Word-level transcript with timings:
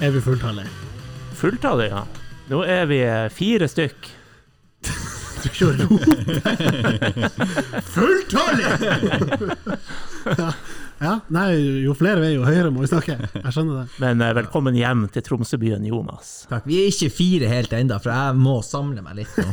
Er 0.00 0.10
vi 0.10 0.20
fulltallet. 0.20 0.66
Fulltallet, 1.34 1.88
ja. 1.88 2.02
Nå 2.50 2.58
er 2.68 2.84
vi 2.90 2.98
fire 3.32 3.64
stykk. 3.68 4.08
Du 5.40 5.46
kjører! 5.56 5.86
Fulltallet! 7.94 8.82
ja. 10.36 10.50
ja. 11.00 11.12
Nei, 11.32 11.46
jo 11.84 11.94
flere 11.96 12.20
vi 12.20 12.26
er, 12.28 12.34
jo 12.34 12.44
høyere 12.44 12.72
må 12.74 12.80
vi 12.84 12.90
snakke. 12.90 13.16
Jeg 13.38 13.52
skjønner 13.54 13.74
det. 13.78 13.86
Men 14.02 14.20
eh, 14.26 14.34
velkommen 14.36 14.76
hjem 14.76 15.06
til 15.14 15.22
Tromsøbyen, 15.24 15.86
Jonas. 15.88 16.32
Takk. 16.50 16.66
Vi 16.68 16.76
er 16.82 16.90
ikke 16.90 17.08
fire 17.16 17.48
helt 17.52 17.72
ennå, 17.78 17.96
for 18.02 18.10
jeg 18.12 18.36
må 18.42 18.58
samle 18.66 19.00
meg 19.06 19.14
litt 19.22 19.32
nå. 19.40 19.46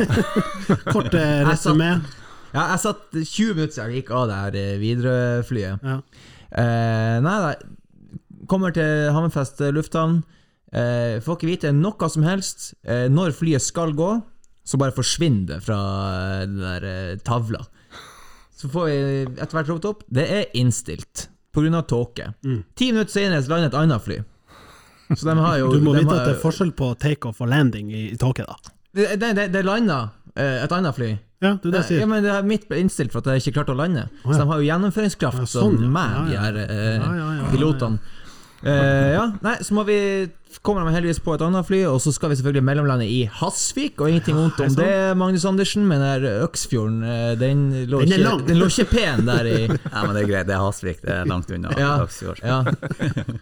Kort 0.94 1.14
eh, 1.20 1.46
resumé. 1.48 1.90
Ja, 2.54 2.66
jeg 2.73 2.80
satt 2.84 3.06
20 3.16 3.56
minutter 3.56 3.76
siden 3.78 3.96
jeg 3.96 4.04
gikk 4.04 4.12
av 4.18 4.23
det 4.28 4.38
her 4.42 4.54
eh, 4.60 4.76
Widerøe-flyet. 4.84 5.76
Ja. 5.88 5.96
Eh, 6.52 7.16
nei, 7.23 7.38
nei. 7.48 7.56
Kommer 8.50 8.74
til 8.76 9.10
Hammerfest 9.16 9.62
lufthavn. 9.74 10.22
Eh, 10.74 11.20
får 11.22 11.38
ikke 11.38 11.50
vite 11.52 11.72
noe 11.76 12.10
som 12.10 12.24
helst. 12.26 12.74
Eh, 12.84 13.06
når 13.14 13.36
flyet 13.38 13.62
skal 13.62 13.94
gå, 13.98 14.10
så 14.66 14.80
bare 14.80 14.96
forsvinner 14.96 15.46
det 15.56 15.60
fra 15.66 15.78
eh, 16.42 16.46
den 16.48 16.60
der 16.64 16.88
eh, 16.90 17.16
tavla. 17.24 17.62
Så 18.58 18.70
får 18.72 18.86
vi 18.90 19.24
etter 19.38 19.58
hvert 19.60 19.70
ropt 19.74 19.86
opp. 19.90 20.04
Det 20.08 20.24
er 20.32 20.46
innstilt 20.58 21.28
pga. 21.54 21.82
tåke. 21.86 22.32
Ti 22.76 22.92
minutter 22.92 23.12
senere 23.14 23.44
lander 23.52 23.68
et 23.70 23.78
annet 23.78 24.02
fly. 24.02 24.22
Så 25.14 25.28
de 25.28 25.36
har 25.38 25.58
jo 25.60 25.68
Du 25.76 25.82
må 25.84 25.94
vite 25.94 26.08
har- 26.10 26.22
at 26.23 26.30
det 26.32 26.38
er 26.38 26.42
forskjell 26.42 26.72
på 26.80 26.94
takeoff 26.98 27.42
og 27.44 27.52
landing 27.52 27.92
i, 27.94 28.08
i 28.14 28.17
tåke, 28.17 28.45
da. 28.48 28.56
Det, 28.94 29.20
det, 29.20 29.34
det, 29.38 29.48
det 29.54 29.64
landa 29.66 30.00
eh, 30.36 30.64
et 30.64 30.72
annet 30.73 30.95
fly. 30.98 31.12
Ja, 31.44 31.58
det 31.60 31.70
er 31.70 31.76
det 31.76 31.80
jeg 31.92 32.00
Ja, 32.00 32.08
men 32.08 32.23
det 32.23 32.32
er 32.32 32.45
mitt 32.48 32.70
ble 32.70 32.78
innstilt 32.80 33.12
for 33.12 33.20
at 33.20 33.34
jeg 33.36 33.44
ikke 33.44 33.58
klarte 33.60 33.73
å 33.76 33.78
lande. 33.78 34.06
Oh, 34.23 34.32
ja. 34.32 34.38
Så 34.38 34.42
de 34.42 34.48
har 34.50 34.62
jo 34.62 34.67
gjennomføringskraft 34.70 35.42
Ja, 35.44 35.48
sånn, 35.50 35.76
som 35.82 35.92
meg, 35.92 36.30
de 36.32 36.38
her 36.39 36.60
eh, 36.64 37.50
pilotene. 37.52 38.00
Eh, 38.64 39.11
ja, 39.11 39.28
nei, 39.44 39.58
så 39.64 39.75
må 39.75 39.83
vi 39.88 39.97
kommer 40.64 40.86
de 40.86 40.94
heldigvis 40.94 41.19
på 41.23 41.33
et 41.36 41.42
annet 41.44 41.66
fly, 41.67 41.80
og 41.89 41.97
så 42.03 42.11
skal 42.14 42.31
vi 42.31 42.38
selvfølgelig 42.39 42.64
mellomlande 42.64 43.08
i 43.09 43.23
Hasvik. 43.39 44.00
Og 44.00 44.11
ingenting 44.11 44.38
vondt 44.38 44.61
om 44.64 44.75
det, 44.78 44.89
Magnus 45.20 45.45
Andersen, 45.50 45.86
men 45.89 46.03
der 46.03 46.44
Øksfjorden, 46.45 47.02
eh, 47.03 47.33
den 47.39 47.64
lå, 47.89 48.03
Den 48.03 48.16
ikke, 48.20 48.36
den 48.47 48.61
lå 48.61 48.70
ikke 48.72 48.88
pen 48.92 49.25
der 49.28 49.50
i 49.50 49.58
Ja, 49.94 50.03
men 50.05 50.14
det 50.16 50.23
er 50.23 50.30
greit, 50.30 50.47
det 50.47 50.55
er 50.55 50.64
Hasvik, 50.64 51.02
det 51.03 51.16
er 51.17 51.30
langt 51.30 51.52
unna. 51.52 51.73
Ja. 51.80 51.94
Øksfjord. 52.05 52.39
Ja. 52.44 52.61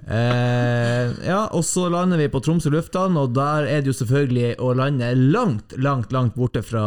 Eh, 0.07 1.11
ja, 1.27 1.41
og 1.51 1.65
så 1.67 1.87
lander 1.91 2.21
vi 2.21 2.29
på 2.31 2.41
Tromsø 2.43 2.71
lufthavn, 2.73 3.19
og 3.21 3.35
der 3.37 3.69
er 3.69 3.83
det 3.83 3.93
jo 3.93 3.97
selvfølgelig 4.01 4.55
å 4.63 4.73
lande 4.77 5.11
langt, 5.19 5.75
langt, 5.77 6.15
langt 6.15 6.37
borte 6.39 6.63
fra 6.65 6.85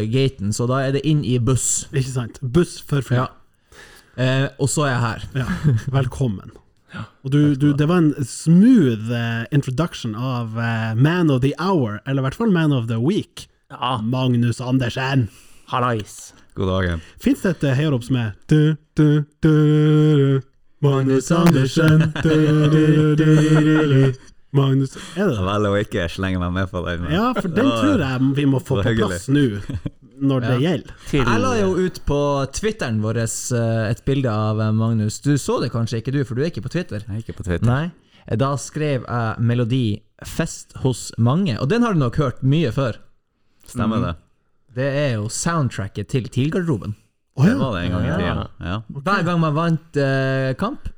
eh, 0.00 0.08
gaten, 0.12 0.52
så 0.52 0.68
da 0.70 0.82
er 0.88 0.98
det 0.98 1.06
inn 1.08 1.24
i 1.24 1.38
buss. 1.40 1.86
Ikke 1.92 2.12
sant? 2.12 2.42
Buss 2.42 2.80
for 2.84 3.04
fly. 3.04 3.22
Ja. 3.22 3.30
Eh, 4.20 4.50
og 4.60 4.68
så 4.68 4.84
er 4.88 4.92
jeg 4.92 5.06
her. 5.06 5.30
Ja, 5.44 5.48
velkommen. 6.02 6.52
Og 7.24 7.30
du, 7.32 7.54
du, 7.56 7.70
det 7.72 7.86
var 7.88 8.02
en 8.02 8.12
smooth 8.26 9.12
eh, 9.14 9.44
introduction 9.54 10.14
av 10.14 10.56
uh, 10.58 10.92
Man 10.98 11.30
of 11.30 11.40
the 11.44 11.54
Hour, 11.58 12.00
eller 12.06 12.20
i 12.22 12.26
hvert 12.26 12.36
fall 12.38 12.52
Man 12.52 12.72
of 12.76 12.88
the 12.90 12.98
Week. 13.00 13.46
Ja, 13.72 14.00
Magnus 14.04 14.60
Andersen. 14.60 15.28
hallais. 15.72 16.34
God 16.54 16.68
dagen. 16.68 17.00
Fins 17.20 17.40
det 17.42 17.54
et 17.56 17.62
eh, 17.70 17.76
heiarop 17.78 18.04
som 18.04 18.18
er 18.20 18.34
du, 18.50 18.74
du, 18.98 19.24
du, 19.40 19.52
du, 20.18 20.42
Magnus 20.84 21.30
Andersen 21.32 22.02
du, 22.20 22.28
du, 22.28 22.82
du, 22.92 23.16
du, 23.16 23.24
du. 23.88 24.12
Magnus 24.52 24.98
Er 25.16 25.30
det 25.30 25.38
det? 25.38 25.44
Vel 25.46 25.68
å 25.70 25.72
ikke 25.80 26.04
slenge 26.12 26.42
meg 26.42 26.52
med 26.52 26.68
på 26.68 26.82
den. 26.84 27.06
men 27.06 27.14
Ja, 27.16 27.30
for 27.38 27.48
den 27.48 27.70
tror 27.72 28.02
jeg 28.04 28.32
vi 28.36 28.44
må 28.44 28.60
få 28.60 28.82
på 28.84 28.92
plass 28.98 29.30
nå, 29.32 29.46
når 30.22 30.44
det 30.46 30.56
gjelder. 30.62 30.94
Til 31.10 31.24
Jeg 31.26 31.40
la 31.42 31.52
jo 31.58 31.72
ut 31.86 31.98
på 32.08 32.18
Twitteren 32.54 33.00
vår 33.02 33.18
eh, 33.24 33.90
et 33.90 34.02
bilde 34.06 34.30
av 34.30 34.60
eh, 34.62 34.70
Magnus. 34.76 35.18
Du 35.24 35.32
så 35.40 35.58
det 35.62 35.72
kanskje 35.74 35.98
ikke, 36.02 36.14
du, 36.14 36.22
for 36.24 36.38
du 36.38 36.42
er 36.44 36.50
ikke 36.52 36.62
på 36.64 36.72
Twitter? 36.72 37.02
Jeg 37.08 37.14
er 37.18 37.24
ikke 37.24 37.36
på 37.40 37.46
Twitter. 37.48 37.66
Nei. 37.68 37.90
Eh, 38.26 38.36
Da 38.38 38.52
skrev 38.56 39.02
jeg 39.08 39.36
melodi 39.42 39.84
'Fest 40.22 40.76
hos 40.84 41.10
mange', 41.18 41.58
og 41.58 41.68
den 41.68 41.82
har 41.82 41.92
du 41.94 41.98
nok 41.98 42.16
hørt 42.16 42.42
mye 42.46 42.70
før. 42.70 43.00
Stemmer 43.66 43.98
det? 44.06 44.14
Det 44.74 44.86
er 44.96 45.14
jo 45.18 45.26
soundtracket 45.28 46.06
til 46.08 46.28
TIL-garderoben. 46.30 46.94
Å 47.36 47.44
Det 47.44 47.56
var 47.58 47.72
det 47.74 47.82
en 47.86 47.92
gang 47.92 48.04
i 48.04 48.08
Ja. 48.08 48.16
tida. 48.16 48.48
Ja. 48.60 48.76
Hver 48.92 49.24
gang 49.24 49.40
man 49.40 49.54
vant 49.54 49.96
eh, 49.96 50.52
kamp, 50.54 50.88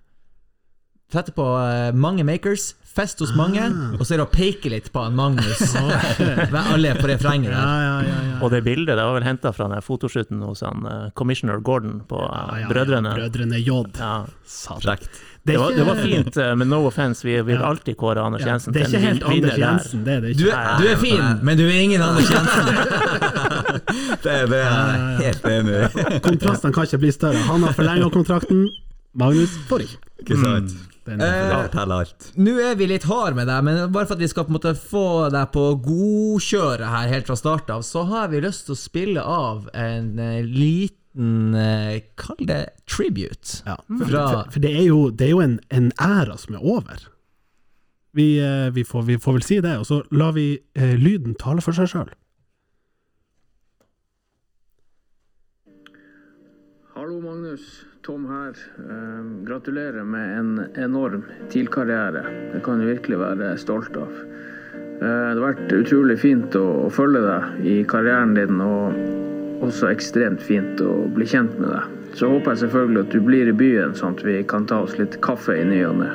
sette 1.14 1.32
på 1.36 1.44
eh, 1.62 1.92
mange 1.94 2.24
makers, 2.26 2.74
fest 2.94 3.18
hos 3.24 3.32
mange, 3.34 3.58
Ah. 3.58 3.94
og 3.98 4.04
så 4.06 4.14
er 4.14 4.20
det 4.20 4.26
å 4.28 4.30
peke 4.30 4.70
litt 4.70 4.92
på 4.94 5.02
en 5.02 5.16
Magnus. 5.18 5.72
Alle 6.74 6.92
på 6.94 7.08
refrenget 7.10 7.50
Ja, 7.50 7.58
der. 7.58 7.80
ja, 7.82 7.94
ja, 8.06 8.18
ja. 8.28 8.36
Og 8.44 8.52
det 8.52 8.60
bildet 8.66 8.94
det 8.94 9.02
var 9.02 9.16
vel 9.16 9.26
henta 9.26 9.50
fra 9.56 9.66
den 9.72 9.82
fotoshooten 9.82 10.44
hos 10.46 10.62
han, 10.62 10.84
uh, 10.86 11.08
Commissioner 11.18 11.58
Gordon 11.58 12.02
på 12.06 12.20
uh, 12.20 12.28
Ja, 12.28 12.44
ja, 12.52 12.60
ja, 12.62 12.68
Brødrene. 12.70 13.14
Brødrene 13.18 13.58
J. 13.58 13.80
Det, 15.44 15.54
er 15.56 15.58
var, 15.60 15.74
det 15.76 15.84
var 15.84 15.98
fint, 16.00 16.38
men 16.56 16.70
no 16.70 16.78
offense, 16.88 17.26
vi 17.26 17.34
vil 17.44 17.58
Ja. 17.58 17.66
alltid 17.72 17.98
kåre 18.00 18.22
Anders 18.22 18.46
Ja, 18.46 18.52
Jensen 18.54 18.72
det 18.72 18.84
er 18.84 18.86
ikke 18.94 19.02
helt 19.02 19.26
Anders 19.28 19.50
der. 19.58 19.60
Jensen, 19.66 20.04
det 20.06 20.14
er 20.14 20.20
det 20.28 20.36
Du, 20.38 20.44
ikke. 20.46 20.56
er- 20.56 20.78
du 20.78 20.86
er 20.88 20.96
fin, 21.02 21.26
men 21.44 21.58
du 21.58 21.64
er 21.66 21.80
ingen 21.82 22.00
Anders 22.06 22.30
Jensen. 22.30 22.64
Det, 24.22 24.38
det 24.54 24.62
er 24.62 25.20
helt 25.20 25.44
enig 25.50 25.74
i. 25.74 26.20
Kontrastene 26.24 26.72
kan 26.72 26.86
ikke 26.88 27.02
bli 27.04 27.10
større. 27.12 27.42
Han 27.50 27.62
har 27.66 27.72
forlenga 27.76 28.08
kontrakten, 28.14 28.68
Magnus 29.14 29.52
får 29.68 29.84
ikke. 29.88 29.98
Ikke 30.24 30.40
sant? 30.40 30.72
Den 30.72 30.93
Eh, 31.08 31.20
er 31.20 31.92
alt. 31.92 32.30
Nå 32.40 32.54
er 32.64 32.74
vi 32.80 32.86
litt 32.88 33.04
hard 33.04 33.36
med 33.36 33.46
deg, 33.50 33.64
men 33.66 33.92
bare 33.92 34.06
for 34.08 34.16
at 34.16 34.22
vi 34.24 34.28
skal 34.30 34.46
på 34.46 34.54
en 34.54 34.56
måte 34.56 34.72
få 34.78 35.02
deg 35.34 35.50
på 35.52 35.64
godkjøret 35.84 36.88
her 36.88 37.08
helt 37.12 37.26
fra 37.28 37.36
start 37.36 37.68
av, 37.70 37.82
så 37.84 38.06
har 38.08 38.28
vi 38.32 38.40
lyst 38.40 38.64
til 38.66 38.72
å 38.76 38.80
spille 38.80 39.20
av 39.22 39.68
en 39.76 40.14
eh, 40.18 40.40
liten 40.48 41.54
eh, 41.54 42.00
Kall 42.16 42.40
det 42.48 42.62
tribute. 42.90 43.60
ja. 43.66 43.76
for, 43.86 44.06
Fra- 44.08 44.28
for, 44.32 44.50
for 44.56 44.60
det 44.64 44.72
er 44.80 44.86
jo, 44.88 45.10
det 45.10 45.26
er 45.28 45.34
jo 45.36 45.40
en, 45.44 45.60
en 45.70 45.92
æra 46.00 46.38
som 46.40 46.56
er 46.56 46.64
over. 46.64 47.04
Vi, 48.14 48.38
eh, 48.40 48.70
vi, 48.74 48.84
får, 48.86 49.02
vi 49.10 49.18
får 49.18 49.32
vel 49.38 49.42
si 49.44 49.60
det, 49.60 49.76
og 49.78 49.86
så 49.86 50.00
lar 50.14 50.32
vi 50.32 50.54
eh, 50.74 50.96
lyden 50.96 51.34
tale 51.36 51.60
for 51.60 51.76
seg 51.76 51.90
sjøl. 51.92 52.10
Hallo, 56.94 57.20
Magnus. 57.20 57.83
Tom 58.04 58.26
her. 58.28 58.54
Eh, 58.78 59.44
gratulerer 59.46 60.04
med 60.04 60.38
en 60.38 60.66
enorm 60.74 61.22
TIL-karriere. 61.50 62.26
Det 62.52 62.60
kan 62.64 62.78
du 62.78 62.84
virkelig 62.86 63.18
være 63.18 63.54
stolt 63.58 63.96
av. 63.96 64.10
Eh, 64.12 64.98
det 65.00 65.40
har 65.40 65.40
vært 65.40 65.72
utrolig 65.72 66.18
fint 66.20 66.58
å 66.60 66.90
følge 66.92 67.22
deg 67.24 67.64
i 67.64 67.78
karrieren 67.88 68.36
din, 68.36 68.60
og 68.60 69.64
også 69.64 69.88
ekstremt 69.88 70.44
fint 70.44 70.84
å 70.84 71.08
bli 71.16 71.24
kjent 71.32 71.56
med 71.56 71.72
deg. 71.72 71.96
Så 72.20 72.28
håper 72.28 72.52
jeg 72.52 72.66
selvfølgelig 72.66 73.06
at 73.06 73.16
du 73.16 73.20
blir 73.24 73.48
i 73.48 73.56
byen, 73.56 73.96
sånn 73.96 74.18
at 74.18 74.24
vi 74.28 74.36
kan 74.52 74.68
ta 74.68 74.82
oss 74.84 74.98
litt 75.00 75.16
kaffe 75.24 75.56
i 75.56 75.64
ny 75.64 75.80
og 75.88 75.98
ne. 76.04 76.12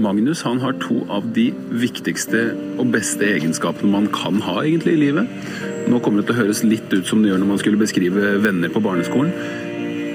Magnus 0.00 0.46
han 0.46 0.62
har 0.64 0.78
to 0.80 1.02
av 1.12 1.28
de 1.36 1.50
viktigste 1.76 2.54
og 2.78 2.88
beste 2.94 3.34
egenskapene 3.36 3.92
man 3.92 4.08
kan 4.14 4.40
ha 4.46 4.62
egentlig 4.62 4.96
i 4.96 5.08
livet. 5.10 5.76
Nå 5.88 6.02
kommer 6.04 6.20
det 6.20 6.28
til 6.28 6.36
å 6.36 6.42
høres 6.42 6.60
litt 6.68 6.92
ut 6.92 7.06
som 7.08 7.22
det 7.22 7.30
gjør 7.30 7.40
når 7.40 7.48
man 7.48 7.60
skulle 7.62 7.80
beskrive 7.80 8.34
venner 8.44 8.68
på 8.72 8.82
barneskolen. 8.84 9.32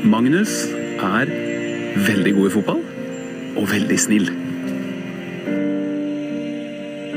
Magnus 0.06 0.67
er 1.01 1.31
veldig 2.06 2.34
god 2.38 2.50
i 2.50 2.53
fotball 2.53 2.81
og 3.57 3.69
veldig 3.72 3.97
snill. 3.97 4.29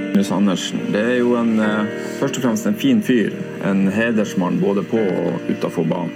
Magnus 0.06 0.33
Andersen. 0.33 0.87
Det 0.95 1.03
er 1.05 1.19
jo 1.19 1.34
en, 1.37 1.61
eh, 1.61 1.84
først 2.16 2.39
og 2.39 2.47
fremst 2.47 2.66
en 2.66 2.75
fin 2.81 3.03
fyr. 3.03 3.34
En 3.69 3.89
hedersmann 3.93 4.61
både 4.61 4.83
på 4.83 4.97
og 4.97 5.50
utafor 5.50 5.84
banen. 5.84 6.15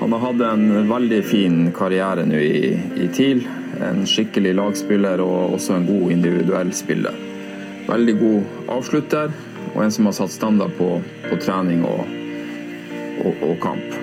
Han 0.00 0.12
har 0.12 0.20
hatt 0.20 0.40
en 0.40 0.88
veldig 0.88 1.24
fin 1.24 1.72
karriere 1.72 2.26
nå 2.26 2.38
i, 2.38 2.78
i 2.96 3.08
TIL. 3.08 3.42
En 3.82 4.06
skikkelig 4.06 4.54
lagspiller 4.54 5.20
og 5.20 5.58
også 5.58 5.74
en 5.74 5.86
god 5.86 6.10
individuell 6.12 6.72
spiller. 6.72 7.14
Veldig 7.88 8.18
god 8.20 8.42
avslutter 8.68 9.30
og 9.74 9.82
en 9.84 9.92
som 9.94 10.08
har 10.08 10.16
satt 10.16 10.34
standard 10.34 10.76
på, 10.78 10.92
på 11.28 11.40
trening 11.42 11.84
og, 11.86 12.06
og, 13.24 13.44
og 13.50 13.58
kamp. 13.62 13.98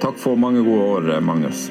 Takk 0.00 0.16
for 0.18 0.38
mange 0.40 0.64
gode 0.64 0.86
år, 0.96 1.20
Magnus. 1.20 1.68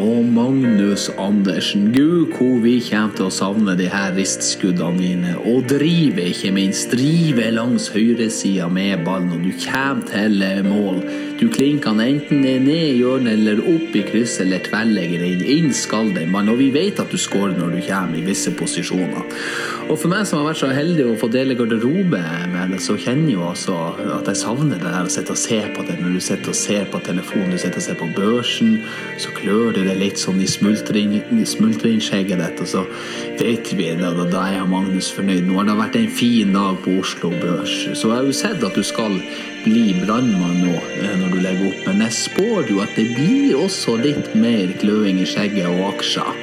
Og 0.00 0.24
Magnus 0.24 1.10
Andersen, 1.18 1.90
gud 1.92 2.30
hvor 2.36 2.60
vi 2.62 2.76
kommer 2.86 3.16
til 3.16 3.26
å 3.26 3.32
savne 3.34 3.74
de 3.76 3.88
her 3.90 4.14
ristskuddene 4.16 5.00
dine. 5.00 5.34
Og 5.50 5.66
drive, 5.68 6.24
ikke 6.30 6.52
minst. 6.56 6.94
Drive 6.94 7.50
langs 7.52 7.90
høyresida 7.92 8.68
med 8.72 9.04
ballen, 9.04 9.34
og 9.34 9.44
du 9.44 9.50
kommer 9.64 10.06
til 10.08 10.40
mål. 10.68 11.02
Du 11.40 11.48
klinker 11.48 11.94
den 11.96 12.18
enten 12.18 12.42
ned 12.44 12.66
i 12.68 12.98
hjørnet 12.98 13.32
eller 13.32 13.62
opp 13.64 13.94
i 13.96 14.02
krysset 14.04 14.42
eller 14.44 14.60
tverrlegger 14.66 15.22
inn. 15.24 15.40
Inn 15.40 15.70
skal 15.72 16.10
den 16.12 16.28
mann. 16.34 16.50
Og 16.52 16.58
vi 16.60 16.66
vet 16.74 17.00
at 17.00 17.08
du 17.08 17.16
skårer 17.16 17.54
når 17.56 17.78
du 17.78 17.80
kommer 17.86 18.18
i 18.20 18.24
visse 18.26 18.52
posisjoner. 18.58 19.24
Og 19.86 19.96
for 19.96 20.12
meg 20.12 20.26
som 20.28 20.42
har 20.42 20.50
vært 20.50 20.60
så 20.60 20.68
heldig 20.68 21.06
å 21.08 21.14
få 21.18 21.30
dele 21.32 21.56
garderobe 21.56 22.20
med 22.52 22.74
det, 22.74 22.82
så 22.84 22.98
kjenner 23.00 23.32
jeg 23.32 23.38
jo 23.38 23.46
også 23.48 23.78
at 24.18 24.28
jeg 24.28 24.40
savner 24.42 24.76
det 24.76 24.84
der 24.92 25.08
å 25.08 25.14
sitte 25.14 25.32
og 25.32 25.40
se 25.40 25.62
på 25.72 25.86
det. 25.88 25.96
Når 26.02 26.18
du 26.18 26.20
sitter 26.26 26.52
og 26.52 26.58
ser 26.60 26.84
på 26.92 27.00
telefonen, 27.08 27.56
du 27.56 27.62
sitter 27.62 27.80
og 27.80 27.86
ser 27.88 27.98
på 28.02 28.10
børsen, 28.18 28.76
så 29.24 29.32
klør 29.38 29.72
det 29.78 29.86
deg 29.88 29.98
litt 30.02 30.20
sånn 30.20 30.44
i 30.44 30.50
smultring, 30.50 31.16
i 31.24 31.48
smultringskjegget 31.48 32.44
ditt, 32.44 32.60
og 32.66 32.70
så 32.74 32.84
vet 33.40 33.72
vi 33.72 33.88
det, 33.96 34.12
og 34.12 34.28
da 34.28 34.44
er 34.44 34.58
jeg 34.58 34.68
Magnus 34.70 35.08
fornøyd. 35.16 35.48
Nå 35.48 35.56
har 35.62 35.70
det 35.70 35.78
vært 35.80 35.98
en 36.02 36.12
fin 36.20 36.52
dag 36.54 36.78
på 36.84 37.00
Oslo 37.00 37.32
Børs, 37.40 37.74
så 37.96 38.12
jeg 38.12 38.18
har 38.18 38.28
jo 38.28 38.36
sett 38.44 38.68
at 38.68 38.76
du 38.76 38.84
skal 38.86 39.16
bli 39.64 39.94
brannmann 40.00 40.62
nå, 40.64 40.76
eh, 41.00 41.14
når 41.20 41.34
du 41.34 41.38
legger 41.44 41.68
opp, 41.70 41.84
men 41.88 42.04
jeg 42.06 42.18
spår 42.18 42.72
jo 42.72 42.80
at 42.84 42.96
det 42.96 43.06
blir 43.14 43.60
også 43.60 43.98
litt 44.00 44.34
mer 44.38 44.72
kløing 44.80 45.20
i 45.20 45.28
skjegget 45.28 45.68
og 45.70 45.86
aksjer. 45.94 46.42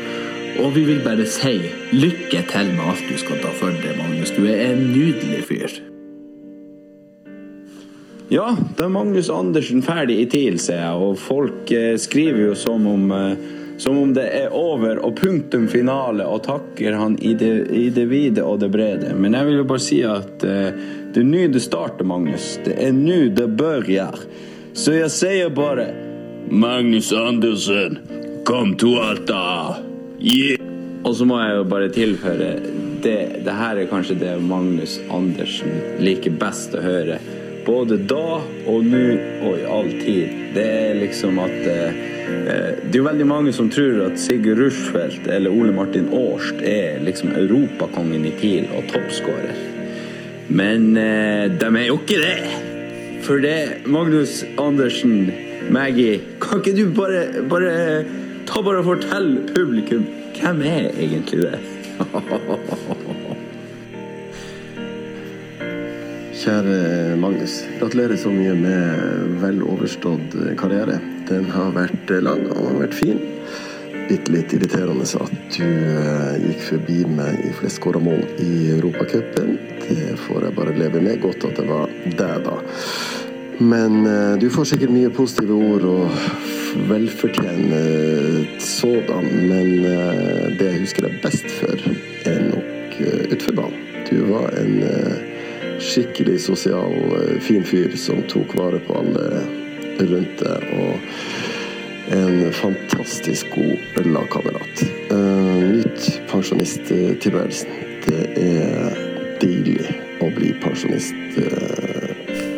Og 0.57 0.71
vi 0.73 0.87
vil 0.87 1.03
bare 1.05 1.27
si 1.29 1.59
lykke 1.93 2.41
til 2.49 2.71
med 2.73 2.87
alt 2.89 3.05
du 3.05 3.17
skal 3.21 3.37
ta 3.43 3.51
for 3.59 3.75
deg, 3.83 3.93
Magnus. 3.99 4.33
Du 4.33 4.47
er 4.49 4.71
en 4.71 4.87
nydelig 4.89 5.43
fyr. 5.49 5.77
Ja, 8.29 8.49
da 8.75 8.87
er 8.87 8.91
Magnus 8.91 9.29
Andersen 9.31 9.79
ferdig 9.85 10.17
i 10.19 10.25
TIL, 10.27 10.57
ser 10.59 10.81
jeg, 10.81 10.95
og 10.99 11.15
folk 11.21 11.71
eh, 11.71 11.93
skriver 12.01 12.49
jo 12.49 12.57
som 12.59 12.83
om, 12.91 13.05
eh, 13.15 13.53
som 13.79 14.01
om 14.01 14.11
det 14.17 14.25
er 14.35 14.55
over 14.55 14.99
og 14.99 15.13
punktum 15.15 15.69
finale, 15.71 16.25
og 16.27 16.43
takker 16.43 16.97
han 16.99 17.15
i 17.23 17.31
det, 17.39 17.53
i 17.71 17.85
det 17.93 18.03
vide 18.11 18.43
og 18.43 18.59
det 18.65 18.71
brede. 18.73 19.13
Men 19.15 19.37
jeg 19.37 19.47
vil 19.47 19.61
jo 19.61 19.67
bare 19.69 19.85
si 19.85 20.01
at 20.03 20.43
eh, 20.43 20.75
det 21.13 21.23
er 21.23 21.29
nå 21.29 21.45
det 21.53 21.63
starter, 21.63 22.05
Magnus. 22.05 22.57
Det 22.65 22.75
er 22.83 22.91
nå 22.93 23.27
det 23.35 23.47
bør 23.57 23.87
gjøre. 23.89 24.27
Så 24.77 24.93
jeg 24.97 25.09
sier 25.13 25.53
bare 25.53 25.89
Magnus 26.51 27.09
Andersen, 27.15 27.97
kom 28.45 28.75
til 28.79 28.99
Alta! 29.01 29.79
Yeah! 30.21 30.61
Og 31.07 31.15
så 31.15 31.25
må 31.27 31.39
jeg 31.41 31.55
jo 31.55 31.63
bare 31.71 31.87
tilføre 31.93 32.51
det, 33.03 33.17
det 33.45 33.53
her 33.53 33.79
er 33.79 33.89
kanskje 33.89 34.17
det 34.19 34.33
Magnus 34.43 34.97
Andersen 35.13 35.75
liker 36.03 36.33
best 36.39 36.75
å 36.75 36.83
høre. 36.83 37.19
Både 37.67 37.97
da 38.09 38.39
og 38.67 38.85
nå 38.87 39.05
og 39.43 39.57
i 39.57 39.65
all 39.67 39.89
tid. 40.01 40.35
Det 40.55 40.65
er 40.65 40.99
liksom 41.01 41.39
at 41.43 41.55
eh, 41.67 42.03
eh, 42.27 42.69
Det 42.83 42.93
er 42.93 42.99
jo 43.01 43.07
veldig 43.09 43.27
mange 43.27 43.53
som 43.55 43.71
tror 43.71 44.05
at 44.07 44.19
Sigurd 44.21 44.61
Rushfeldt 44.63 45.27
eller 45.27 45.53
Ole 45.53 45.75
Martin 45.75 46.07
Årst 46.15 46.63
er 46.63 47.01
liksom 47.03 47.35
europakongen 47.35 48.27
i 48.27 48.35
TIL 48.39 48.69
og 48.71 48.87
toppskårer. 48.93 49.76
Men 50.49 50.97
eh, 50.97 51.51
de 51.59 51.67
er 51.75 51.87
jo 51.89 51.97
ikke 51.99 52.21
det. 52.21 52.37
For 53.27 53.35
det, 53.43 53.83
Magnus 53.85 54.43
Andersen, 54.57 55.31
Maggie, 55.71 56.21
kan 56.41 56.61
ikke 56.61 56.77
du 56.77 56.85
bare, 56.95 57.43
bare 57.49 58.03
ta 58.47 58.61
bare 58.63 58.79
og 58.79 58.85
fortelle 58.93 59.43
publikum 59.51 60.05
hvem 60.37 60.61
er 60.61 60.91
egentlig 60.95 61.41
det? 61.43 61.59
Kjære 66.37 67.17
Magnus. 67.19 67.65
Gratulerer 67.79 68.15
så 68.15 68.29
mye 68.31 68.53
med 68.55 69.39
vel 69.41 69.63
overstått 69.65 70.35
karriere. 70.59 71.01
Den 71.27 71.49
har 71.51 71.73
vært 71.75 72.13
lang 72.23 72.45
og 72.53 72.61
har 72.69 72.77
vært 72.85 72.95
fin. 72.95 73.19
Bitte 74.07 74.31
litt 74.31 74.53
irriterende 74.55 75.03
at 75.03 75.57
du 75.57 75.65
eh, 75.65 76.37
gikk 76.45 76.61
forbi 76.69 77.01
meg 77.17 77.41
i 77.43 77.51
flest 77.57 77.81
skåra 77.81 77.99
mål 77.99 78.21
i 78.39 78.69
Europacupen. 78.77 79.57
Det 79.87 80.17
får 80.25 80.47
jeg 80.47 80.55
bare 80.57 80.75
leve 80.77 81.01
med. 81.01 81.21
Godt 81.23 81.47
at 81.47 81.57
det 81.59 81.67
var 81.69 81.91
deg, 82.05 82.43
da. 82.45 82.57
Men 83.57 84.05
eh, 84.05 84.35
du 84.37 84.49
får 84.53 84.69
sikkert 84.69 84.93
mye 84.93 85.09
positive 85.13 85.55
ord 85.55 85.85
og 85.89 86.87
velfortjent 86.89 88.61
sådan. 88.61 89.31
Men 89.49 89.71
eh, 89.85 90.43
det 90.59 90.71
jeg 90.71 90.83
husker 90.83 91.07
deg 91.07 91.17
best 91.23 91.49
for, 91.59 91.87
er 92.29 92.43
nok 92.51 92.99
eh, 93.01 93.23
utenfor 93.31 93.57
banen. 93.63 93.83
Du 94.07 94.21
var 94.29 94.53
en 94.59 94.77
eh, 94.87 95.17
skikkelig 95.83 96.39
sosial, 96.45 96.93
eh, 97.17 97.39
fin 97.43 97.65
fyr 97.65 97.95
som 97.99 98.21
tok 98.29 98.55
vare 98.59 98.79
på 98.85 99.01
alle 99.01 99.45
rundt 99.97 100.43
deg. 100.43 100.69
Og 100.77 102.13
en 102.13 102.53
fantastisk 102.53 103.49
god 103.55 104.05
lagkamerat. 104.05 104.85
Uh, 105.11 105.59
Nyt 105.59 106.21
pensjonisttilværelsen. 106.29 107.69
Det 108.05 108.23
er 108.37 109.06
deilig 109.41 109.83
å 110.23 110.29
bli 110.33 110.53
pensjonist 110.63 111.15
uh, 111.37 112.13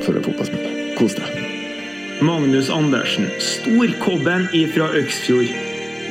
for 0.06 0.18
en 0.18 0.26
fotballspiller. 0.26 0.78
Kos 1.00 1.18
deg. 1.18 1.40
Magnus 2.26 2.70
Andersen, 2.74 3.30
storkobben 3.40 4.50
ifra 4.58 4.90
Øksfjord. 5.00 5.52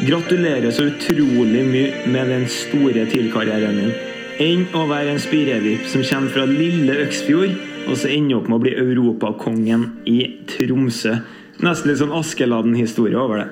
Gratulerer 0.07 0.71
så 0.73 0.87
utrolig 0.89 1.65
mye 1.69 2.05
med 2.09 2.31
den 2.33 2.47
store 2.49 3.05
TIL-karrieren 3.11 3.81
din. 3.83 3.91
Enn 4.39 4.63
å 4.79 4.85
være 4.89 5.17
en 5.17 5.21
spirevipp 5.21 5.89
som 5.91 6.05
kommer 6.07 6.33
fra 6.33 6.47
lille 6.49 6.95
Øksfjord, 7.03 7.59
og 7.89 7.99
så 7.99 8.13
ender 8.15 8.39
opp 8.39 8.49
med 8.49 8.57
å 8.61 8.63
bli 8.63 8.77
europakongen 8.79 9.85
i 10.09 10.21
Tromsø. 10.49 11.19
Nesten 11.65 11.91
litt 11.91 12.01
sånn 12.01 12.15
Askeladden-historie 12.15 13.19
over 13.19 13.43
det. 13.43 13.49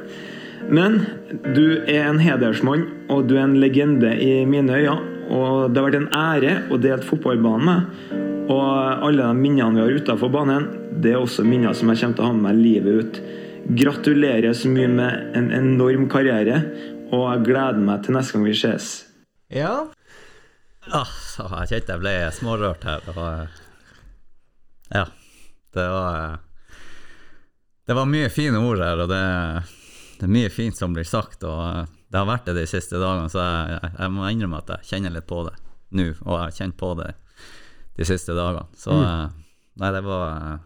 Men 0.70 1.00
du 1.54 1.82
er 1.84 2.06
en 2.06 2.22
hedersmann, 2.22 2.86
og 3.10 3.26
du 3.28 3.36
er 3.36 3.44
en 3.44 3.58
legende 3.60 4.14
i 4.22 4.46
mine 4.48 4.80
øyne. 4.80 5.15
Og 5.32 5.72
det 5.72 5.80
har 5.80 5.88
vært 5.88 5.98
en 6.00 6.12
ære 6.14 6.54
å 6.70 6.78
dele 6.80 7.04
fotballbanen 7.04 7.66
med. 7.66 8.24
Og 8.52 9.06
alle 9.06 9.24
de 9.24 9.34
minnene 9.34 9.74
vi 9.74 9.82
har 9.82 9.98
utafor 10.00 10.30
banen, 10.30 10.68
det 11.02 11.14
er 11.14 11.18
også 11.22 11.44
minner 11.46 11.74
som 11.74 11.90
jeg 11.90 12.00
kommer 12.02 12.18
til 12.18 12.24
å 12.24 12.28
ha 12.28 12.36
med 12.36 12.46
meg 12.46 12.60
livet 12.62 13.00
ut. 13.00 13.20
Gratulerer 13.76 14.54
så 14.54 14.70
mye 14.70 14.88
med 14.92 15.36
en 15.38 15.50
enorm 15.54 16.06
karriere, 16.10 16.60
og 17.10 17.24
jeg 17.32 17.44
gleder 17.48 17.82
meg 17.82 18.04
til 18.06 18.14
neste 18.14 18.36
gang 18.36 18.46
vi 18.46 18.54
ses. 18.54 18.90
Ja. 19.52 19.74
Ah, 20.94 21.10
jeg 21.62 21.72
kjente 21.72 21.96
jeg 21.96 22.02
ble 22.02 22.14
smårørt 22.34 22.86
her. 22.86 23.08
Og, 23.10 23.22
eh, 23.26 23.62
ja. 24.94 25.06
Det 25.76 25.86
var 25.92 26.20
eh, 26.20 26.36
Det 27.86 27.94
var 27.94 28.08
mye 28.10 28.30
fine 28.34 28.58
ord 28.58 28.80
her, 28.82 29.02
og 29.04 29.10
det, 29.10 29.22
det 30.18 30.26
er 30.26 30.32
mye 30.38 30.50
fint 30.50 30.78
som 30.78 30.94
blir 30.94 31.06
sagt. 31.06 31.42
Og 31.46 31.60
eh, 31.66 31.95
det 32.10 32.18
har 32.20 32.26
vært 32.28 32.44
det 32.46 32.54
de 32.60 32.66
siste 32.70 32.98
dagene, 33.02 33.28
så 33.32 33.40
jeg, 33.42 33.78
jeg, 33.82 33.92
jeg 33.98 34.12
må 34.14 34.28
innrømme 34.30 34.60
at 34.62 34.68
jeg 34.76 34.88
kjenner 34.92 35.14
litt 35.16 35.26
på 35.26 35.40
det 35.48 35.54
nå. 35.98 36.04
Og 36.22 36.32
jeg 36.36 36.42
har 36.44 36.54
kjent 36.60 36.76
på 36.78 36.92
det 37.00 37.08
de 37.96 38.04
siste 38.06 38.34
dagene. 38.36 38.66
Så 38.78 38.92
Mm. 38.94 39.02
eh, 39.06 39.30
nei, 39.82 39.90
det 39.96 40.02
var 40.06 40.26
Jeg 40.46 40.60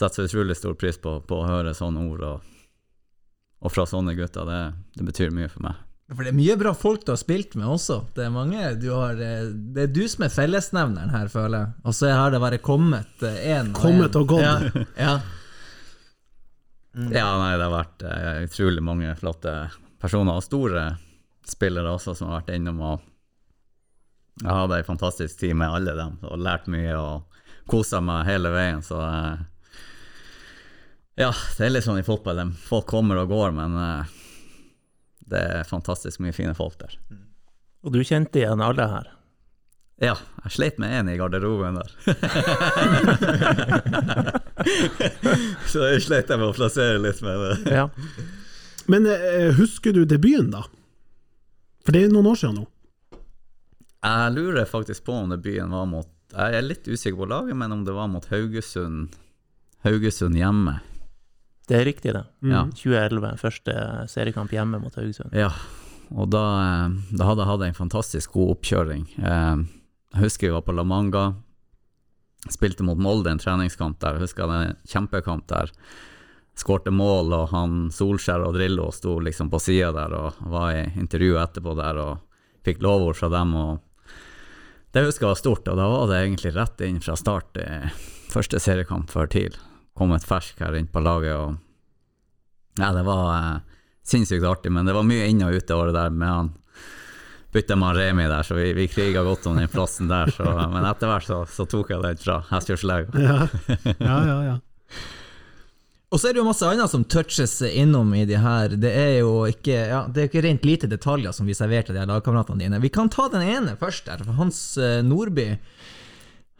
Setter 0.00 0.24
så 0.24 0.30
utrolig 0.30 0.54
stor 0.56 0.74
pris 0.80 0.96
på, 0.96 1.18
på 1.28 1.36
å 1.42 1.46
høre 1.46 1.74
sånne 1.76 2.00
ord, 2.08 2.22
og, 2.24 2.40
og 3.60 3.72
fra 3.74 3.84
sånne 3.84 4.14
gutter. 4.16 4.46
Det, 4.48 4.60
det 4.96 5.04
betyr 5.10 5.30
mye 5.36 5.48
for 5.52 5.60
meg. 5.66 5.74
For 6.10 6.24
det 6.24 6.30
er 6.32 6.38
mye 6.38 6.56
bra 6.58 6.72
folk 6.74 7.04
du 7.04 7.12
har 7.12 7.18
spilt 7.20 7.52
med 7.54 7.68
også. 7.68 7.98
Det 8.16 8.24
er 8.24 8.32
mange 8.34 8.62
du 8.80 8.88
har 8.96 9.20
eh, 9.22 9.44
Det 9.76 9.84
er 9.84 9.92
du 9.92 10.00
som 10.08 10.24
er 10.26 10.32
fellesnevneren 10.34 11.12
her, 11.12 11.28
føler 11.30 11.58
jeg. 11.66 11.74
Og 11.84 11.94
så 11.98 12.08
har 12.16 12.32
det 12.32 12.40
bare 12.42 12.58
kommet 12.64 13.22
én 13.28 13.70
Kommet 13.76 14.16
og 14.18 14.26
gått. 14.32 14.42
Ja, 14.42 14.56
ja. 14.98 15.12
Ja, 16.96 17.26
nei, 17.38 17.52
det 17.54 17.62
har 17.68 17.70
vært 17.76 18.02
uh, 18.02 18.40
utrolig 18.48 18.82
mange 18.82 19.12
flotte 19.20 19.52
personer, 20.00 20.36
og 20.36 20.42
store 20.44 20.96
spillere 21.48 21.92
også, 21.94 22.14
som 22.16 22.28
har 22.30 22.40
vært 22.40 22.54
innom. 22.56 22.80
og 22.80 23.00
Jeg 24.42 24.52
hadde 24.52 24.76
ei 24.80 24.86
fantastisk 24.86 25.38
tid 25.42 25.54
med 25.58 25.74
alle 25.76 25.92
dem, 25.98 26.12
og 26.26 26.40
lært 26.40 26.66
mye 26.72 26.94
og 26.96 27.22
kosa 27.70 28.00
meg 28.04 28.26
hele 28.28 28.50
veien. 28.54 28.82
Så 28.84 28.98
eh, 29.00 29.36
ja, 31.20 31.32
det 31.58 31.66
er 31.66 31.74
litt 31.74 31.86
sånn 31.86 32.00
i 32.00 32.06
fotball. 32.06 32.40
Folk 32.64 32.86
kommer 32.90 33.16
og 33.22 33.28
går, 33.32 33.50
men 33.56 33.70
eh, 33.84 34.04
det 35.30 35.42
er 35.60 35.68
fantastisk 35.68 36.16
mye 36.24 36.36
fine 36.36 36.54
folk 36.58 36.76
der. 36.80 36.92
Og 37.84 37.90
du 37.94 38.00
kjente 38.04 38.38
igjen 38.42 38.64
alle 38.64 38.86
her? 38.90 39.06
Ja, 40.00 40.16
jeg 40.46 40.50
sleit 40.54 40.78
med 40.80 40.90
en 40.96 41.08
i 41.12 41.18
garderoben 41.20 41.76
der. 41.76 41.90
Så 45.70 45.84
jeg 45.90 46.02
sleit 46.04 46.30
med 46.32 46.46
å 46.48 46.54
plassere 46.56 47.00
litt 47.02 47.20
med 47.24 47.36
det. 47.44 47.54
Ja. 47.76 47.86
Men 48.90 49.06
eh, 49.06 49.50
husker 49.58 49.94
du 49.94 50.02
debuten, 50.08 50.50
da? 50.54 50.64
For 51.86 51.94
det 51.96 52.06
er 52.06 52.12
noen 52.12 52.28
år 52.32 52.38
siden 52.40 52.58
nå. 52.62 52.66
Jeg 54.00 54.32
lurer 54.34 54.64
faktisk 54.68 55.04
på 55.06 55.12
om 55.22 55.28
debuten 55.32 55.72
var 55.74 55.84
mot 55.88 56.08
Jeg 56.32 56.54
er 56.56 56.62
litt 56.64 56.86
usikker 56.88 57.18
på 57.20 57.26
laget, 57.28 57.56
men 57.58 57.72
om 57.74 57.82
det 57.84 57.92
var 57.96 58.08
mot 58.08 58.24
Haugesund 58.30 59.12
Haugesund 59.84 60.36
hjemme. 60.36 60.78
Det 61.68 61.76
er 61.78 61.84
riktig, 61.86 62.12
det. 62.16 62.22
Ja. 62.44 62.64
2011, 62.74 63.36
første 63.40 63.74
seriekamp 64.10 64.50
hjemme 64.52 64.80
mot 64.82 64.96
Haugesund. 64.98 65.32
Ja, 65.36 65.52
og 66.10 66.30
da, 66.32 66.42
eh, 66.64 66.96
da 67.14 67.28
hadde 67.28 67.44
jeg 67.44 67.50
hatt 67.52 67.64
en 67.68 67.78
fantastisk 67.78 68.32
god 68.36 68.56
oppkjøring. 68.56 69.04
Eh, 69.20 69.62
Jeg 70.10 70.24
husker 70.24 70.48
vi 70.48 70.54
var 70.56 70.64
på 70.66 70.74
La 70.74 70.82
Manga, 70.82 71.24
spilte 72.50 72.82
mot 72.82 72.98
Molde 72.98 73.30
en 73.30 73.38
treningskamp 73.38 74.00
der. 74.02 74.16
Jeg 74.18 74.24
husker 74.26 74.42
jeg 74.42 74.50
hadde 74.50 74.70
en 74.72 74.80
kjempekamp 74.90 75.46
der. 75.52 75.70
Skårte 76.58 76.92
mål, 76.92 77.32
og 77.32 77.52
han 77.54 77.76
Solskjær 77.94 78.42
og 78.44 78.56
Drillo 78.56 78.90
sto 78.92 79.18
liksom 79.22 79.48
på 79.52 79.60
sida 79.62 79.92
der 79.96 80.16
og 80.16 80.40
var 80.52 80.74
i 80.76 80.82
intervju 81.00 81.38
etterpå 81.40 81.76
der 81.78 82.00
og 82.02 82.18
fikk 82.66 82.82
lovord 82.84 83.16
fra 83.16 83.30
dem. 83.32 83.54
og 83.56 84.12
Det 84.92 85.06
husker 85.06 85.26
jeg 85.26 85.32
var 85.32 85.40
stort, 85.40 85.68
og 85.68 85.80
da 85.80 85.88
var 85.88 86.10
det 86.10 86.20
egentlig 86.20 86.54
rett 86.56 86.84
inn 86.84 87.00
fra 87.00 87.16
start 87.16 87.56
første 88.30 88.60
seriekamp 88.60 89.10
før 89.10 89.30
TIL. 89.30 89.56
Kommet 89.96 90.26
fersk 90.26 90.60
her 90.62 90.76
inn 90.78 90.90
på 90.90 91.02
laget 91.02 91.36
og 91.36 91.58
Ja, 92.78 92.92
det 92.94 93.02
var 93.04 93.24
eh, 93.34 93.78
sinnssykt 94.06 94.44
artig, 94.46 94.70
men 94.72 94.86
det 94.86 94.94
var 94.94 95.04
mye 95.04 95.26
inn 95.28 95.42
og 95.42 95.56
ut 95.56 95.66
det 95.66 95.74
året 95.74 95.96
der 95.96 96.12
med 96.14 96.28
han 96.28 96.52
bytta 97.52 97.76
med 97.76 97.96
Remi 97.96 98.28
der, 98.30 98.42
så 98.46 98.54
vi, 98.54 98.72
vi 98.72 98.86
kriga 98.88 99.24
godt 99.26 99.46
om 99.46 99.56
den 99.58 99.68
plassen 99.68 100.08
der. 100.08 100.30
Så, 100.30 100.44
men 100.70 100.86
etter 100.86 101.10
hvert 101.10 101.26
så, 101.26 101.40
så 101.50 101.66
tok 101.66 101.90
jeg 101.90 102.02
den 102.04 102.20
fra 102.22 102.38
Hestfjordslega. 102.50 103.10
Ja. 103.18 103.48
ja, 103.98 104.18
ja, 104.26 104.38
ja. 104.52 104.58
Og 106.10 106.18
så 106.18 106.28
er 106.28 106.34
det 106.34 106.40
jo 106.40 106.48
masse 106.48 106.66
annet 106.66 106.90
som 106.90 107.04
touches 107.06 107.60
innom 107.62 108.08
i 108.18 108.24
de 108.26 108.38
her. 108.42 108.72
Det 108.82 108.90
er 108.90 109.20
jo 109.20 109.44
ikke, 109.46 109.76
ja, 109.92 110.00
det 110.10 110.24
er 110.24 110.30
ikke 110.30 110.42
rent 110.42 110.64
lite 110.66 110.90
detaljer 110.90 111.34
som 111.36 111.46
vi 111.46 111.54
serverte 111.54 111.94
de 111.94 112.00
her 112.02 112.10
lagkameratene 112.10 112.64
dine. 112.64 112.80
Vi 112.82 112.90
kan 112.90 113.12
ta 113.12 113.28
den 113.30 113.46
ene 113.46 113.76
først 113.78 114.10
der. 114.10 114.24
for 114.26 114.34
Hans 114.40 114.58
eh, 114.78 115.04
Nordby 115.06 115.52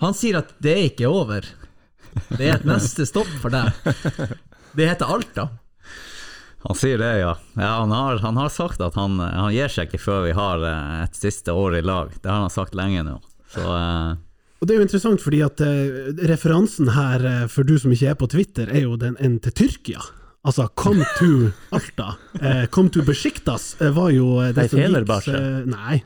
Han 0.05 0.15
sier 0.15 0.39
at 0.39 0.55
det 0.63 0.77
er 0.77 0.87
ikke 0.93 1.11
over. 1.11 1.49
Det 2.31 2.47
er 2.47 2.61
et 2.61 2.69
neste 2.69 3.07
stopp 3.11 3.31
for 3.43 3.51
deg. 3.51 3.75
Det 4.71 4.87
heter 4.87 5.11
Alta. 5.11 5.49
Han 6.63 6.77
sier 6.79 7.01
det, 7.01 7.11
ja. 7.19 7.33
ja 7.59 7.71
han, 7.81 7.91
har, 7.91 8.21
han 8.23 8.37
har 8.39 8.53
sagt 8.55 8.83
at 8.85 8.95
han, 8.95 9.19
han 9.19 9.51
gir 9.51 9.73
seg 9.73 9.89
ikke 9.89 10.03
før 10.03 10.27
vi 10.29 10.35
har 10.37 10.63
eh, 10.63 10.97
et 11.09 11.19
siste 11.19 11.51
år 11.51 11.81
i 11.81 11.83
lag. 11.83 12.15
Det 12.23 12.31
har 12.31 12.45
han 12.45 12.55
sagt 12.55 12.79
lenge 12.79 13.03
nå. 13.03 13.19
Så 13.51 13.67
eh, 13.67 14.13
Og 14.61 14.69
det 14.69 14.75
er 14.75 14.81
jo 14.83 14.85
interessant, 14.85 15.23
fordi 15.25 15.41
at 15.45 15.61
eh, 15.65 16.11
referansen 16.29 16.91
her, 16.93 17.23
eh, 17.25 17.45
for 17.49 17.65
du 17.65 17.79
som 17.81 17.93
ikke 17.95 18.11
er 18.13 18.19
på 18.21 18.29
Twitter, 18.29 18.69
er 18.69 18.85
jo 18.85 18.99
den 19.01 19.17
en 19.17 19.39
til 19.41 19.55
Tyrkia. 19.57 20.03
Altså, 20.45 20.69
come 20.77 21.05
to 21.17 21.49
Alta. 21.77 22.13
Eh, 22.41 22.67
come 22.73 22.93
to 22.93 23.05
Besiktas 23.07 23.73
eh, 23.81 23.93
var 23.97 24.13
jo 24.13 24.35
det 24.53 24.69
gikk, 24.69 24.77
Fenerbahçe. 24.77 25.41
Nei, 25.69 26.03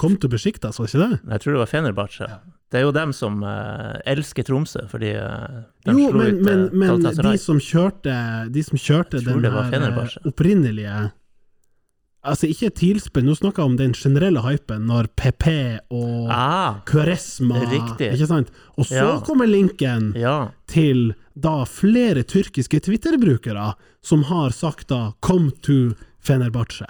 come 0.00 0.16
to 0.20 0.32
Besiktas, 0.32 0.80
var 0.80 0.88
ikke 0.88 1.04
det? 1.04 1.20
Jeg 1.34 1.44
tror 1.44 1.52
det 1.52 1.62
var 1.62 1.72
Fenerbahçe. 1.74 2.30
Det 2.72 2.80
er 2.80 2.86
jo 2.86 2.92
dem 2.96 3.10
som 3.12 3.42
elsker 4.08 4.46
Tromsø, 4.48 4.86
fordi 4.88 5.10
de 5.12 5.92
Jo, 5.92 6.06
slo 6.08 6.22
men, 6.22 6.38
ut 6.38 6.46
men, 6.46 6.62
men 6.72 7.02
de 7.04 7.32
som 7.36 7.58
kjørte, 7.60 8.14
de 8.48 8.62
som 8.64 8.80
kjørte 8.80 9.20
den 9.20 9.44
her 9.44 10.14
opprinnelige 10.24 10.94
Altså, 12.22 12.46
ikke 12.46 12.68
tilspill, 12.78 13.24
nå 13.26 13.34
snakker 13.34 13.64
jeg 13.64 13.70
om 13.72 13.76
den 13.80 13.94
generelle 13.98 14.42
hypen, 14.44 14.84
når 14.86 15.08
PP 15.18 15.46
og 15.90 16.28
Ah, 16.30 16.76
Kvaresma 16.86 17.64
riktig. 17.66 18.12
Ikke 18.14 18.28
sant? 18.30 18.52
Og 18.78 18.86
så 18.86 18.94
Ja. 19.02 19.20
kommer 19.26 19.46
linken 19.50 20.12
ja. 20.14 20.50
til 20.68 21.14
da 21.34 21.64
flere 21.64 22.22
tyrkiske 22.22 22.78
Twitter-brukere 22.80 23.74
som 24.02 24.22
har 24.24 24.50
sagt 24.50 24.88
da 24.88 25.14
'come 25.20 25.50
to 25.62 25.94
Fenerbahçe', 26.24 26.86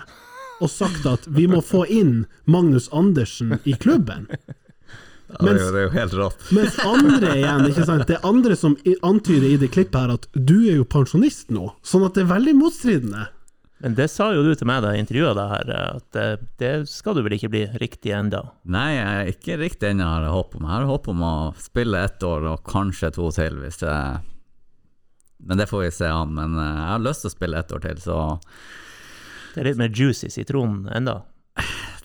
og 0.60 0.68
sagt 0.68 1.06
at 1.06 1.24
vi 1.26 1.46
må 1.46 1.62
få 1.62 1.86
inn 1.88 2.26
Magnus 2.46 2.88
Andersen 2.92 3.58
i 3.64 3.72
klubben. 3.72 4.26
ja, 5.40 5.52
det, 5.52 5.60
er 5.74 5.82
jo, 5.82 5.90
helt 5.90 6.12
rått. 6.12 6.52
Mens 6.52 6.76
andre 6.78 7.36
igjen, 7.38 7.66
ikke 7.70 7.86
sant, 7.86 8.06
det 8.06 8.16
er 8.16 8.26
andre 8.28 8.54
som 8.54 8.76
antyder 9.02 9.48
i 9.48 9.56
det 9.56 9.70
klippet 9.72 9.94
her 9.98 10.10
at 10.12 10.26
du 10.34 10.68
er 10.68 10.76
jo 10.76 10.84
pensjonist 10.84 11.48
nå, 11.50 11.72
sånn 11.82 12.04
at 12.04 12.12
det 12.14 12.24
er 12.24 12.34
veldig 12.34 12.54
motstridende. 12.54 13.28
Men 13.82 13.96
det 13.98 14.06
sa 14.12 14.28
jo 14.30 14.44
du 14.46 14.52
til 14.54 14.68
meg 14.70 14.84
da 14.84 14.92
jeg 14.94 15.02
intervjua 15.02 15.32
deg 15.34 15.48
her, 15.50 15.70
at 15.98 16.04
det, 16.14 16.26
det 16.62 16.72
skal 16.86 17.16
du 17.18 17.24
vel 17.26 17.34
ikke 17.34 17.50
bli 17.50 17.62
riktig 17.82 18.12
enda. 18.14 18.44
Nei, 18.70 18.92
jeg 18.94 19.08
er 19.24 19.30
ikke 19.32 19.56
riktig 19.58 19.88
ennå 19.90 20.06
har 20.06 20.26
jeg 20.28 20.34
håp 20.36 20.54
om. 20.54 20.68
Jeg 20.68 20.74
har 20.76 20.86
håp 20.86 21.08
om 21.10 21.24
å 21.26 21.32
spille 21.58 22.02
ett 22.06 22.22
år 22.26 22.46
og 22.52 22.62
kanskje 22.70 23.10
to 23.18 23.32
til, 23.34 23.58
hvis 23.64 23.82
det 23.82 23.96
Men 25.42 25.58
det 25.58 25.66
får 25.66 25.82
vi 25.82 25.90
se 25.90 26.06
an. 26.06 26.30
Men 26.38 26.54
eh, 26.54 26.70
jeg 26.78 26.90
har 26.92 27.02
lyst 27.02 27.24
til 27.26 27.32
å 27.32 27.34
spille 27.34 27.58
ett 27.58 27.74
år 27.74 27.82
til, 27.88 27.98
så 28.04 28.18
Det 29.56 29.64
er 29.64 29.70
litt 29.72 29.80
mer 29.82 29.90
juicy 29.90 30.30
sitron 30.30 30.84
enda. 30.94 31.24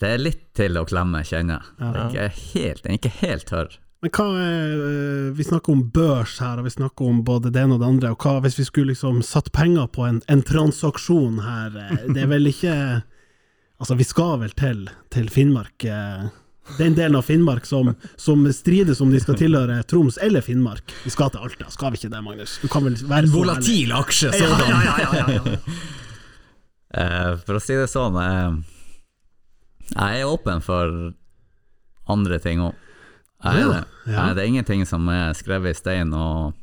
det 0.02 0.10
er 0.16 0.18
litt 0.24 0.48
til 0.58 0.82
å 0.82 0.86
klemme, 0.90 1.22
kjenner 1.22 1.62
jeg. 1.62 1.76
Ja. 1.78 1.92
Er 1.94 2.10
ikke 2.10 2.30
helt, 2.58 2.82
den 2.84 2.96
er 2.96 2.98
ikke 3.04 3.18
helt 3.22 3.48
tørr. 3.54 3.78
Men 4.02 4.12
hva 4.14 4.26
er, 4.38 4.74
eh, 4.88 5.30
Vi 5.34 5.44
snakker 5.44 5.74
om 5.74 5.84
børs 5.92 6.38
her, 6.40 6.60
og 6.60 6.66
vi 6.68 6.70
snakker 6.76 7.08
om 7.10 7.24
både 7.26 7.50
det 7.52 7.64
ene 7.64 7.74
og 7.78 7.80
det 7.82 7.88
andre. 7.88 8.12
og 8.14 8.18
hva 8.22 8.42
Hvis 8.46 8.60
vi 8.60 8.66
skulle 8.68 8.94
liksom 8.94 9.24
satt 9.26 9.52
penger 9.52 9.88
på 9.88 10.06
en, 10.08 10.22
en 10.30 10.44
transaksjon 10.46 11.40
her, 11.42 11.78
eh, 11.78 12.04
det 12.14 12.24
er 12.24 12.28
vel 12.28 12.46
ikke 12.52 13.04
Altså, 13.80 13.94
vi 13.96 14.04
skal 14.10 14.40
vel 14.42 14.50
til, 14.58 14.88
til 15.14 15.28
Finnmark. 15.30 15.84
eh, 15.86 16.30
Den 16.80 16.96
delen 16.96 17.16
av 17.16 17.24
Finnmark 17.24 17.66
som, 17.66 17.96
som 18.18 18.42
strides 18.52 19.00
om 19.02 19.12
de 19.12 19.20
skal 19.22 19.36
tilhøre 19.38 19.84
Troms 19.88 20.18
eller 20.22 20.42
Finnmark. 20.42 20.92
Vi 21.06 21.10
skal 21.14 21.30
til 21.30 21.40
Alta, 21.46 21.70
skal 21.70 21.92
vi 21.94 21.98
ikke 22.02 22.10
det, 22.10 22.24
Magnus? 22.26 22.58
Du 22.62 22.68
kan 22.68 22.84
vel 22.84 22.96
være 23.08 23.30
volatil 23.32 23.94
aksje, 23.96 24.34
sådan. 24.34 24.66
ja, 24.68 24.98
ja, 24.98 25.14
ja, 25.14 25.38
ja. 25.38 25.58
Eh, 26.98 27.34
for 27.46 27.58
å 27.58 27.62
si 27.62 27.76
det 27.76 27.90
sånn, 27.92 28.16
jeg 29.92 30.22
er 30.22 30.30
åpen 30.30 30.62
for 30.64 31.12
andre 32.08 32.38
ting 32.40 32.62
òg. 32.64 32.74
Ja, 33.44 33.54
det. 33.54 33.84
Eh, 34.12 34.34
Det 34.34 34.44
er 34.44 34.48
ingenting 34.48 34.86
som 34.86 35.08
er 35.10 35.34
skrevet 35.38 35.76
i 35.76 35.78
stein. 35.78 36.14
Og... 36.14 36.54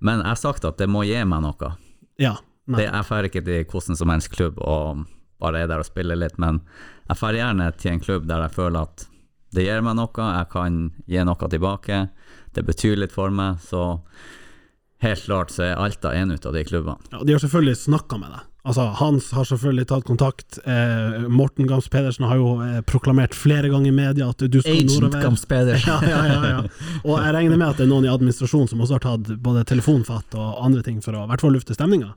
Men 0.00 0.20
jeg 0.22 0.28
har 0.30 0.38
sagt 0.38 0.64
at 0.64 0.78
det 0.78 0.88
må 0.88 1.02
gi 1.08 1.18
meg 1.24 1.42
noe. 1.42 1.72
ja. 2.18 2.36
Det, 2.68 2.84
jeg 2.84 3.04
drar 3.08 3.24
ikke 3.24 3.40
til 3.46 3.62
hvordan 3.64 3.96
som 3.96 4.10
helst 4.12 4.28
klubb 4.28 4.58
og 4.60 5.06
bare 5.40 5.62
er 5.62 5.68
der 5.70 5.80
og 5.80 5.86
spiller 5.88 6.18
litt, 6.20 6.34
men 6.36 6.58
jeg 7.08 7.16
drar 7.16 7.32
gjerne 7.38 7.68
til 7.80 7.94
en 7.94 8.00
klubb 8.04 8.26
der 8.28 8.42
jeg 8.44 8.52
føler 8.58 8.82
at 8.84 9.06
det 9.56 9.64
gir 9.64 9.80
meg 9.80 9.96
noe, 9.96 10.26
jeg 10.36 10.48
kan 10.52 10.76
gi 11.08 11.22
noe 11.24 11.48
tilbake, 11.48 12.00
det 12.52 12.64
betyr 12.68 12.98
litt 13.00 13.14
for 13.16 13.32
meg, 13.32 13.56
så 13.64 14.02
helt 15.00 15.24
klart 15.24 15.54
så 15.54 15.64
er 15.70 15.80
Alta 15.80 16.12
en 16.12 16.34
ut 16.36 16.44
av 16.44 16.52
de 16.58 16.64
klubbene. 16.68 17.00
Ja, 17.14 17.22
de 17.24 17.32
har 17.32 17.40
selvfølgelig 17.40 17.78
snakka 17.86 18.18
med 18.20 18.34
deg. 18.36 18.44
Altså, 18.68 18.82
Hans 18.98 19.30
har 19.32 19.46
selvfølgelig 19.48 19.86
tatt 19.88 20.04
kontakt. 20.04 20.58
Eh, 20.68 21.22
Morten 21.32 21.64
Gams 21.70 21.86
Pedersen 21.88 22.26
har 22.28 22.36
jo 22.36 22.50
eh, 22.60 22.82
proklamert 22.84 23.32
flere 23.36 23.70
ganger 23.72 23.88
i 23.88 23.94
media 23.96 24.26
at 24.28 24.42
du 24.44 24.58
skal 24.60 24.76
Agent 24.76 24.92
nordover. 24.92 25.22
Gams 25.24 25.44
Pedersen. 25.48 25.88
Ja, 25.98 25.98
ja, 26.04 26.20
ja, 26.28 26.40
ja. 26.50 26.58
Og 27.00 27.14
jeg 27.16 27.32
regner 27.34 27.56
med 27.56 27.68
at 27.70 27.78
det 27.80 27.86
er 27.86 27.90
noen 27.94 28.04
i 28.04 28.10
administrasjonen 28.12 28.68
som 28.68 28.80
også 28.84 28.94
har 28.98 29.04
tatt 29.06 29.30
både 29.40 29.64
telefonfatt 29.68 30.34
og 30.36 30.60
andre 30.66 30.82
ting 30.84 31.00
for 31.04 31.12
å 31.16 31.24
i 31.24 31.28
hvert 31.32 31.40
fall 31.44 31.54
lufte 31.56 31.72
stemninga. 31.76 32.10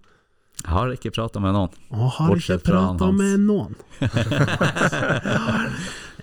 Jeg 0.62 0.72
har 0.75 0.91
ikke 0.93 1.12
prata 1.15 1.39
med 1.41 1.55
noen. 1.55 1.72
Og 1.96 2.12
har 2.17 2.27
ikke 2.36 2.38
Bortsett 2.60 2.63
prata 2.67 3.08
med 3.15 3.39
noen. 3.48 3.74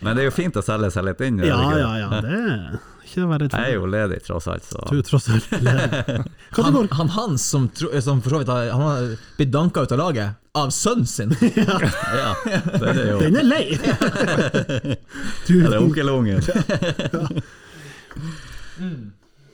Men 0.05 0.11
det 0.15 0.21
er 0.23 0.29
jo 0.29 0.35
fint 0.37 0.55
å 0.61 0.63
selge 0.63 0.93
seg 0.95 1.03
litt 1.09 1.21
inn. 1.27 1.37
Ja, 1.43 1.59
ja, 1.75 1.91
ja, 2.05 2.09
det 2.23 2.39
ikke 3.09 3.25
være 3.31 3.41
redd 3.47 3.57
Jeg 3.59 3.73
er 3.73 3.77
jo 3.79 3.87
ledig, 3.91 4.19
tross 4.27 4.47
alt, 4.53 4.65
så 4.69 4.79
Du 4.91 4.95
er 4.99 5.03
tross 5.09 5.27
alt 5.33 5.49
ledig. 5.65 6.03
Hva 6.55 6.61
Han, 6.69 6.75
går? 6.77 6.85
han 7.01 7.09
Hans 7.17 7.43
som, 7.55 7.63
tro, 7.75 7.89
som 8.05 8.21
for 8.25 8.31
så 8.37 8.43
vidt 8.45 8.53
har, 8.53 8.69
han 8.75 8.85
har 8.85 8.99
blitt 9.41 9.53
danka 9.55 9.79
ut 9.87 9.95
av 9.97 10.01
laget 10.05 10.29
av 10.59 10.71
sønnen 10.75 11.07
sin. 11.07 11.31
Ja, 12.19 12.31
det 12.45 12.95
er 12.95 13.11
jo 13.13 13.19
Den 13.23 13.37
er 13.41 13.47
lei! 13.47 13.65
Du, 15.47 15.53
ja, 15.63 15.69
det 15.71 15.79
onkelungen? 15.79 16.43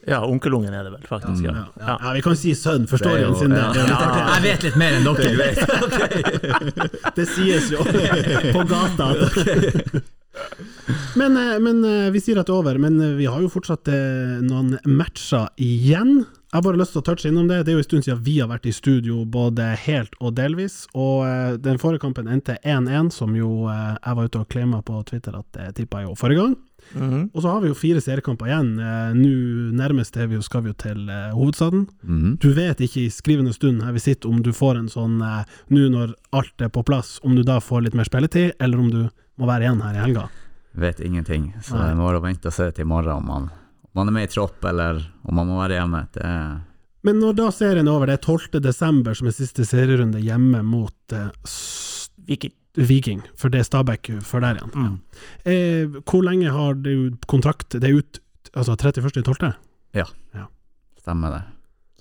Ja, 0.06 0.18
onkelungen 0.28 0.75
er 0.75 0.84
det 0.84 0.90
vel, 0.92 1.00
faktisk. 1.08 1.44
Ja. 1.46 1.52
ja, 1.80 1.99
ja, 2.02 2.11
vi 2.12 2.20
kan 2.25 2.37
si 2.37 2.54
sønn, 2.58 2.84
forstår 2.90 3.11
Det 3.11 3.16
er 3.16 3.20
jo- 3.25 3.34
storyen 3.34 3.40
sin 3.40 3.50
ja. 3.56 3.73
Det 3.73 3.80
er. 3.80 3.87
Jeg 4.34 4.42
vet 4.44 4.62
litt 4.66 4.76
mer 4.76 4.92
enn 4.99 5.04
dere. 5.08 5.54
Det 7.16 7.26
sies 7.30 7.70
jo 7.73 7.78
på 8.52 8.61
gata. 8.68 9.06
Men, 11.16 11.36
eh, 11.36 11.58
men 11.60 11.84
eh, 11.84 12.10
vi 12.10 12.20
sier 12.20 12.38
at 12.40 12.48
det 12.48 12.54
er 12.54 12.62
over. 12.62 12.78
Men 12.82 13.00
eh, 13.00 13.16
vi 13.18 13.28
har 13.30 13.42
jo 13.42 13.52
fortsatt 13.52 13.90
noen 14.44 14.76
matcher 14.84 15.50
igjen. 15.60 16.24
Jeg 16.24 16.60
har 16.60 16.66
bare 16.68 16.78
lyst 16.78 16.94
til 16.94 17.02
å 17.02 17.06
touche 17.08 17.30
innom 17.30 17.48
det. 17.50 17.64
Det 17.66 17.72
er 17.72 17.78
jo 17.78 17.82
en 17.82 17.86
stund 17.88 18.04
siden 18.06 18.20
vi 18.26 18.36
har 18.38 18.50
vært 18.50 18.68
i 18.70 18.74
studio, 18.74 19.24
både 19.26 19.72
helt 19.88 20.12
og 20.20 20.36
delvis. 20.38 20.84
Og 20.94 21.26
den 21.64 21.80
forrige 21.82 22.04
kampen 22.04 22.30
endte 22.30 22.60
1-1, 22.62 23.10
som 23.10 23.32
jo 23.34 23.66
jeg 23.66 24.18
var 24.20 24.28
ute 24.28 24.38
og 24.38 24.52
claima 24.54 24.78
på 24.86 25.00
Twitter 25.08 25.34
at 25.34 25.48
det 25.56 25.72
tippa 25.80 26.04
jo 26.04 26.14
forrige 26.18 26.44
gang. 26.44 26.54
Mhm. 26.92 27.24
Og 27.32 27.42
så 27.42 27.50
har 27.50 27.64
vi 27.64 27.72
jo 27.72 27.78
fire 27.78 28.04
seriekamper 28.04 28.52
igjen. 28.52 28.70
Nå 29.18 29.32
nærmest 29.74 30.14
er 30.14 30.30
vi 30.30 30.38
jo, 30.38 30.44
skal 30.46 30.62
vi 30.62 30.70
jo 30.70 30.78
til 30.78 31.10
hovedstaden. 31.34 31.88
-hmm. 32.06 32.38
Du 32.38 32.52
vet 32.54 32.78
ikke 32.78 33.02
i 33.02 33.10
skrivende 33.10 33.52
stund 33.52 33.82
her 33.82 33.92
vi 33.92 33.98
sitter 33.98 34.28
om 34.28 34.42
du 34.42 34.52
får 34.52 34.78
en 34.78 34.88
sånn 34.88 35.18
nå 35.18 35.88
når 35.90 36.14
alt 36.30 36.60
er 36.60 36.68
på 36.68 36.84
plass, 36.84 37.18
om 37.24 37.34
du 37.34 37.42
da 37.42 37.58
får 37.58 37.82
litt 37.82 37.94
mer 37.94 38.04
spilletid, 38.04 38.52
eller 38.60 38.78
om 38.78 38.90
du 38.90 39.08
må 39.40 39.48
være 39.48 39.66
igjen 39.66 39.82
her 39.84 39.98
i 39.98 40.02
helga. 40.04 40.24
Vet 40.74 41.00
ingenting, 41.06 41.52
så 41.62 41.76
Nei. 41.78 41.88
jeg 41.92 41.98
må 42.00 42.10
vente 42.24 42.50
og 42.50 42.54
se 42.56 42.70
til 42.74 42.82
i 42.86 42.88
morgen 42.90 43.12
om 43.20 43.26
man, 43.30 43.44
om 43.86 44.00
man 44.00 44.10
er 44.10 44.16
med 44.16 44.28
i 44.28 44.32
tropp, 44.32 44.64
eller 44.66 45.02
om 45.24 45.38
man 45.38 45.46
må 45.50 45.60
være 45.60 45.78
hjemme. 45.78 46.00
Det 46.14 46.24
er 46.26 46.60
Men 47.04 47.20
når 47.20 47.36
da 47.38 47.50
serien 47.54 47.86
er 47.88 47.92
over, 47.94 48.06
det 48.10 48.16
er 48.18 48.24
12. 48.26 48.60
desember 48.64 49.14
som 49.14 49.28
er 49.28 49.36
siste 49.36 49.66
serierunde 49.68 50.22
hjemme 50.24 50.62
mot 50.66 51.12
eh, 51.12 51.28
S- 51.46 52.10
Viking. 52.26 52.52
Viking, 52.74 53.20
for 53.38 53.52
det 53.54 53.60
er 53.60 53.66
Stabæk 53.68 54.08
før 54.26 54.42
der 54.42 54.56
igjen. 54.58 54.72
Mm. 54.74 54.94
Eh, 55.46 56.00
hvor 56.10 56.24
lenge 56.26 56.50
har 56.50 56.74
du 56.74 57.12
kontrakt? 57.30 57.68
Det 57.76 57.84
er 57.86 58.00
ut 58.00 58.18
altså 58.54 58.74
31.12.? 58.74 59.52
stemmer 61.04 61.30
det. 61.36 61.42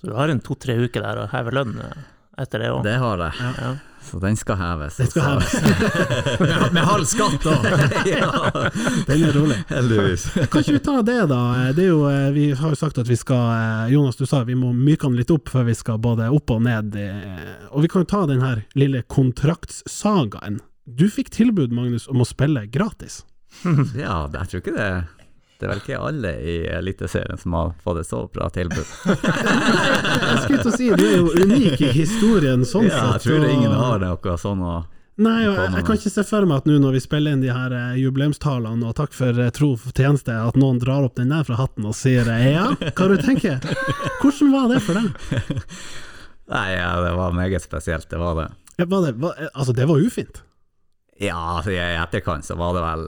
Så 0.00 0.08
du 0.08 0.14
har 0.16 0.28
en 0.32 0.40
to-tre 0.40 0.74
uker 0.80 1.04
der 1.04 1.18
å 1.20 1.28
heve 1.30 1.52
lønn 1.52 1.74
eh, 1.78 2.04
etter 2.38 2.58
det 2.64 2.70
òg. 2.74 2.82
Det 2.86 2.94
har 2.98 3.18
jeg, 3.18 3.32
Ja. 3.58 3.72
så 4.04 4.18
den 4.20 4.36
skal 4.36 4.56
heves. 4.60 4.96
Det 5.00 5.06
skal 5.10 5.40
så- 5.40 5.60
heves. 5.60 6.72
Med, 6.74 6.82
halv 6.84 7.04
skatt 7.08 7.46
òg. 7.48 7.64
ja, 8.10 8.30
Den 9.08 9.22
er 9.28 9.32
rolig. 9.38 9.58
heldigvis. 9.70 10.26
Kan 10.50 10.60
ikke 10.64 10.76
vi 10.76 10.82
ta 10.84 10.96
det, 11.02 11.18
da? 11.30 11.40
Det 11.72 11.84
er 11.86 11.88
jo, 11.92 12.02
eh, 12.10 12.30
vi 12.36 12.46
har 12.52 12.74
jo 12.74 12.78
sagt 12.80 12.98
at 13.00 13.08
vi 13.08 13.16
skal 13.16 13.46
eh, 13.54 13.92
Jonas, 13.94 14.16
du 14.20 14.26
sa 14.26 14.42
vi 14.44 14.54
må 14.58 14.72
myke 14.76 15.08
den 15.08 15.16
litt 15.20 15.30
opp 15.34 15.48
før 15.52 15.64
vi 15.70 15.74
skal 15.78 15.98
både 15.98 16.28
opp 16.34 16.50
og 16.56 16.62
ned. 16.66 16.96
eh, 16.96 17.68
Og 17.72 17.82
vi 17.82 17.88
kan 17.88 18.04
jo 18.04 18.10
ta 18.12 18.24
den 18.26 18.40
her 18.44 18.64
lille 18.74 19.02
kontraktssagaen. 19.08 20.60
Du 20.86 21.06
fikk 21.08 21.30
tilbud, 21.32 21.72
Magnus, 21.72 22.08
om 22.08 22.20
å 22.20 22.26
spille 22.28 22.66
gratis. 22.70 23.22
Ja, 23.96 24.26
jeg 24.28 24.48
tror 24.50 24.60
ikke 24.60 24.74
det 24.76 24.88
Det 25.58 25.66
er 25.68 25.70
vel 25.70 25.80
ikke 25.84 25.98
alle 26.02 26.30
i 26.42 26.54
Eliteserien 26.74 27.38
som 27.40 27.54
har 27.56 27.70
fått 27.84 28.00
et 28.02 28.08
så 28.08 28.24
bra 28.34 28.48
tilbud. 28.52 28.88
Jeg 29.54 30.40
skulle 30.42 30.64
til 30.64 30.72
å 30.72 30.74
si, 30.74 30.88
du 30.98 31.04
er 31.06 31.14
jo 31.20 31.30
unik 31.44 31.84
i 31.86 31.92
historien 31.94 32.64
sånn 32.68 32.88
Ja, 32.90 33.04
jeg 33.14 33.22
tror 33.28 33.44
og- 33.46 33.52
ingen 33.54 33.72
har 33.78 34.02
noe 34.02 34.36
sånn 34.40 34.64
å 34.66 34.74
Nei, 35.14 35.44
jeg, 35.44 35.54
jeg 35.76 35.84
kan 35.86 35.94
ikke 35.94 36.10
se 36.10 36.22
for 36.26 36.42
meg 36.50 36.56
at 36.58 36.64
nå 36.66 36.74
når 36.82 36.96
vi 36.96 37.00
spiller 37.04 37.36
inn 37.36 37.42
de 37.44 37.52
her 37.54 37.70
eh, 37.70 37.92
jubileumstalene, 38.02 38.82
og 38.88 38.96
takk 38.98 39.12
for 39.14 39.36
eh, 39.44 39.52
tro 39.54 39.68
for 39.78 39.94
tjeneste, 39.94 40.34
at 40.34 40.56
noen 40.58 40.80
drar 40.82 41.04
opp 41.06 41.14
den 41.20 41.30
der 41.30 41.44
fra 41.46 41.54
hatten 41.60 41.86
og 41.86 41.94
sier 41.94 42.26
eh, 42.34 42.48
ja, 42.56 42.64
hva 42.74 43.06
du 43.12 43.14
tenker 43.22 43.62
Hvordan 44.18 44.50
var 44.50 44.66
det 44.72 44.80
for 44.82 44.98
deg? 44.98 45.62
Nei, 46.56 46.64
ja, 46.74 46.88
det 47.06 47.12
var 47.14 47.30
meget 47.38 47.62
spesielt, 47.62 48.08
det 48.10 48.18
var 48.18 48.34
det. 48.40 48.48
Ja, 48.82 48.88
Var 48.90 49.06
det 49.06 49.12
var, 49.22 49.38
altså, 49.54 49.76
det 49.78 49.86
var 49.86 50.02
ufint. 50.02 50.42
Ja, 51.22 51.38
altså, 51.60 51.70
i 51.70 51.78
etterkant 51.78 52.50
så 52.50 52.58
var 52.58 52.74
det 52.74 52.82
vel 52.82 53.06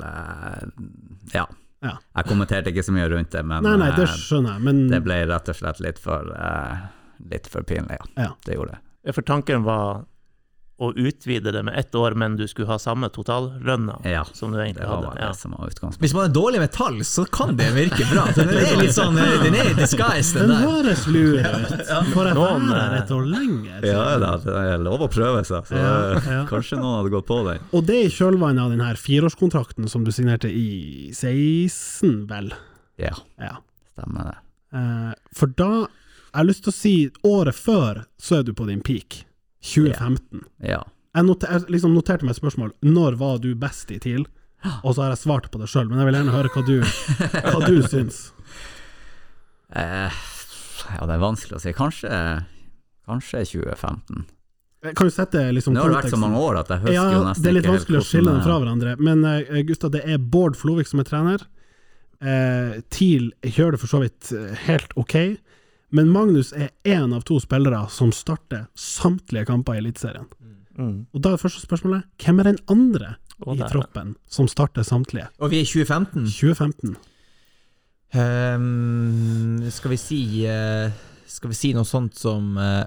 Ja. 1.35 1.49
Ja. 1.87 1.95
Jeg 2.19 2.29
kommenterte 2.31 2.73
ikke 2.73 2.85
så 2.87 2.95
mye 2.97 3.07
rundt 3.13 3.31
det, 3.35 3.45
men 3.47 3.65
Nei, 3.67 3.77
nei, 3.81 3.93
det 3.97 4.09
eh, 4.09 4.19
skjønner 4.27 4.57
jeg, 4.57 4.67
men 4.67 4.83
det 4.93 5.01
ble 5.07 5.21
rett 5.31 5.51
og 5.53 5.59
slett 5.59 5.81
litt 5.85 6.03
for, 6.03 6.33
uh, 6.35 6.89
litt 7.31 7.49
for 7.53 7.67
pinlig, 7.69 8.01
ja. 8.01 8.11
Ja. 8.27 8.29
Det 8.47 8.59
gjorde 8.59 8.77
det. 8.77 9.15
For 9.15 9.27
tanken 9.27 9.67
var 9.67 10.05
å 10.79 10.91
utvide 10.93 11.53
det 11.57 11.63
med 11.65 11.79
ett 11.81 11.95
år, 11.97 12.13
men 12.21 12.35
du 12.37 12.43
skulle 12.47 12.69
ha 12.69 12.77
samme 12.79 13.09
totallønna 13.09 13.95
Ja, 14.05 14.25
som 14.37 14.53
du 14.53 14.59
egentlig 14.61 14.85
hadde. 14.85 15.15
Ja. 15.17 15.31
Hvis 16.03 16.13
man 16.13 16.27
er 16.29 16.35
dårlig 16.37 16.61
med 16.61 16.73
tall, 16.75 16.99
så 17.09 17.25
kan 17.33 17.55
det 17.57 17.71
virke 17.73 18.05
bra. 18.11 18.27
Den 18.37 18.51
er 18.53 18.77
litt 18.83 18.93
sånn 18.99 19.17
eh, 19.17 19.39
Den 19.41 19.57
er 19.57 19.71
i 19.71 19.75
disguise, 19.79 20.37
den 20.37 20.53
Den 20.53 20.67
høres 20.67 21.07
lur 21.09 21.39
ut. 21.41 21.73
Får 22.13 22.29
jeg 22.29 22.37
være 22.37 22.61
her 22.69 22.93
eh, 22.93 22.99
et 23.01 23.13
år 23.17 23.25
lenger? 23.33 23.87
Ja 23.89 24.03
da, 24.21 24.35
det 24.45 24.57
er 24.75 24.85
lov 24.85 25.07
å 25.07 25.09
prøve 25.13 25.41
seg, 25.49 25.65
så 25.71 25.81
Ja, 25.81 25.95
eh, 26.19 26.29
ja. 26.35 26.43
kanskje 26.51 26.77
noen 26.83 26.99
hadde 27.01 27.15
gått 27.17 27.29
på 27.33 27.41
den. 27.49 27.65
Og 27.73 27.87
det 27.89 28.01
i 28.05 28.13
kjølvannet 28.13 28.67
av 28.67 28.75
den 28.77 28.85
her 28.85 29.01
fireårskontrakten 29.01 29.89
som 29.89 30.05
du 30.05 30.13
signerte 30.13 30.53
i 30.53 31.09
16, 31.17 32.27
vel? 32.29 32.53
Ja, 33.01 33.15
Ja. 33.41 33.57
stemmer 33.97 34.29
det. 34.35 34.37
Eh, 34.77 35.13
for 35.33 35.47
da 35.57 35.87
Jeg 36.37 36.43
har 36.43 36.45
lyst 36.51 36.65
til 36.67 36.73
å 36.73 36.77
si 36.77 36.95
året 37.25 37.55
før 37.57 38.03
så 38.21 38.39
er 38.41 38.43
du 38.45 38.53
på 38.53 38.67
din 38.69 38.83
peak. 38.85 39.23
2015. 39.65 40.45
Ja. 40.67 40.83
Jeg, 41.17 41.27
noter, 41.27 41.53
jeg 41.53 41.73
liksom 41.77 41.95
noterte 41.97 42.27
meg 42.27 42.37
et 42.37 42.41
spørsmål. 42.41 42.75
Når 42.85 43.17
var 43.21 43.41
du 43.43 43.53
best 43.59 43.93
i 43.95 44.01
TIL? 44.03 44.27
Og 44.83 44.97
så 44.97 45.05
har 45.05 45.13
jeg 45.13 45.23
svart 45.23 45.51
på 45.53 45.61
det 45.61 45.69
sjøl, 45.71 45.87
men 45.91 46.01
jeg 46.01 46.09
vil 46.09 46.17
gjerne 46.19 46.35
høre 46.35 46.51
hva 46.53 46.63
du, 46.67 46.77
hva 47.47 47.61
du 47.69 47.77
syns. 47.93 48.23
Eh, 49.77 50.23
ja, 50.97 51.03
det 51.03 51.15
er 51.17 51.23
vanskelig 51.23 51.59
å 51.59 51.63
si. 51.63 51.75
Kanskje, 51.77 52.11
kanskje 53.07 53.45
2015. 53.53 54.25
Kan 54.95 55.09
du 55.09 55.11
sette 55.11 55.41
liksom 55.57 55.75
Nå 55.75 55.83
har 55.83 55.91
det 55.91 55.99
vært 56.03 56.15
så 56.15 56.21
mange 56.21 56.39
år 56.39 56.61
at 56.61 56.69
jeg 56.71 56.83
husker 56.85 56.95
Ja, 56.95 57.07
jo 57.11 57.23
nesten 57.27 57.43
det 57.43 57.51
er 57.51 57.57
litt 57.57 57.69
vanskelig 57.69 57.99
å 57.99 58.07
skille 58.07 58.33
dem 58.33 58.43
fra 58.45 58.55
eh, 58.55 58.63
hverandre. 58.63 58.95
Men 59.03 59.25
uh, 59.27 59.61
Gustav, 59.67 59.93
det 59.97 60.03
er 60.07 60.21
Bård 60.21 60.59
Flovik 60.59 60.91
som 60.91 61.03
er 61.03 61.09
trener. 61.09 61.47
Uh, 62.23 62.79
TIL 62.93 63.33
gjør 63.57 63.75
det 63.75 63.81
for 63.83 63.93
så 63.93 64.01
vidt 64.05 64.31
eh, 64.33 64.53
helt 64.67 64.95
ok, 64.97 65.17
men 65.95 66.11
Magnus 66.11 66.53
er 66.57 66.73
én 66.85 67.15
av 67.15 67.23
to 67.29 67.39
spillere 67.43 67.85
som 67.93 68.11
starter 68.15 68.67
samtlige 68.75 69.47
kamper 69.47 69.77
i 69.77 69.83
Eliteserien. 69.85 70.27
Mm. 70.77 71.07
Og 71.15 71.23
da 71.25 71.33
er 71.33 71.41
første 71.41 71.63
spørsmålet 71.65 72.05
hvem 72.21 72.43
er 72.43 72.51
den 72.51 72.59
andre 72.69 73.15
oh, 73.41 73.55
i 73.55 73.61
troppen 73.61 73.63
ja. 73.63 73.69
troppen 73.71 74.17
som 74.29 74.49
starter 74.51 74.85
samtlige? 74.87 75.29
Og 75.41 75.53
vi 75.53 75.63
er 75.63 75.67
i 75.67 75.71
2015. 75.71 76.27
2015. 76.27 76.97
Um, 78.17 79.63
skal 79.75 79.91
vi 79.91 79.97
si 79.99 80.21
uh, 80.47 80.93
Skal 81.27 81.51
vi 81.51 81.57
si 81.59 81.73
noe 81.75 81.85
sånt 81.85 82.15
som 82.17 82.55
uh, 82.55 82.85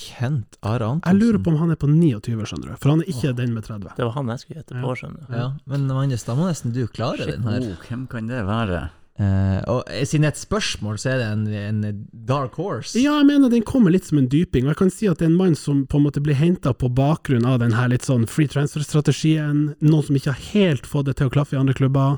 Kent 0.00 0.56
Are 0.64 0.88
Antonsen? 0.88 1.10
Jeg 1.12 1.20
lurer 1.20 1.42
på 1.44 1.52
om 1.52 1.58
han 1.60 1.74
er 1.74 1.78
på 1.78 1.90
29, 1.90 2.32
skjønner 2.48 2.72
du, 2.72 2.78
for 2.80 2.94
han 2.94 3.04
er 3.04 3.12
ikke 3.12 3.34
den 3.36 3.52
med 3.52 3.66
30. 3.68 3.92
Det 3.98 4.06
var 4.08 4.16
han 4.16 4.32
jeg 4.32 4.42
skulle 4.42 4.62
gjette 4.62 4.80
på, 4.80 4.96
skjønner 4.96 5.28
du. 5.28 5.36
Ja, 5.36 5.46
men 5.68 5.86
Magnus, 5.90 6.24
da 6.24 6.36
må 6.38 6.48
nesten 6.48 6.72
du 6.74 6.86
klare 6.88 7.28
den 7.28 7.44
her. 7.46 7.68
Oh, 7.68 7.84
hvem 7.84 8.08
kan 8.10 8.32
det 8.32 8.40
være? 8.48 8.86
Eh, 9.20 9.58
og 9.68 9.82
eh, 9.92 10.06
siden 10.08 10.24
det 10.24 10.30
er 10.30 10.34
et 10.36 10.40
spørsmål, 10.40 10.96
så 10.98 11.10
er 11.12 11.18
det 11.20 11.26
en, 11.28 11.42
en 11.84 11.98
dark 12.26 12.56
horse. 12.56 12.96
Ja, 12.96 13.18
jeg 13.20 13.28
mener 13.28 13.52
den 13.52 13.64
kommer 13.68 13.92
litt 13.92 14.08
som 14.08 14.18
en 14.22 14.28
dyping, 14.32 14.64
og 14.64 14.72
jeg 14.72 14.80
kan 14.80 14.92
si 14.94 15.08
at 15.10 15.20
det 15.20 15.26
er 15.28 15.32
en 15.34 15.38
mann 15.40 15.56
som 15.58 15.82
på 15.86 16.00
en 16.00 16.06
måte 16.06 16.22
blir 16.24 16.38
henta 16.38 16.72
på 16.72 16.88
bakgrunn 16.96 17.44
av 17.48 17.58
den 17.60 17.76
her 17.76 17.90
litt 17.92 18.08
sånn 18.08 18.24
free 18.30 18.48
transfer-strategien, 18.50 19.74
noen 19.84 20.06
som 20.06 20.16
ikke 20.16 20.32
har 20.32 20.46
helt 20.54 20.88
fått 20.88 21.10
det 21.10 21.18
til 21.20 21.28
å 21.28 21.34
klaffe 21.34 21.58
i 21.58 21.60
andre 21.60 21.76
klubber, 21.76 22.16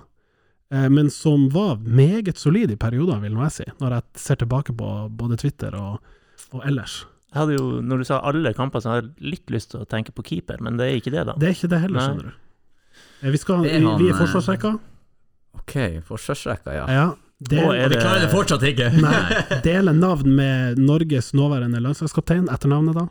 uh, 0.70 0.86
men 0.92 1.10
som 1.10 1.48
var 1.52 1.82
meget 1.82 2.38
solid 2.38 2.70
i 2.70 2.78
perioder, 2.78 3.18
vil 3.26 3.34
nå 3.34 3.42
jeg 3.48 3.56
si, 3.58 3.68
når 3.82 3.98
jeg 3.98 4.24
ser 4.28 4.40
tilbake 4.44 4.76
på 4.78 4.94
både 5.18 5.40
Twitter 5.42 5.74
og, 5.74 5.98
og 6.54 6.62
ellers. 6.62 7.02
Jeg 7.34 7.40
hadde 7.42 7.58
jo, 7.58 7.68
når 7.82 8.04
du 8.04 8.06
sa 8.06 8.22
alle 8.22 8.54
kamper, 8.54 8.78
så 8.84 8.92
hadde 8.94 9.08
jeg 9.10 9.32
litt 9.34 9.50
lyst 9.50 9.72
til 9.74 9.82
å 9.82 9.90
tenke 9.90 10.14
på 10.14 10.22
keeper, 10.30 10.62
men 10.62 10.78
det 10.78 10.86
er 10.86 11.00
ikke 11.02 11.10
det, 11.10 11.26
da. 11.26 11.34
Det 11.34 11.50
er 11.50 11.56
ikke 11.58 11.74
det 11.74 11.84
heller, 11.88 12.06
skjønner 12.06 12.30
du. 12.30 12.34
Eh, 13.24 13.30
Vi, 13.34 13.40
skal, 13.42 13.64
vi, 13.66 13.80
vi 13.82 14.12
er 14.12 14.20
forsvarsrekka. 14.20 14.76
Ok, 15.58 15.74
forsvarsrekka, 16.08 16.74
ja. 16.76 16.86
Ja. 16.92 17.04
Del, 17.44 17.64
Og 17.66 17.74
er 17.74 17.84
Og 17.84 17.90
vi 17.90 17.94
det 17.96 18.00
klarer 18.04 18.20
det 18.24 18.30
fortsatt 18.32 18.62
ikke. 18.62 18.86
nei, 19.02 19.60
deler 19.64 19.92
navn 19.96 20.30
med 20.36 20.78
Norges 20.80 21.32
nåværende 21.36 21.80
landslagskaptein, 21.82 22.46
etternavnet 22.52 22.94
da? 22.96 23.06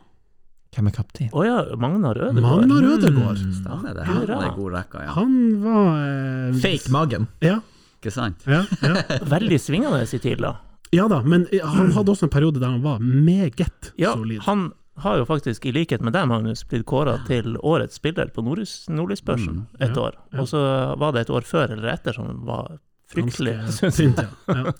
Hvem 0.73 0.87
er 0.89 0.95
kaptein? 0.95 1.29
Å 1.37 1.43
ja, 1.45 1.57
Magnar 1.77 2.17
Ødegaard. 2.17 2.41
Magnar 2.41 2.87
Ødegaard. 2.95 3.41
Stemmer 3.59 3.93
det. 3.93 4.05
Han 4.07 4.23
er 4.39 4.55
god 4.55 4.71
rekka, 4.73 5.03
ja. 5.05 5.11
Han 5.19 5.35
var 5.61 5.89
eh, 5.99 6.55
Fake 6.63 6.89
Magen. 6.95 7.27
Ja, 7.45 7.59
Ikke 8.01 8.11
sant? 8.15 8.41
ja, 8.49 8.63
ja. 8.81 8.95
Veldig 9.35 9.59
svingende 9.61 10.01
i 10.07 10.19
tid, 10.23 10.39
da. 10.41 10.55
Ja 10.93 11.05
da, 11.09 11.21
men 11.25 11.45
han 11.61 11.91
hadde 11.95 12.11
også 12.15 12.25
en 12.27 12.33
periode 12.33 12.59
der 12.61 12.69
han 12.73 12.81
var 12.83 12.99
meget 13.01 13.91
Ja, 13.97 14.13
solid. 14.13 14.41
han 14.47 14.71
har 14.97 15.17
jo 15.17 15.25
faktisk, 15.25 15.65
i 15.65 15.71
likhet 15.73 16.01
med 16.05 16.13
deg, 16.13 16.27
Magnus, 16.29 16.63
blitt 16.69 16.85
kåra 16.85 17.15
til 17.27 17.55
årets 17.65 17.95
spiller 17.97 18.29
på 18.29 18.43
Nordlys- 18.45 18.87
Nordlysbørsen 18.89 19.53
Mm, 19.53 19.67
et 19.79 19.95
ja, 19.95 20.01
år. 20.01 20.13
ja. 20.33 20.39
Og 20.41 20.47
så 20.47 20.59
var 20.99 21.11
det 21.13 21.21
et 21.21 21.29
år 21.33 21.41
før 21.41 21.71
eller 21.73 21.89
etter 21.93 22.13
som 22.13 22.45
var 22.45 22.77
fryktelig, 23.09 23.55
Ganske 23.57 23.89
syns 23.97 24.17
jeg. 24.17 24.27
ja. 24.47 24.53
ja. 24.53 24.71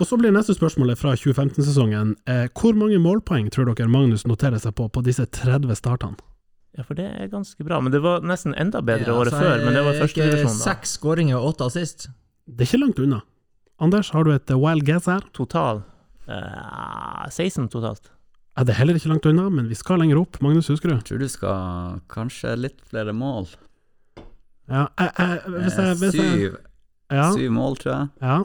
Og 0.00 0.06
så 0.06 0.18
blir 0.18 0.32
neste 0.34 0.54
spørsmålet 0.54 0.98
fra 0.98 1.14
2015-sesongen. 1.14 2.16
Eh, 2.26 2.48
hvor 2.54 2.74
mange 2.74 2.98
målpoeng 2.98 3.50
tror 3.50 3.70
dere 3.74 3.88
Magnus 3.88 4.26
noterer 4.26 4.58
seg 4.58 4.74
på 4.74 4.88
på 4.90 5.02
disse 5.06 5.26
30 5.26 5.74
startene? 5.78 6.18
Ja, 6.78 6.82
for 6.86 6.94
det 6.94 7.06
er 7.06 7.26
ganske 7.30 7.64
bra. 7.66 7.80
Men 7.82 7.90
det 7.92 8.00
var 8.02 8.20
nesten 8.22 8.54
enda 8.54 8.80
bedre 8.80 9.06
Ja, 9.10 9.16
året 9.18 9.32
før, 9.34 9.64
men 9.64 9.74
det 9.74 9.82
var 9.84 9.94
er 9.94 10.00
første 10.04 10.20
ikke 10.20 10.30
divisjon, 10.30 10.58
da. 10.58 10.64
Seks 10.70 10.92
skåringer 10.98 11.36
og 11.40 11.54
åtte 11.54 11.66
assist. 11.66 12.08
Det 12.46 12.62
er 12.66 12.70
ikke 12.70 12.82
langt 12.84 12.98
unna. 13.02 13.22
Anders, 13.80 14.10
har 14.10 14.24
du 14.24 14.30
et 14.34 14.50
eh, 14.50 14.56
wild 14.58 14.84
guess 14.86 15.06
her? 15.06 15.20
Total 15.34 15.82
eh, 16.28 17.26
16 17.30 17.68
totalt. 17.72 18.10
Ja, 18.58 18.64
det 18.66 18.74
er 18.74 18.78
heller 18.80 18.98
ikke 18.98 19.08
langt 19.12 19.26
unna, 19.30 19.48
men 19.52 19.68
vi 19.70 19.76
skal 19.78 20.00
lenger 20.02 20.18
opp. 20.20 20.40
Magnus, 20.42 20.68
husker 20.72 20.90
du? 20.90 20.94
Jeg 20.98 21.04
tror 21.08 21.20
du 21.22 21.28
skal 21.30 22.00
kanskje 22.12 22.56
litt 22.58 22.80
flere 22.90 23.14
mål. 23.16 23.46
Ja, 24.70 24.86
jeg, 24.98 25.12
jeg, 25.18 25.38
hvis 25.54 25.78
jeg, 25.78 25.86
Eh, 25.86 25.94
hvis 26.00 26.14
jeg, 26.18 26.32
Syv, 26.34 26.56
ja, 27.10 27.28
syv 27.34 27.50
mål, 27.56 27.76
tror 27.82 27.92
jeg. 27.94 28.08
ja. 28.22 28.40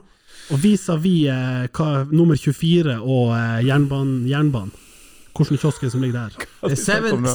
Og 0.53 0.59
vis-à-vis 0.61 1.27
eh, 1.31 2.07
nummer 2.13 2.37
24 2.37 2.99
og 3.01 3.31
eh, 3.33 3.65
jernbanen, 3.65 4.25
jernbanen. 4.29 4.71
Hvilken 5.35 5.57
kiosk 5.59 5.83
som 5.91 6.01
ligger 6.01 6.29
der? 6.29 6.45
7-Eleven! 6.63 7.25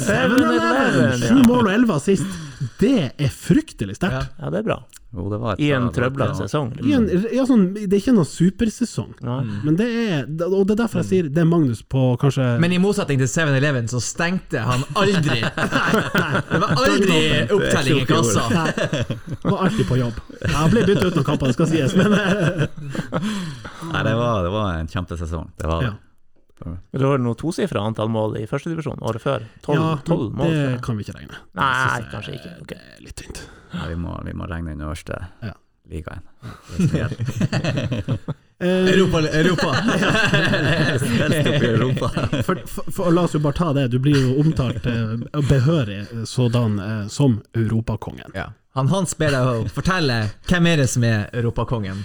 7-Eleven, 0.00 1.26
Sju 1.28 1.42
mål 1.46 1.66
og 1.68 1.72
elleve 1.74 1.98
assist! 2.00 2.24
Det 2.80 3.12
er 3.18 3.28
fryktelig 3.30 3.94
sterkt. 3.98 4.32
Ja, 4.40 4.48
det 4.50 4.58
er 4.62 4.64
bra. 4.66 4.78
Jo, 5.14 5.24
det 5.32 5.38
var 5.40 5.60
I 5.62 5.70
en 5.72 5.86
trøblete 5.94 6.34
sesong. 6.36 6.72
I 6.84 6.92
en, 6.92 7.06
Liksom. 7.08 7.30
ja, 7.36 7.44
sånn, 7.48 7.62
det 7.74 7.86
er 7.96 8.00
ikke 8.02 8.12
noen 8.16 8.28
supersesong, 8.28 9.12
Ja. 9.24 9.36
men 9.64 9.76
det 9.78 9.86
er 9.88 10.26
Og 10.44 10.66
det 10.68 10.74
er 10.74 10.80
derfor 10.82 11.00
jeg 11.00 11.08
sier 11.08 11.28
det 11.32 11.40
er 11.40 11.46
Magnus 11.48 11.80
på 11.82 12.02
kanskje 12.20 12.44
Men 12.60 12.74
i 12.76 12.78
motsetning 12.82 13.18
til 13.22 13.30
7-Eleven 13.30 13.88
så 13.88 14.00
stengte 14.04 14.60
han 14.66 14.84
aldri. 15.00 15.38
Det 16.52 16.60
var 16.60 16.74
aldri 16.76 17.20
opptelling 17.56 18.02
i 18.02 18.08
kassa. 18.10 18.44
Nei, 18.52 18.68
var 19.44 19.64
alltid 19.68 19.88
på 19.88 19.96
jobb. 20.02 20.20
Jeg 20.44 20.74
ble 20.74 20.84
byttet 20.90 21.06
ut 21.08 21.16
noen 21.20 21.28
kamper, 21.30 21.46
det 21.46 21.56
skal 21.56 21.70
sies, 21.72 21.96
men 21.96 22.12
Nei, 23.92 24.02
det 24.04 24.14
var, 24.18 24.42
det 24.44 24.52
var 24.52 24.76
en 24.82 24.88
kjempesesong. 24.92 25.48
Det 25.56 25.66
var 25.72 25.82
det. 25.86 25.90
Ja. 25.92 25.96
Det 26.64 27.04
har 27.04 27.22
noe 27.22 27.38
tosifra 27.38 27.84
antall 27.86 28.10
mål 28.12 28.38
i 28.40 28.46
førstedivisjon 28.50 29.02
året 29.06 29.22
før. 29.22 29.46
Tolv 29.64 29.78
ja, 29.80 29.92
tolv 30.06 30.34
mål. 30.34 30.50
det 30.50 30.58
jeg. 30.64 30.82
kan 30.84 30.98
vi 30.98 31.06
ikke 31.06 31.16
regne. 31.18 31.40
Nei, 31.58 31.70
jeg 31.78 32.10
kanskje 32.12 32.36
ikke. 32.40 32.52
Okay. 32.64 32.82
Det 32.82 32.98
er 32.98 33.06
litt 33.06 33.16
tynt. 33.22 33.40
Ja, 33.72 33.86
vi, 33.90 33.96
må, 34.00 34.18
vi 34.26 34.34
må 34.36 34.48
regne 34.50 34.74
den 34.74 34.84
øverste 34.86 35.22
Ja. 35.44 35.54
ligaen. 35.88 36.24
Europa, 38.60 39.20
Europa. 39.28 39.76
Europa. 41.62 42.08
for, 42.42 42.56
for, 42.66 42.90
for, 42.90 43.10
la 43.12 43.22
oss 43.22 43.34
jo 43.34 43.40
bare 43.40 43.54
ta 43.54 43.72
det, 43.72 43.88
du 43.88 43.98
blir 44.02 44.18
jo 44.18 44.40
omtalt 44.42 44.86
eh, 44.86 45.14
behørig 45.48 46.00
eh, 46.00 46.24
sådan 46.24 46.78
eh, 46.78 47.06
som 47.06 47.38
europakongen. 47.54 48.34
Ja. 48.34 48.50
Han 48.74 48.88
Hans 48.90 49.14
ber 49.18 49.30
deg 49.34 49.46
å 49.46 49.68
fortelle 49.74 50.16
hvem 50.50 50.66
er 50.70 50.82
det 50.82 50.88
som 50.90 51.06
er 51.06 51.28
europakongen. 51.32 52.02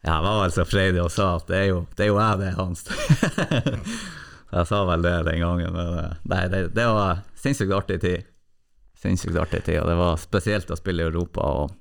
Ja, 0.00 0.14
jeg 0.16 0.24
var 0.24 0.38
vel 0.40 0.52
så 0.54 0.64
freidig 0.64 1.00
og 1.02 1.10
sa 1.12 1.34
at 1.36 1.50
det 1.50 1.58
er 1.58 1.66
jo, 1.68 1.80
det 1.96 2.06
er 2.06 2.08
jo 2.08 2.16
jeg, 2.16 2.40
det 2.40 2.46
er 2.48 2.56
Hans. 2.56 2.86
jeg 4.56 4.68
sa 4.70 4.82
vel 4.88 5.04
det 5.04 5.16
den 5.28 5.42
gangen, 5.42 5.74
men 5.76 5.98
eh, 6.00 6.14
nei, 6.32 6.44
det, 6.52 6.62
det 6.76 6.86
var 6.88 7.20
sinnssykt 7.40 7.74
artig 7.76 7.98
tid. 8.04 8.30
Sinnssykt 9.00 9.36
artig 9.40 9.64
tid, 9.66 9.80
og 9.82 9.90
det 9.90 9.98
var 10.00 10.20
spesielt 10.20 10.72
å 10.72 10.78
spille 10.78 11.04
i 11.04 11.10
Europa 11.10 11.44
og, 11.64 11.74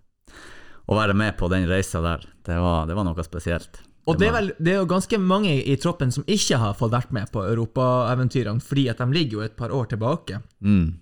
og 0.90 1.00
være 1.00 1.16
med 1.16 1.38
på 1.40 1.48
den 1.52 1.68
reisa 1.70 2.04
der. 2.04 2.28
Det 2.44 2.60
var, 2.60 2.90
det 2.90 3.00
var 3.00 3.08
noe 3.08 3.24
spesielt. 3.28 3.82
Og 4.10 4.18
det 4.18 4.30
er, 4.30 4.34
vel, 4.34 4.52
det 4.58 4.74
er 4.74 4.80
jo 4.82 4.90
ganske 4.90 5.20
mange 5.22 5.52
i 5.62 5.76
troppen 5.80 6.12
som 6.12 6.26
ikke 6.28 6.58
har 6.60 6.78
fått 6.80 6.96
vært 6.96 7.12
med 7.16 7.30
på 7.32 7.44
europaeventyrene, 7.46 8.64
fordi 8.64 8.88
at 8.92 9.00
de 9.00 9.08
ligger 9.14 9.38
jo 9.38 9.46
et 9.46 9.58
par 9.60 9.72
år 9.76 9.92
tilbake. 9.92 10.42
Mm. 10.66 10.98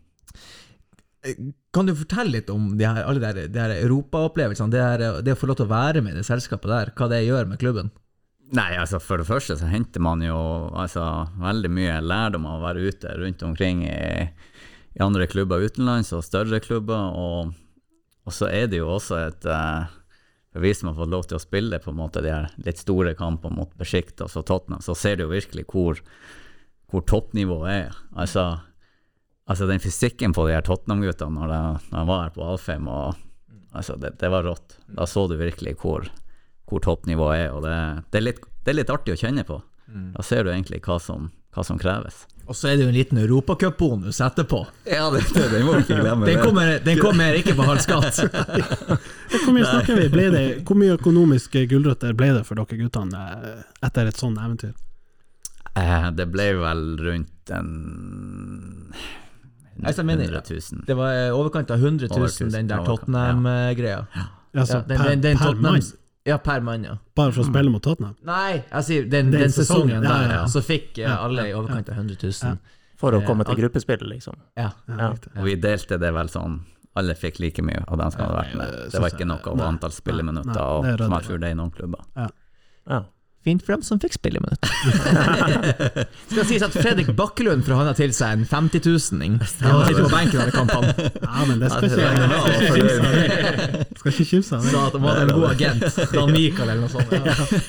Kan 1.75 1.89
du 1.89 1.93
fortelle 1.97 2.37
litt 2.37 2.49
om 2.53 2.71
de 2.77 2.85
her, 2.87 3.03
alle 3.03 3.21
de 3.21 3.27
her, 3.27 3.47
de 3.51 3.61
her 3.61 3.73
europaopplevelsene? 3.81 4.73
Det, 4.73 5.11
det 5.25 5.35
å 5.35 5.39
få 5.39 5.49
lov 5.49 5.59
til 5.59 5.67
å 5.67 5.73
være 5.73 6.03
med 6.03 6.15
i 6.15 6.21
det 6.21 6.27
selskapet 6.27 6.71
der, 6.71 6.93
hva 6.97 7.09
det 7.11 7.25
gjør 7.25 7.49
med 7.49 7.61
klubben? 7.61 7.91
Nei, 8.55 8.77
altså 8.79 9.01
for 9.03 9.19
det 9.19 9.27
første 9.27 9.57
så 9.59 9.67
henter 9.67 9.99
man 10.03 10.21
jo 10.23 10.37
altså, 10.71 11.03
veldig 11.41 11.71
mye 11.73 11.99
lærdom 11.99 12.47
av 12.47 12.61
å 12.61 12.65
være 12.69 12.85
ute 12.87 13.15
rundt 13.19 13.43
omkring 13.43 13.83
i, 13.89 14.23
i 14.95 15.03
andre 15.03 15.27
klubber 15.27 15.65
utenlands 15.67 16.13
og 16.15 16.23
større 16.23 16.61
klubber, 16.63 17.11
og, 17.11 17.51
og 18.23 18.35
så 18.35 18.47
er 18.47 18.69
det 18.71 18.79
jo 18.79 18.93
også 18.95 19.19
et 19.25 19.49
uh, 19.51 19.91
vi 20.57 20.71
som 20.73 20.89
har 20.89 20.95
fått 20.95 21.11
lov 21.11 21.27
til 21.27 21.37
å 21.37 21.43
spille 21.43 21.79
på 21.83 21.91
en 21.91 21.99
måte 21.99 22.23
de 22.23 22.31
her 22.31 22.47
litt 22.63 22.79
store 22.79 23.13
kampene 23.19 23.59
mot 23.59 23.73
Besiktas 23.77 24.37
og 24.39 24.47
Tottenham, 24.47 24.81
så 24.85 24.95
ser 24.95 25.17
du 25.17 25.25
jo 25.25 25.33
virkelig 25.33 25.67
hvor, 25.71 25.99
hvor 26.87 27.03
toppnivået 27.03 27.73
er. 27.73 27.99
Altså, 28.15 28.47
altså 29.47 29.67
den 29.69 29.81
fysikken 29.83 30.35
på 30.35 30.47
de 30.47 30.55
her 30.57 30.65
Tottenham-guttene 30.67 31.33
når, 31.39 31.53
de- 31.53 32.03
var 32.09 32.27
her 32.27 32.35
på 32.35 32.45
Alfheim 32.51 32.91
og 32.91 33.15
Altså, 33.77 33.93
det, 33.99 34.15
det 34.17 34.29
var 34.31 34.43
rått. 34.47 34.77
Da 34.87 35.05
så 35.05 35.27
du 35.29 35.35
virkelig 35.37 35.75
hvor, 35.81 36.07
hvor 36.65 36.81
toppnivået 36.81 37.43
er, 37.43 37.51
og 37.53 37.61
det, 37.61 37.73
det, 38.09 38.17
er 38.17 38.23
litt, 38.23 38.39
det 38.63 38.71
er 38.71 38.77
litt 38.79 38.89
artig 38.89 39.13
å 39.13 39.19
kjenne 39.19 39.43
på. 39.45 39.59
Mm. 39.91 40.07
Da 40.15 40.23
ser 40.25 40.47
du 40.47 40.49
egentlig 40.49 40.79
hva 40.87 40.95
som, 41.03 41.27
hva 41.53 41.65
som 41.67 41.77
kreves. 41.77 42.23
Og 42.47 42.55
så 42.55 42.69
er 42.71 42.77
det 42.79 42.85
jo 42.85 42.89
en 42.93 42.95
liten 42.95 43.19
europacupbonus 43.19 44.21
etterpå. 44.23 44.61
Ja, 44.87 45.09
det, 45.11 45.25
det, 45.35 45.49
det 45.51 45.59
må 45.67 45.75
vi 45.75 45.83
ikke 45.83 45.99
glemme. 45.99 46.25
Den 46.25 46.39
kommer, 46.41 46.73
den 46.83 46.99
kommer 47.03 47.37
ikke 47.37 47.57
på 47.59 47.67
halv 47.67 47.83
skatt. 47.83 48.21
Hvor 49.43 49.53
mye 49.53 49.67
snakker 49.67 49.99
vi? 49.99 50.07
Ble 50.15 50.27
det, 50.31 50.43
hvor 50.65 50.79
mye 50.79 50.95
økonomiske 50.95 51.65
gulrøtter 51.69 52.15
ble 52.17 52.31
det 52.39 52.45
for 52.47 52.57
dere 52.57 52.79
guttene 52.79 53.23
eh, 53.35 53.63
etter 53.83 54.09
et 54.09 54.17
sånt 54.17 54.39
eventyr? 54.39 54.71
Eh, 55.75 56.07
det 56.15 56.29
ble 56.31 56.47
vel 56.63 56.85
rundt 57.03 57.51
en 57.53 57.73
Altså, 59.85 60.01
jeg 60.01 60.05
mener, 60.05 60.23
100 60.23 60.41
000. 60.73 60.85
Det 60.87 60.95
var 60.97 61.11
i 61.13 61.29
overkant 61.31 61.71
av 61.71 61.77
100 61.83 62.11
Over 62.11 62.27
000, 62.41 62.51
den 62.51 62.67
der 62.67 62.83
Tottenham-greia. 62.85 64.05
Altså, 64.57 64.81
den, 64.87 64.97
per- 64.97 65.09
den, 65.09 65.21
den 65.21 65.37
per 65.37 65.45
Tottenham- 65.45 65.61
mann? 65.77 65.81
Ja, 66.27 66.37
per 66.43 66.59
mann, 66.61 66.83
ja. 66.83 66.97
Bare 67.15 67.31
for 67.31 67.41
å 67.43 67.47
spille 67.47 67.71
mot 67.71 67.83
Tottenham? 67.83 68.15
Nei, 68.27 68.63
jeg 68.71 68.83
sier 68.83 69.05
den, 69.07 69.29
Den 69.31 69.41
den, 69.45 69.51
sesongen, 69.51 69.93
sesongen, 69.93 70.01
der, 70.03 70.23
ja, 70.27 70.39
ja. 70.41 70.47
så 70.51 70.59
fikk 70.65 70.97
eh, 70.97 71.05
Ja, 71.07 71.19
alle 71.23 71.45
i 71.47 71.53
overkant 71.55 71.87
av 71.89 71.95
100 72.01 72.17
000. 72.23 72.57
For 72.97 73.13
å 73.15 73.21
komme 73.23 73.45
Eh, 73.45 73.51
til 73.53 73.61
gruppespill, 73.61 74.03
liksom. 74.09 74.35
Ja. 74.57 74.71
Ja. 74.89 75.11
Og 75.37 75.45
vi 75.45 75.55
delte 75.55 75.97
det 76.01 76.09
vel 76.13 76.27
sånn 76.33 76.59
Alle 76.97 77.13
fikk 77.13 77.37
like 77.39 77.61
mye 77.61 77.83
av 77.87 77.97
dem 78.01 78.11
som 78.11 78.21
hadde 78.25 78.37
vært 78.41 78.55
med. 78.57 78.91
Det 78.91 78.99
var 79.03 79.13
ikke 79.13 79.27
noe 79.29 79.51
av 79.53 79.61
antall 79.61 79.91
spilleminutter, 79.93 80.61
og, 80.61 80.85
er 80.85 81.51
i 81.51 81.53
noen 81.53 81.71
klubber. 81.71 82.01
Ja. 82.17 83.03
Fint 83.47 83.63
for 83.63 83.77
dem 83.77 83.83
som 83.87 83.99
fikk 84.03 84.17
spilleminutt. 84.17 84.67
Skal 86.33 86.47
sies 86.49 86.65
at 86.65 86.75
Fredrik 86.75 87.13
Bakkelund 87.15 87.63
har 87.71 87.93
til 87.95 88.11
seg 88.15 88.41
en 88.41 88.43
50 88.49 88.83
000-ing. 88.83 89.39
Han 89.63 89.85
sitter 89.87 90.03
på 90.03 90.11
benken 90.11 90.43
under 90.43 90.55
kampene. 90.57 91.09
Ja, 91.23 91.47
men 91.47 91.63
det 91.63 91.71
skal 91.71 91.87
ikke 91.87 91.97
skal 91.97 92.51
ikke 92.57 92.75
kimse 92.75 92.99
av 92.99 93.15
det. 93.15 93.87
Skal 94.01 94.11
ikke 94.11 94.29
kimse 94.33 94.59
av 94.59 94.67
det. 94.67 94.75
Sa 94.75 94.85
at 94.89 94.97
han 94.97 95.05
var 95.07 95.21
en 95.23 95.35
god 95.37 95.49
agent. 95.53 95.99
Dan 96.11 96.33
Mikael 96.35 96.73
eller 96.73 96.83
noe 96.83 96.91
sånt. 96.91 97.15
Ja. 97.17 97.61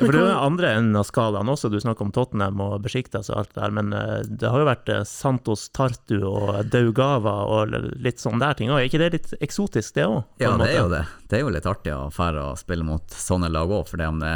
For 0.00 0.10
det 0.14 0.22
er 0.24 0.40
andre 0.40 0.70
enden 0.78 0.96
av 0.98 1.04
skalaen 1.06 1.50
også, 1.52 1.68
du 1.70 1.76
snakker 1.82 2.06
om 2.06 2.12
Tottenham 2.14 2.62
og 2.64 2.80
Besjiktas 2.84 3.28
og 3.30 3.42
alt 3.42 3.52
det 3.52 3.60
der, 3.60 3.74
men 3.76 3.92
eh, 3.94 4.16
det 4.26 4.48
har 4.50 4.62
jo 4.62 4.66
vært 4.66 4.90
eh, 4.90 5.04
Santos 5.06 5.68
Tartu 5.76 6.16
og 6.26 6.64
Daugava 6.72 7.36
og 7.46 7.76
litt 8.00 8.22
sånn 8.22 8.42
der 8.42 8.56
ting 8.58 8.72
òg. 8.72 8.80
Er 8.80 8.88
ikke 8.88 9.02
det 9.04 9.12
litt 9.14 9.30
eksotisk, 9.38 9.94
det 9.98 10.08
òg? 10.08 10.24
Ja, 10.42 10.56
det 10.58 10.72
er 10.72 10.80
jo 10.80 10.88
det. 10.96 11.04
Det 11.28 11.38
er 11.38 11.44
jo 11.44 11.54
litt 11.54 11.68
artig 11.70 11.94
å 11.94 12.08
dra 12.10 12.48
og 12.48 12.58
spille 12.58 12.86
mot 12.86 13.14
sånne 13.14 13.52
lag 13.52 13.70
òg, 13.70 13.86
for 13.92 14.00
det 14.00 14.10
om 14.10 14.18
det 14.24 14.34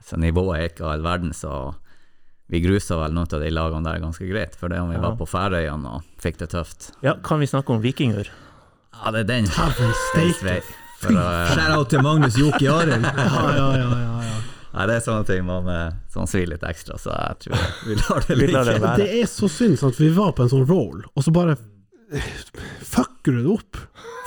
altså, 0.00 0.18
nivået 0.20 0.56
er 0.58 0.68
ikke 0.72 0.88
all 0.90 1.04
verden, 1.06 1.32
så 1.36 1.74
vi 2.50 2.58
grusa 2.64 2.96
vel 2.98 3.12
noen 3.14 3.30
av 3.30 3.40
de 3.44 3.50
lagene 3.54 3.86
der 3.86 4.00
ganske 4.02 4.26
greit. 4.26 4.56
For 4.58 4.68
det 4.72 4.80
om 4.82 4.88
vi 4.90 4.96
Ja. 4.98 5.04
var 5.04 5.14
på 5.20 5.28
Færøyene 5.30 5.86
og 6.00 6.02
fikk 6.18 6.40
det 6.40 6.50
tøft. 6.50 6.90
Ja, 7.06 7.14
kan 7.22 7.38
vi 7.38 7.46
snakke 7.46 7.70
om 7.70 7.80
vikinger? 7.84 8.26
Ja, 8.90 9.10
det 9.14 9.20
er 9.20 9.28
den. 9.36 9.46
For, 9.46 11.12
Shout-out 11.54 11.88
til 11.88 12.02
Magnus 12.02 12.34
Joki 12.36 12.66
Arild. 12.68 13.04
Ja, 13.16 13.44
ja, 13.54 13.68
ja, 13.78 13.86
ja, 13.88 14.22
ja. 14.26 14.40
Nei, 14.74 14.84
det 14.86 14.96
er 14.98 15.00
sånne 15.02 15.24
ting 15.26 15.44
man 15.46 15.64
sånn 16.12 16.26
som 16.26 16.26
svir 16.30 16.46
litt 16.50 16.62
ekstra, 16.62 16.98
så 17.00 17.10
jeg 17.10 17.38
tror 17.46 17.62
vi 17.88 17.96
lar 17.98 18.26
det 18.28 18.36
ligge. 18.38 18.60
det 18.68 18.92
Det 19.00 19.06
er 19.22 19.26
så 19.30 19.48
synd 19.50 19.78
sant? 19.80 19.96
vi 19.98 20.10
var 20.14 20.30
på 20.36 20.44
en 20.44 20.50
sånn 20.52 20.66
roll, 20.68 21.00
og 21.14 21.24
så 21.26 21.32
bare 21.34 21.56
fucker 22.86 23.32
du 23.34 23.42
det 23.42 23.50
opp. 23.50 23.80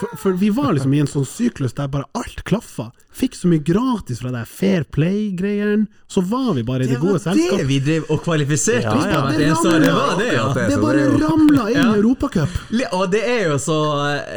For, 0.04 0.18
for 0.18 0.32
vi 0.44 0.50
var 0.54 0.74
liksom 0.76 0.94
i 0.94 1.00
en 1.04 1.08
sånn 1.08 1.26
syklus 1.28 1.74
der 1.78 1.88
bare 1.94 2.06
alt 2.20 2.44
klaffa. 2.48 2.92
Fikk 3.14 3.36
så 3.38 3.48
mye 3.48 3.62
gratis 3.62 4.20
fra 4.24 4.32
det 4.34 4.42
Fair 4.50 4.84
Play-greiene. 4.90 5.86
Så 6.10 6.22
var 6.30 6.54
vi 6.58 6.64
bare 6.66 6.84
i 6.84 6.88
det, 6.88 6.96
Det 6.96 7.02
gode 7.02 7.20
var 7.26 7.38
det 7.58 7.66
vi 7.70 7.78
drev 7.82 8.08
og 8.14 8.20
kvalifiserte 8.26 8.84
Ja, 8.86 8.94
ja. 9.10 9.22
det, 9.32 9.48
hvert. 9.50 9.64
Det 9.84 9.92
var 9.94 10.18
det, 10.20 10.28
ja. 10.28 10.34
Ja, 10.34 10.54
det- 10.54 10.66
Det 10.70 10.80
bare 10.82 11.04
det 11.10 11.22
ramla 11.22 11.68
inn 11.70 11.78
Ja. 11.78 11.94
i 11.94 11.98
Europacup. 12.00 12.50
Li- 12.72 12.90
Og 12.92 13.12
det 13.12 13.22
er 13.24 13.50
jo 13.50 13.58
så 13.58 13.78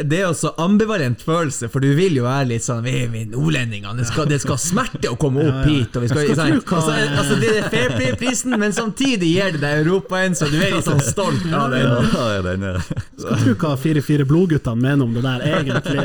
Det 0.09 0.19
er 0.21 0.27
jo 0.29 0.35
så 0.35 0.53
ambivalent 0.59 1.21
følelse, 1.25 1.69
for 1.71 1.81
du 1.81 1.95
vil 1.95 2.15
jo 2.17 2.23
være 2.25 2.47
litt 2.49 2.63
sånn 2.65 2.83
Vi 2.85 2.91
er 3.05 3.09
nordlendingene, 3.33 3.97
det 3.97 4.07
skal, 4.07 4.27
det 4.27 4.41
skal 4.41 4.57
smerte 4.57 5.09
å 5.09 5.17
komme 5.19 5.41
opp 5.41 5.65
Ja, 5.67 5.73
ja. 5.73 5.79
hit. 5.81 5.97
Og 5.97 6.03
vi 6.03 6.09
skal, 6.09 6.23
skal 6.25 6.37
sånn, 6.37 6.61
tro 6.65 6.77
altså, 6.77 6.93
altså, 7.17 7.41
det 7.41 7.51
er 7.57 7.69
Fair 7.71 7.91
Play-prisen, 7.97 8.59
men 8.59 8.73
samtidig 8.73 9.33
gir 9.35 9.53
det 9.53 9.61
deg 9.61 9.87
Europaen, 9.87 10.35
så 10.37 10.51
du 10.51 10.57
er 10.61 10.71
litt 10.77 10.85
sånn 10.85 11.01
stolt 11.01 11.49
av 11.53 11.71
den. 11.71 11.87
Ja, 12.13 12.43
den 12.43 12.63
er 12.63 12.81
Skal 13.17 13.37
tro 13.41 13.55
hva 13.55 13.77
4-4 13.81 14.25
Blodguttene 14.29 14.77
mener 14.81 15.05
om 15.05 15.15
det 15.15 15.23
der, 15.23 15.41
egentlig. 15.61 16.05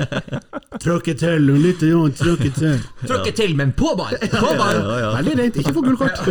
Tråkke 0.81 1.15
til, 1.19 1.49
og 1.53 1.59
litt 1.65 1.83
Jon, 1.85 2.13
tråkke 2.17 2.51
til. 2.55 2.79
Tråkke 3.03 3.33
til, 3.37 3.53
men 3.59 3.73
på 3.77 3.93
ball! 3.99 4.15
På 4.33 4.53
ball! 4.59 4.81
Veldig 5.19 5.35
rent, 5.41 5.59
ikke 5.61 5.75
få 5.75 5.83
gullkort. 5.85 6.23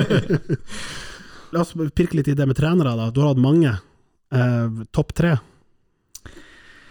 La 1.54 1.64
oss 1.64 1.72
pirke 1.74 2.18
litt 2.20 2.28
i 2.30 2.36
det 2.38 2.46
med 2.46 2.58
trenere, 2.58 2.92
da. 2.98 3.08
Du 3.10 3.22
har 3.24 3.32
hatt 3.32 3.42
mange. 3.42 3.72
Eh, 4.30 4.84
Topp 4.94 5.14
tre 5.18 5.36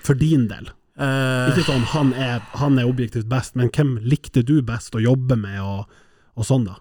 for 0.03 0.17
din 0.19 0.47
del. 0.49 0.69
Eh, 0.99 1.49
Ikke 1.51 1.63
sånn 1.67 1.83
han 1.93 2.11
er, 2.17 2.39
han 2.59 2.79
er 2.81 2.87
objektivt 2.89 3.27
best, 3.29 3.55
men 3.59 3.69
hvem 3.71 3.97
likte 4.03 4.41
du 4.43 4.57
best 4.65 4.95
å 4.97 5.01
jobbe 5.03 5.37
med, 5.39 5.59
og, 5.61 5.85
og 6.35 6.47
sånn, 6.47 6.65
da? 6.67 6.79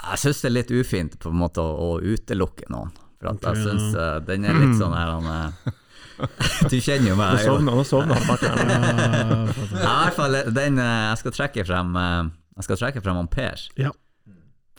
Jeg 0.00 0.22
syns 0.22 0.40
det 0.40 0.48
er 0.48 0.54
litt 0.54 0.70
ufint 0.72 1.18
på 1.20 1.32
en 1.32 1.40
måte 1.42 1.60
å, 1.60 1.96
å 1.98 2.00
utelukke 2.00 2.70
noen. 2.72 2.92
For 3.20 3.32
at 3.34 3.44
jeg 3.44 3.58
Ok, 3.58 3.64
syns 3.66 3.96
uh, 3.98 4.20
den 4.24 4.46
er 4.48 4.56
litt 4.56 4.78
sånn 4.78 4.94
her 4.96 5.10
han 5.12 5.26
eh, 5.34 5.74
Du 6.70 6.76
kjenner 6.80 7.12
jo 7.12 7.16
meg. 7.18 7.40
nå 7.64 7.84
sovna 7.88 8.18
han 8.18 8.28
i 9.50 9.80
hvert 9.80 10.16
fall 10.16 10.36
den 10.54 10.78
eh, 10.80 11.08
Jeg 11.10 11.20
skal 11.22 11.34
trekke 11.36 11.64
frem 11.64 11.96
eh, 11.96 12.30
Jeg 12.58 12.68
skal 12.68 12.80
trekke 12.82 13.02
frem 13.04 13.20
Ampere. 13.22 13.56
Per. 13.56 13.86
Ja. 13.86 13.92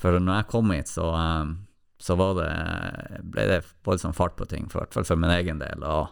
For 0.02 0.18
når 0.18 0.42
jeg 0.42 0.50
kom 0.52 0.74
hit, 0.74 0.90
så, 0.90 1.10
eh, 1.18 1.52
så 2.02 2.18
var 2.20 2.38
det, 2.40 2.52
ble 3.34 3.48
det 3.50 3.62
voldsom 3.86 4.16
fart 4.18 4.38
på 4.38 4.48
ting, 4.50 4.70
for, 4.70 4.82
i 4.82 4.86
hvert 4.86 4.98
fall 5.00 5.08
for 5.12 5.22
min 5.22 5.34
egen 5.34 5.62
del. 5.62 5.86
Og 5.86 6.10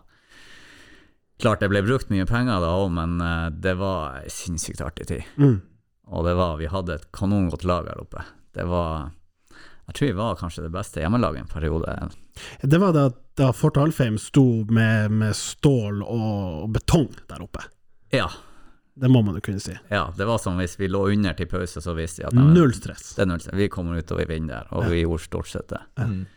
klart 1.42 1.62
det 1.64 1.72
ble 1.72 1.82
brukt 1.86 2.12
mye 2.14 2.28
penger 2.30 2.62
da 2.62 2.74
òg, 2.78 2.92
men 2.94 3.18
det 3.64 3.74
var 3.80 4.20
en 4.20 4.34
sinnssykt 4.34 4.84
artig 4.86 5.08
tid. 5.10 5.26
Mm. 5.42 5.58
Og 6.10 6.26
det 6.26 6.36
var, 6.38 6.58
vi 6.62 6.70
hadde 6.70 6.98
et 6.98 7.08
kanongodt 7.16 7.66
lag 7.70 7.90
her 7.90 8.02
oppe. 8.02 8.26
Det 8.58 8.66
var 8.70 9.12
Jeg 9.90 9.96
tror 9.96 10.08
vi 10.08 10.18
var 10.18 10.38
kanskje 10.38 10.66
det 10.68 10.74
beste 10.74 11.02
hjemmelaget 11.02 11.46
en 11.46 11.54
periode. 11.54 11.94
Det 12.62 12.78
var 12.82 12.94
da, 12.94 13.08
da 13.40 13.52
Fort 13.54 13.78
Alfheim 13.78 14.18
sto 14.22 14.44
med, 14.70 15.12
med 15.12 15.36
stål 15.36 16.04
og, 16.04 16.70
betong 16.76 17.10
der 17.30 17.42
oppe. 17.46 17.64
Ja, 18.12 18.28
Det 19.00 19.08
må 19.08 19.22
man 19.24 19.36
jo 19.38 19.42
kunne 19.42 19.62
si. 19.64 19.72
ja, 19.90 20.10
det 20.18 20.26
var 20.28 20.38
som 20.44 20.58
hvis 20.60 20.74
vi 20.80 20.88
lå 20.92 21.06
under 21.14 21.34
til 21.38 21.48
pause, 21.48 21.80
så 21.82 21.94
visste 21.96 22.20
vi 22.22 22.26
at 22.28 22.34
nei, 22.36 22.50
Null 22.54 22.74
stress. 22.76 23.14
Det 23.16 23.22
er 23.24 23.30
null 23.30 23.40
stress. 23.40 23.56
Vi 23.56 23.70
kommer 23.72 23.96
ut 24.02 24.12
og 24.12 24.18
vi 24.20 24.26
vinner 24.28 24.58
der, 24.66 24.74
og 24.76 24.90
vi 24.92 25.04
gjorde 25.06 25.24
stort 25.24 25.48
sett 25.48 25.70
det. 25.72 25.80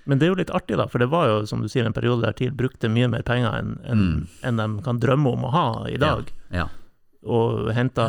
Men 0.06 0.18
det 0.20 0.28
er 0.28 0.30
jo 0.30 0.36
litt 0.38 0.52
artig, 0.54 0.76
da, 0.78 0.86
for 0.86 1.02
det 1.02 1.08
var 1.10 1.26
jo, 1.32 1.40
som 1.50 1.64
du 1.64 1.66
sier, 1.72 1.88
en 1.88 1.96
periode 1.96 2.22
der 2.22 2.36
TIL 2.38 2.52
brukte 2.54 2.88
mye 2.92 3.08
mer 3.10 3.22
penger 3.26 3.56
enn 3.58 3.72
en, 3.82 4.04
Mm. 4.06 4.28
en 4.46 4.56
de 4.62 4.68
kan 4.86 5.00
drømme 5.02 5.32
om 5.34 5.44
å 5.44 5.50
ha 5.50 5.66
i 5.90 5.96
dag. 5.98 6.30
Ja. 6.54 6.68
Og 7.22 7.72
henta 7.74 8.06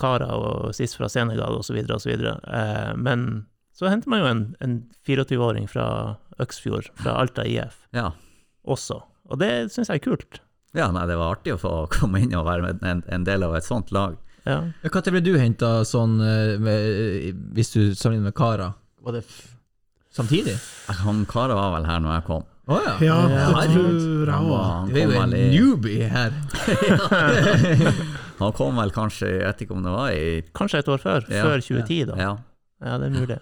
karer 0.00 0.32
og 0.32 0.74
sist 0.76 0.96
fra 0.96 1.08
Senegal 1.08 1.56
osv. 1.60 1.76
osv. 1.92 2.10
Eh, 2.12 2.94
men 2.96 3.46
så 3.76 3.88
henter 3.88 4.08
man 4.12 4.20
jo 4.20 4.26
en, 4.32 4.42
en 4.60 4.74
24-åring 5.08 5.68
fra 5.68 6.16
Øksfjord, 6.42 6.90
fra 7.00 7.16
Alta 7.20 7.44
IF, 7.46 7.82
ja. 7.96 8.10
også. 8.64 9.00
Og 9.30 9.38
det 9.40 9.50
syns 9.74 9.90
jeg 9.92 10.00
er 10.00 10.06
kult. 10.08 10.40
Ja, 10.76 10.90
nei, 10.94 11.06
det 11.10 11.16
var 11.18 11.34
artig 11.36 11.54
å 11.56 11.60
få 11.60 11.72
komme 11.90 12.20
inn 12.22 12.34
og 12.38 12.46
være 12.46 12.62
med 12.66 12.84
en, 12.86 13.02
en 13.10 13.24
del 13.26 13.42
av 13.46 13.56
et 13.58 13.66
sånt 13.66 13.90
lag. 13.94 14.18
Ja. 14.46 14.60
Når 14.82 15.10
ble 15.12 15.22
du 15.24 15.34
henta 15.38 15.80
sånn, 15.86 16.18
eh, 16.24 16.54
med, 16.62 17.40
hvis 17.56 17.74
du 17.74 17.80
sammenligner 17.94 18.30
med 18.30 18.36
Kara? 18.38 18.70
Var 19.04 19.18
det 19.18 19.24
f 19.26 19.40
samtidig? 20.14 20.56
Han 21.04 21.24
Kara 21.30 21.54
var 21.58 21.74
vel 21.76 21.88
her 21.90 22.00
når 22.02 22.16
jeg 22.16 22.26
kom. 22.30 22.46
Å 22.70 22.78
ja. 22.84 22.94
Ja, 23.02 23.16
det 23.26 23.72
tror 23.74 24.30
jeg 24.30 24.50
òg. 24.54 24.90
Du 24.90 24.98
er 25.00 25.08
jo 25.10 25.22
en 25.24 25.34
i, 25.34 25.42
newbie 25.50 26.08
her. 26.10 26.34
han 28.40 28.54
kom 28.56 28.78
vel 28.78 28.92
kanskje, 28.94 29.30
jeg 29.40 29.46
vet 29.48 29.64
ikke 29.64 29.74
om 29.74 29.82
det 29.86 29.94
var 29.94 30.14
i 30.14 30.28
Kanskje 30.56 30.84
et 30.84 30.90
år 30.94 31.02
før, 31.02 31.26
Ja. 31.26 31.42
før 31.48 31.64
2010, 31.66 32.04
da. 32.12 32.18
Ja, 32.20 32.32
Ja, 32.80 32.96
det 32.98 33.10
er 33.10 33.16
mulig. 33.18 33.38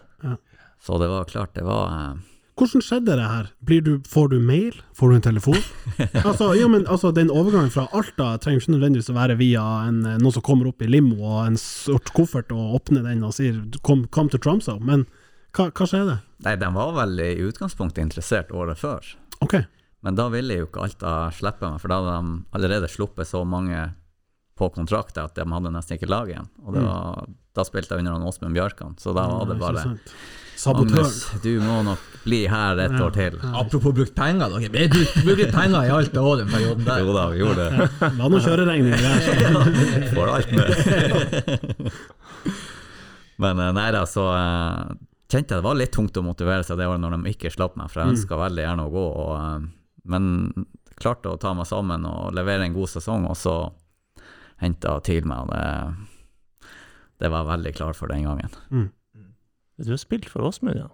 så 0.82 0.98
det 0.98 1.08
var 1.12 1.28
klart, 1.28 1.52
det 1.54 1.64
var 1.66 1.92
eh, 1.92 2.14
Hvordan 2.58 2.82
skjedde 2.82 3.14
det 3.14 3.26
her? 3.30 3.50
Blir 3.62 3.82
du, 3.86 3.92
får 4.08 4.32
du 4.32 4.40
mail? 4.42 4.74
Får 4.98 5.12
du 5.12 5.16
en 5.18 5.24
telefon? 5.28 5.60
altså, 6.26 6.50
ja, 6.58 6.66
men, 6.70 6.86
altså, 6.90 7.12
den 7.14 7.30
overgangen 7.30 7.70
fra 7.70 7.86
Alta 7.94 8.32
trenger 8.42 8.64
ikke 8.64 8.74
nødvendigvis 8.74 9.10
å 9.12 9.16
være 9.18 9.36
via 9.38 9.62
en, 9.86 10.00
eh, 10.02 10.18
noen 10.18 10.34
som 10.34 10.44
kommer 10.46 10.70
opp 10.70 10.82
i 10.82 10.90
limo 10.90 11.20
og 11.22 11.44
en 11.44 11.58
sort 11.60 12.10
koffert 12.16 12.50
og 12.54 12.80
åpner 12.80 13.06
den 13.06 13.22
og 13.26 13.36
sier 13.36 13.60
'kom, 13.86 14.08
kom 14.10 14.28
til 14.28 14.42
Tromsø', 14.42 14.80
men 14.82 15.06
hva, 15.54 15.70
hva 15.70 15.86
skjedde? 15.86 16.18
Nei, 16.44 16.56
de 16.56 16.72
var 16.74 16.92
vel 16.98 17.20
i 17.20 17.30
utgangspunktet 17.46 18.02
interessert 18.02 18.50
året 18.50 18.78
før. 18.78 19.14
Ok, 19.40 19.64
Men 20.02 20.14
da 20.14 20.28
ville 20.30 20.54
jo 20.54 20.66
ikke 20.68 20.82
Alta 20.82 21.30
slippe 21.34 21.66
meg, 21.66 21.80
for 21.80 21.88
da 21.90 21.96
hadde 21.98 22.22
de 22.22 22.44
allerede 22.54 22.88
sluppet 22.88 23.26
så 23.26 23.44
mange 23.44 23.94
på 24.58 24.68
kontrakt 24.74 25.18
at 25.18 25.34
de 25.34 25.46
hadde 25.46 25.72
nesten 25.74 25.98
ikke 25.98 26.10
lag 26.10 26.30
igjen. 26.30 26.48
Og 26.66 26.74
det 26.74 26.82
var, 26.82 27.26
da 27.54 27.64
spilte 27.66 27.94
jeg 27.94 28.04
under 28.04 28.12
han 28.16 28.26
Åsmund 28.26 28.54
Bjørkan, 28.54 28.98
så 28.98 29.14
da 29.14 29.26
var 29.26 29.46
det 29.46 29.58
Mm. 29.58 29.60
Ja, 29.60 29.66
ikke 29.66 29.82
bare 29.84 29.98
«Sabotør». 30.58 31.02
Magnus, 31.02 31.42
du 31.42 31.60
må 31.62 31.82
nok 31.86 31.98
bli 32.28 32.42
her 32.52 32.78
et 32.84 32.94
år 33.00 33.16
til. 33.16 33.40
Apropos 33.48 33.96
brukt 33.96 34.14
penger, 34.16 34.52
dere. 34.54 34.70
Vi 34.70 35.24
brukte 35.24 35.50
penger 35.54 35.88
i 35.88 35.92
alt 35.96 36.12
det 36.14 36.22
året 36.22 36.44
den 36.44 36.52
perioden 36.52 36.86
der. 36.86 37.02
Jo 37.02 37.16
da, 37.16 37.26
vi 37.32 37.42
gjorde 37.42 37.66
det. 37.66 37.88
Det 37.98 38.14
var 38.20 38.32
noen 38.34 38.44
kjøreregninger 38.44 39.04
der. 39.04 39.18
Så. 39.26 39.30
Får 40.14 40.34
alt 40.36 40.50
med. 40.56 41.92
Men 43.42 43.60
eh, 43.62 43.72
nei 43.74 43.88
da, 43.94 44.02
så 44.08 44.26
eh, 44.34 44.96
kjente 45.30 45.54
jeg 45.54 45.62
det 45.62 45.66
var 45.66 45.78
litt 45.78 45.94
tungt 45.94 46.18
å 46.18 46.24
motivere 46.26 46.66
seg 46.66 46.80
det 46.80 46.88
året 46.90 47.02
når 47.02 47.16
de 47.16 47.34
ikke 47.34 47.52
slapp 47.54 47.78
meg, 47.78 47.90
for 47.92 48.02
jeg 48.02 48.16
ønska 48.16 48.40
veldig 48.40 48.64
gjerne 48.64 48.86
å 48.88 48.92
gå. 48.94 49.06
Og, 49.22 49.32
eh, 49.38 50.04
men 50.10 50.28
klarte 50.98 51.30
å 51.30 51.38
ta 51.40 51.54
meg 51.54 51.68
sammen 51.70 52.06
og 52.08 52.34
levere 52.34 52.66
en 52.66 52.74
god 52.74 52.90
sesong, 52.90 53.28
og 53.30 53.38
så 53.38 53.56
henta 54.58 54.96
til 55.06 55.28
meg. 55.30 55.52
Det, 55.52 56.70
det 57.22 57.30
var 57.30 57.44
jeg 57.44 57.52
veldig 57.52 57.74
klar 57.78 57.94
for 57.94 58.10
den 58.10 58.26
gangen. 58.26 58.56
Mm. 58.74 58.88
Du 59.78 59.92
har 59.94 60.00
spilt 60.02 60.26
for 60.26 60.42
Åsmund, 60.42 60.74
ja. 60.74 60.88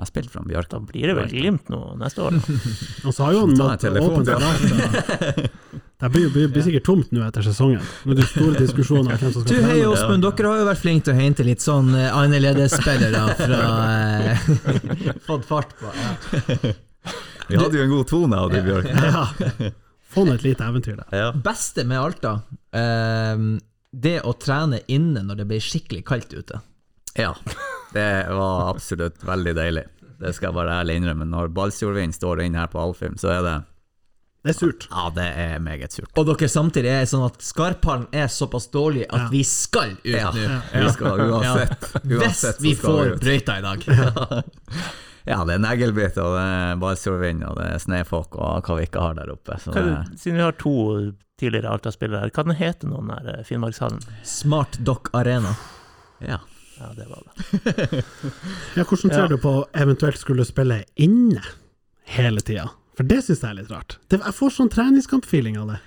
Jeg 0.00 0.08
spilt 0.08 0.30
fra 0.32 0.40
Bjørk. 0.46 0.70
Da 0.72 0.78
blir 0.80 1.10
det 1.10 1.14
vel 1.18 1.28
Glimt 1.28 1.68
nå 1.68 1.78
neste 2.00 2.22
år. 2.24 2.36
Og 3.06 3.12
så 3.12 3.26
har 3.26 3.34
jo 3.36 3.42
han 3.44 3.60
åpent 3.60 3.82
til. 3.84 5.50
Det 6.00 6.08
blir, 6.08 6.30
blir, 6.32 6.46
blir 6.48 6.64
sikkert 6.64 6.86
tomt 6.88 7.10
nå 7.12 7.20
etter 7.26 7.44
sesongen. 7.44 7.82
Det 8.08 8.22
er 8.24 8.28
store 8.30 8.54
diskusjoner 8.56 9.12
om 9.12 9.20
hvem 9.20 9.34
som 9.34 9.42
Du, 9.44 9.50
skal 9.50 9.66
hei 9.66 9.74
trene. 9.82 9.90
Åsmund, 9.90 10.24
dere 10.24 10.48
har 10.48 10.62
jo 10.62 10.68
vært 10.70 10.80
flinke 10.80 11.04
til 11.04 11.12
å 11.12 11.18
hente 11.18 11.44
litt 11.44 11.64
sånn 11.64 11.90
uh, 11.92 12.06
annerledesspillere 12.16 13.24
fra 13.36 13.58
uh, 13.76 14.46
Fått 15.28 15.44
fart 15.50 15.74
på. 15.76 15.92
Ja. 15.92 16.72
Vi 17.50 17.58
hadde 17.60 17.76
jo 17.76 17.84
en 17.84 17.92
god 17.92 18.08
tone 18.08 18.40
av 18.40 18.48
det, 18.54 18.62
Bjørk. 18.64 18.88
Ja. 18.96 19.26
Få 20.10 20.24
nå 20.24 20.38
et 20.38 20.46
lite 20.46 20.64
eventyr 20.64 20.96
der. 21.02 21.10
Ja. 21.20 21.28
Beste 21.36 21.84
med 21.84 22.00
Alta, 22.00 22.32
uh, 22.48 23.44
det 23.92 24.16
å 24.24 24.32
trene 24.40 24.80
inne 24.88 25.26
når 25.28 25.42
det 25.42 25.46
blir 25.52 25.68
skikkelig 25.68 26.06
kaldt 26.08 26.32
ute. 26.32 26.62
ja. 27.20 27.34
Det 27.94 28.08
var 28.36 28.68
absolutt 28.74 29.24
veldig 29.26 29.54
deilig. 29.58 29.84
Det 30.20 30.34
skal 30.36 30.50
jeg 30.50 30.54
bare 30.60 30.78
ærlig 30.82 30.98
innrømme. 31.00 31.26
Når 31.32 31.48
Balsfjordvind 31.56 32.12
står 32.14 32.42
inne 32.44 32.60
her 32.60 32.70
på 32.70 32.80
Alfheim, 32.82 33.16
så 33.18 33.30
er 33.38 33.42
det 33.46 33.54
Det 34.44 34.52
er 34.54 34.56
surt. 34.56 34.86
Ja, 34.90 35.10
det 35.16 35.24
er 35.36 35.58
meget 35.60 35.92
surt. 35.92 36.10
Og 36.16 36.24
dere 36.28 36.48
samtidig 36.48 36.88
er 36.92 37.04
sånn 37.08 37.26
at 37.26 37.42
Skarphallen 37.44 38.06
er 38.16 38.28
såpass 38.32 38.70
dårlig 38.72 39.04
at 39.10 39.26
Ja. 39.26 39.28
vi 39.32 39.42
skal 39.44 39.90
ut 39.98 40.06
Ja, 40.14 40.30
nå. 40.32 40.60
vi 40.84 40.92
skal 40.94 41.20
uansett. 41.26 41.88
Uansett 42.16 42.60
Hvis 42.60 42.64
vi 42.64 42.74
får 42.80 43.16
brøyta 43.20 43.58
i 43.58 43.64
dag. 43.68 43.84
Ja, 45.28 45.42
det 45.44 45.58
er 45.58 45.60
neglebit, 45.60 46.16
og 46.18 46.32
det 46.34 46.42
er 46.48 46.78
Balsfjordvind, 46.80 47.42
og 47.44 47.58
det 47.58 47.66
er 47.74 47.82
snøfokk, 47.82 48.38
og 48.40 48.64
hva 48.66 48.76
vi 48.78 48.86
ikke 48.88 49.02
har 49.04 49.18
der 49.18 49.28
oppe. 49.34 49.58
Så 49.60 49.70
Hva, 49.74 49.82
det, 49.84 50.18
siden 50.18 50.38
vi 50.40 50.42
har 50.46 50.56
to 50.58 50.72
tidligere 51.38 51.74
Alta-spillere 51.76 52.22
her, 52.24 52.32
hva 52.34 52.44
den 52.48 52.56
heter 52.56 52.88
den 52.88 53.12
der 53.12 53.28
eh, 53.34 53.42
Finnmarkshallen? 53.46 54.00
Smart 54.26 54.78
Dock 54.80 55.12
Arena. 55.14 55.52
ja. 56.24 56.40
Ja, 56.80 56.90
det 56.96 57.06
var 57.10 57.22
det. 57.26 58.04
Ja, 58.78 58.84
hvordan 58.84 59.10
ser 59.12 59.20
Ja. 59.26 59.28
du 59.28 59.36
på 59.38 59.54
eventuelt 59.76 60.18
skulle 60.18 60.44
spille 60.48 60.82
inne 60.96 61.42
hele 62.16 62.40
tida? 62.40 62.70
For 62.96 63.04
det 63.08 63.20
syns 63.24 63.40
jeg 63.44 63.50
er 63.50 63.54
litt 63.62 63.70
rart. 63.72 63.98
Det, 64.08 64.18
jeg 64.20 64.34
får 64.36 64.50
sånn 64.56 64.70
treningskamp-feeling 64.72 65.58
av 65.60 65.68
det. 65.74 65.78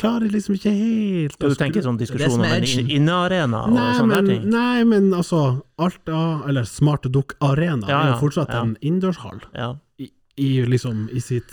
Klarer 0.00 0.30
liksom 0.32 0.54
ikke 0.56 0.70
helt 0.72 1.34
du 1.38 1.52
tenker 1.58 1.82
sånn 1.84 1.98
diskusjon 2.00 2.40
om 2.40 2.46
en 2.48 2.64
innearena 2.64 3.58
og 3.66 3.74
Nei, 3.76 3.90
sånne 3.98 4.14
men, 4.22 4.30
ting? 4.30 4.46
nei, 4.48 4.84
men 4.88 5.10
altså 5.12 5.42
Alta, 5.76 6.22
eller 6.48 6.64
Smart 6.64 7.04
Duck 7.12 7.34
Arena, 7.44 7.86
Ja, 7.90 7.98
er 8.06 8.12
jo 8.14 8.20
fortsatt 8.22 8.48
ja. 8.54 8.62
en 8.64 8.72
innendørshall. 8.80 9.42
Ja. 9.52 9.74
I, 10.00 10.08
I 10.40 10.48
liksom 10.64 11.10
I 11.12 11.20
sitt 11.20 11.52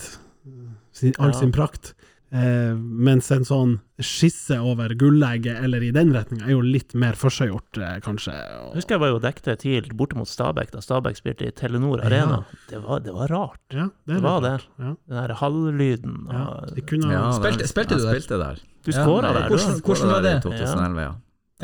sin, 0.93 1.13
all 1.19 1.33
Ja. 1.33 1.39
sin 1.41 1.51
prakt. 1.51 1.93
Eh, 2.31 2.75
mens 2.77 3.31
en 3.33 3.41
sånn 3.47 3.71
skisse 3.99 4.59
over 4.61 4.89
gullegget 4.93 5.63
eller 5.63 5.81
i 5.81 5.89
den 5.91 6.11
retninga 6.13 6.45
er 6.45 6.51
jo 6.53 6.59
litt 6.61 6.93
mer 6.93 7.13
forseggjort, 7.17 7.77
eh, 7.81 7.95
kanskje. 8.05 8.35
Jeg 8.35 8.59
Og, 8.67 8.75
husker 8.75 8.95
jeg 8.95 8.99
var 9.01 9.09
jo 9.09 9.19
dekket 9.23 9.59
TIL 9.63 9.87
borte 9.97 10.15
mot 10.15 10.29
Stabæk, 10.29 10.69
da 10.75 10.77
Stabæk 10.85 11.17
spilte 11.17 11.47
i 11.47 11.51
Telenor 11.51 12.03
Arena. 12.05 12.43
Det, 12.69 12.83
var, 12.83 12.99
det 12.99 13.13
var 13.15 13.27
rart, 13.33 13.59
ja, 13.73 13.87
det, 14.05 14.13
det 14.13 14.21
var 14.21 14.41
rart. 14.41 14.67
det. 14.77 14.85
Ja, 14.85 14.93
den 15.09 15.17
der 15.27 15.33
halvlyden. 15.41 16.27
ja, 16.29 16.43
og- 16.45 16.75
de 16.75 16.81
kunne 16.81 17.11
ja, 17.11 17.31
Spilte- 17.39 17.67
spilte 17.67 17.97
du 17.97 18.05
der? 18.05 18.19
Spilte 18.19 18.37
der. 18.43 18.55
Du 18.85 18.91
Ja, 18.91 19.03
skåra 19.05 19.33
der, 19.33 19.49
du. 19.49 19.55
hvordan- 19.55 19.81
hvordan 19.81 20.07
var 20.13 20.21
det? 20.21 20.29
i 20.29 20.33
det? 20.33 20.43
2011, 20.43 21.01
ja. 21.01 21.11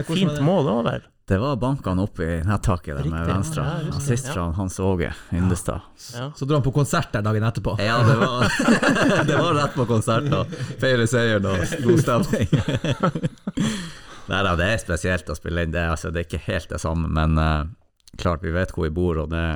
Fint 0.04 0.40
mål 0.44 0.68
òg, 0.68 0.82
vel? 0.90 1.04
Det 1.26 1.38
var 1.42 1.56
bankene 1.58 2.04
opp 2.04 2.20
i 2.22 2.28
nettaket 2.46 3.00
der 3.00 3.08
med 3.10 3.26
venstre. 3.26 3.64
ja, 3.66 3.94
Assist 3.98 4.28
fra 4.30 4.44
Hans 4.54 4.76
Åge 4.80 5.14
Yndestad. 5.34 5.82
Ja. 6.14 6.28
Så 6.38 6.46
dro 6.46 6.60
han 6.60 6.66
på 6.66 6.74
konsert 6.76 7.10
der 7.16 7.24
dagen 7.26 7.44
etterpå. 7.48 7.78
Ja, 7.82 7.96
det 8.06 8.18
var, 8.22 8.44
det 9.30 9.40
var 9.40 9.56
rett 9.58 9.74
på 9.74 9.88
konsert 9.90 10.28
da 10.30 10.44
feire 10.82 11.08
seieren 11.10 11.48
og 11.50 11.64
god 11.88 12.04
stemning. 12.04 12.54
Nei 14.30 14.42
da, 14.46 14.54
det 14.60 14.68
er 14.70 14.84
spesielt 14.84 15.32
å 15.34 15.38
spille 15.38 15.66
inn. 15.66 15.74
Det, 15.74 15.88
altså, 15.96 16.12
det 16.14 16.22
er 16.22 16.28
ikke 16.30 16.44
helt 16.46 16.70
det 16.70 16.82
samme, 16.84 17.10
men 17.10 17.40
uh, 17.42 17.66
klart 18.22 18.46
vi 18.46 18.54
vet 18.54 18.74
hvor 18.76 18.86
vi 18.86 18.94
bor, 18.94 19.24
og 19.24 19.34
det, 19.34 19.48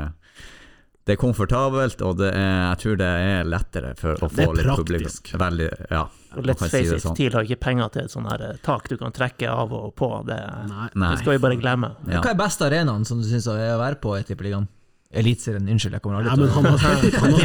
det 1.05 1.15
er 1.15 1.21
komfortabelt, 1.21 2.01
og 2.05 2.17
det 2.23 2.31
er, 2.33 2.55
jeg 2.71 2.81
tror 2.85 2.99
det 3.03 3.11
er 3.27 3.45
lettere 3.49 3.93
for 3.99 4.17
å 4.17 4.31
Det 4.33 4.47
er 4.47 4.71
praktisk. 4.71 5.35
Veldig, 5.37 5.69
ja. 5.93 6.07
Og 6.37 6.45
let's 6.45 6.61
face 6.61 6.85
si 6.85 6.95
it, 6.95 7.01
sånn. 7.01 7.15
TIL 7.17 7.33
har 7.33 7.47
ikke 7.47 7.57
penger 7.63 7.87
til 7.93 8.01
et 8.05 8.13
sånn 8.13 8.27
her 8.29 8.43
tak 8.65 8.89
du 8.91 8.95
kan 9.01 9.13
trekke 9.15 9.49
av 9.49 9.71
og 9.73 9.95
på. 9.97 10.09
Det, 10.27 10.37
Nei. 10.69 10.89
Det 10.93 11.17
skal 11.23 11.31
vi 11.35 11.39
bare 11.45 11.57
glemme. 11.61 11.89
Ja. 12.05 12.19
Hva 12.21 12.29
er 12.35 12.37
beste 12.37 12.67
arenaen 12.67 13.07
som 13.09 13.17
du 13.21 13.25
syns 13.29 13.47
er 13.49 13.73
å 13.73 13.79
være 13.81 13.97
på 14.03 14.13
i 14.19 14.21
Tippeligaen? 14.27 14.67
Eliteserien, 15.09 15.65
unnskyld, 15.73 15.95
jeg 15.97 16.03
kommer 16.03 16.19
aldri 16.19 16.29
til 16.37 16.43
å 16.45 16.49
han 16.53 16.65
har 16.69 16.77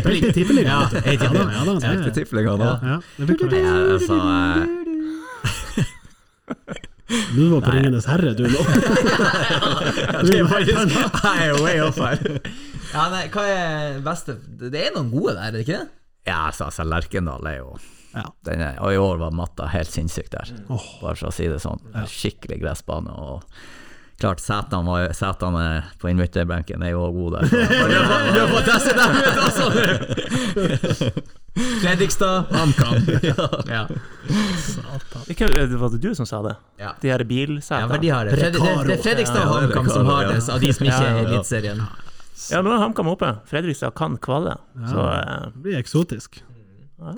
spilt 0.03 0.27
i 0.29 0.33
Tippeligaen. 0.37 0.69
Ja, 0.69 0.81
vet 0.93 1.21
du. 2.05 2.09
i 2.11 2.13
Tippeligaen. 2.19 2.61
Du 7.35 7.49
var 7.49 7.61
på 7.65 7.71
Ringenes 7.71 8.07
herre, 8.09 8.35
du 8.37 8.45
nå. 8.49 8.61
Det 10.25 10.39
er 10.39 10.47
faktisk 10.49 10.79
Jeg 11.41 11.57
way 11.61 11.81
off 11.85 11.99
her. 12.01 12.21
Ja, 12.93 13.09
nei, 13.13 13.25
hva 13.33 13.45
er 13.49 13.99
beste 14.05 14.37
Det 14.61 14.81
er 14.87 14.95
noen 14.95 15.11
gode 15.13 15.35
der, 15.37 15.49
er 15.49 15.57
det 15.57 15.65
ikke? 15.67 15.83
Ja, 16.25 16.47
altså, 16.49 16.69
altså 16.71 16.87
Lerkendal 16.89 17.45
er 17.49 17.59
jo 17.61 17.75
Ja. 18.15 18.29
den 18.47 18.61
er, 18.63 18.77
Og 18.81 18.93
i 18.95 18.99
år 19.01 19.17
var 19.19 19.31
matta 19.35 19.67
helt 19.73 19.91
sinnssykt 19.91 20.33
der, 20.37 20.53
oh. 20.69 20.85
bare 21.03 21.17
for 21.19 21.31
å 21.31 21.35
si 21.35 21.49
det 21.51 21.61
sånn. 21.63 21.81
Skikkelig 22.11 22.61
gressbane. 22.63 23.11
Og 23.11 23.43
klart, 24.23 24.41
setene 24.41 24.85
var- 24.87 25.13
setene 25.19 25.65
på 25.99 26.09
innbytterbenken 26.13 26.83
er 26.87 26.95
jo 26.95 27.09
gode 27.13 27.43
der. 27.43 27.49
Du 27.51 28.39
har 28.41 28.53
fått 28.53 28.71
teste 28.71 28.95
dem 28.95 29.11
ut 29.19 29.37
altså! 29.49 31.23
Fredrikstad, 31.55 32.45
HamKam. 32.51 32.95
Ja. 33.75 33.89
Ikke, 35.29 35.45
eh, 35.45 35.69
var 35.79 35.91
det 35.91 35.99
du 36.03 36.15
som 36.15 36.27
sa 36.27 36.43
det? 36.43 36.57
Ja. 36.77 36.95
De 37.01 37.11
her 37.11 37.19
ja, 37.23 37.25
bilsetene? 37.25 37.95
Ja, 37.95 38.01
de 38.01 38.09
har 38.11 38.25
det. 38.25 38.39
Fred, 38.39 38.53
det, 38.53 38.87
det 38.89 38.97
er 38.97 39.03
Fredrikstad 39.03 39.45
og 39.45 39.55
Ja, 39.55 39.61
HamKam 39.61 39.91
som 39.91 40.07
har 40.11 40.27
det, 40.31 40.41
av 40.51 40.61
de 40.61 40.73
som 40.75 40.87
ikke 40.89 40.97
er 41.03 41.05
i 41.05 41.23
ja. 41.23 41.29
Eliteserien. 41.29 41.85
Ja, 42.51 42.63
nå 42.65 42.73
er 42.75 42.83
HamKam 42.83 43.13
oppe. 43.13 43.31
Fredrikstad 43.51 43.95
kan 43.99 44.19
kvalle. 44.19 44.57
Så 44.91 45.07
eh, 45.13 45.47
Det 45.55 45.63
blir 45.69 45.79
eksotisk. 45.79 46.43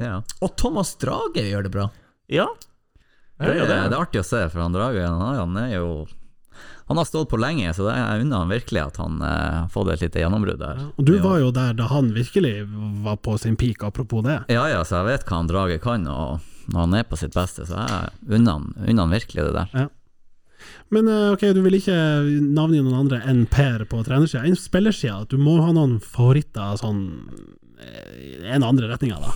Ja. 0.00 0.20
Og 0.42 0.54
Thomas 0.58 0.94
Drage 1.00 1.42
gjør 1.50 1.66
det 1.68 1.72
bra. 1.76 1.90
ja. 2.32 2.48
Det, 3.36 3.50
det 3.52 3.66
det. 3.68 3.74
er 3.92 3.92
artig 3.98 4.22
å 4.22 4.24
se, 4.24 4.38
for 4.48 4.62
han 4.64 4.72
Drage 4.72 5.02
han, 5.04 5.20
er- 5.20 5.40
han 5.42 5.56
er 5.60 5.72
jo 5.74 5.88
Han 6.88 6.96
har 6.96 7.04
stått 7.04 7.28
på 7.28 7.36
lenge, 7.36 7.68
så 7.76 7.84
det 7.84 7.96
er 8.00 8.22
unna 8.22 8.38
han 8.44 8.48
virkelig 8.54 8.80
at 8.80 8.96
han 9.02 9.18
eh, 9.20 9.56
har 9.60 9.68
fått 9.74 9.90
et 9.92 10.04
lite 10.06 10.22
gjennombrudd 10.22 10.60
der. 10.62 10.78
Og 10.96 11.04
du 11.04 11.16
var 11.20 11.40
jo 11.42 11.50
der 11.52 11.74
da 11.76 11.88
han 11.90 12.12
virkelig 12.14 12.52
var 13.04 13.16
på 13.20 13.34
sin 13.42 13.56
peak, 13.60 13.82
apropos 13.84 14.22
det. 14.24 14.38
Ja 14.54 14.68
ja, 14.70 14.78
så 14.86 15.00
jeg 15.02 15.08
vet 15.10 15.26
hva 15.28 15.40
han 15.42 15.50
Drage 15.50 15.76
kan, 15.82 16.06
og 16.08 16.38
når 16.72 16.80
han 16.86 16.94
er 17.00 17.04
på 17.10 17.18
sitt 17.20 17.34
beste, 17.36 17.66
så 17.68 17.82
jeg 17.82 18.38
unner 18.38 18.52
han, 18.56 18.70
unner 18.86 19.02
han 19.04 19.12
virkelig 19.18 19.44
det 19.48 19.52
der. 19.58 19.90
Men 20.94 21.10
eh, 21.10 21.28
ok, 21.34 21.44
du 21.58 21.60
vil 21.66 21.76
ikke 21.80 21.98
navngi 22.56 22.80
noen 22.86 23.00
andre 23.02 23.20
enn 23.28 23.44
Per 23.50 23.84
på 23.90 24.00
trenersida. 24.06 24.46
Enn 24.48 24.56
spillersida, 24.56 25.26
du 25.28 25.36
må 25.42 25.58
ha 25.60 25.74
noen 25.76 25.98
favoritter 26.00 26.78
sånn 26.80 27.02
eh, 27.82 28.46
en 28.54 28.64
andre 28.64 28.88
retninga, 28.94 29.18
da. 29.26 29.34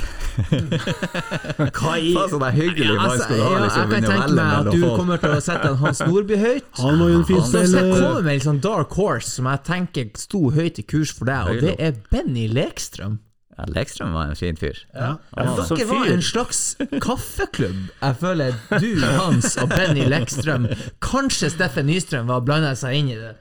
Hva 1.76 1.94
i 2.00 2.12
Faen, 2.14 2.28
så 2.30 2.38
det 2.40 2.48
er 2.48 2.56
hyggelig 2.56 2.94
mann 2.96 3.06
Altså, 3.06 3.24
skulle 3.26 3.44
ha 3.46 3.52
ja, 3.52 3.62
liksom 3.64 3.80
jeg 3.80 3.90
kan 3.90 4.06
tenke 4.10 4.36
meg 4.36 4.52
at 4.58 4.68
du 4.74 4.84
kommer 4.96 5.22
til 5.22 5.34
å 5.36 5.40
sette 5.44 5.70
en 5.72 5.78
Hans 5.82 6.02
Nordby 6.06 6.38
høyt. 6.40 6.68
Han 6.84 7.00
var 7.02 7.10
jo 7.12 7.18
en 7.20 7.26
fin 7.28 7.40
Han- 7.40 7.48
Så 7.50 7.50
skal 7.50 7.66
jeg 7.66 7.96
spiller. 7.96 8.22
med 8.28 8.34
en 8.38 8.44
sånn 8.46 8.60
dark 8.64 8.94
horse 8.98 9.32
som 9.36 9.48
jeg 9.50 9.62
tenker 9.68 10.12
sto 10.20 10.42
høyt 10.54 10.80
i 10.80 10.86
kurs 10.94 11.12
for 11.16 11.28
deg, 11.30 11.50
og 11.50 11.60
det 11.66 11.74
er 11.78 11.98
Benny 12.12 12.46
Lekstrøm. 12.52 13.18
Ja, 13.60 13.66
Lekstrøm 13.74 14.14
var 14.16 14.30
en 14.30 14.38
fin 14.40 14.56
fyr. 14.56 14.78
Ja. 14.94 15.10
Ja, 15.36 15.44
Dere 15.68 15.86
var 15.90 16.06
en 16.08 16.22
slags 16.24 16.60
kaffeklubb. 17.04 17.90
Jeg 18.00 18.16
føler 18.22 18.54
du, 18.80 18.88
Hans 19.18 19.56
og 19.60 19.68
Benny 19.74 20.06
Lekstrøm 20.08 20.64
Kanskje 21.04 21.50
Steffen 21.52 21.90
Nystrøm 21.90 22.30
var 22.30 22.40
blanda 22.46 22.72
seg 22.78 22.96
inn 23.02 23.10
i 23.12 23.18
det. 23.20 23.34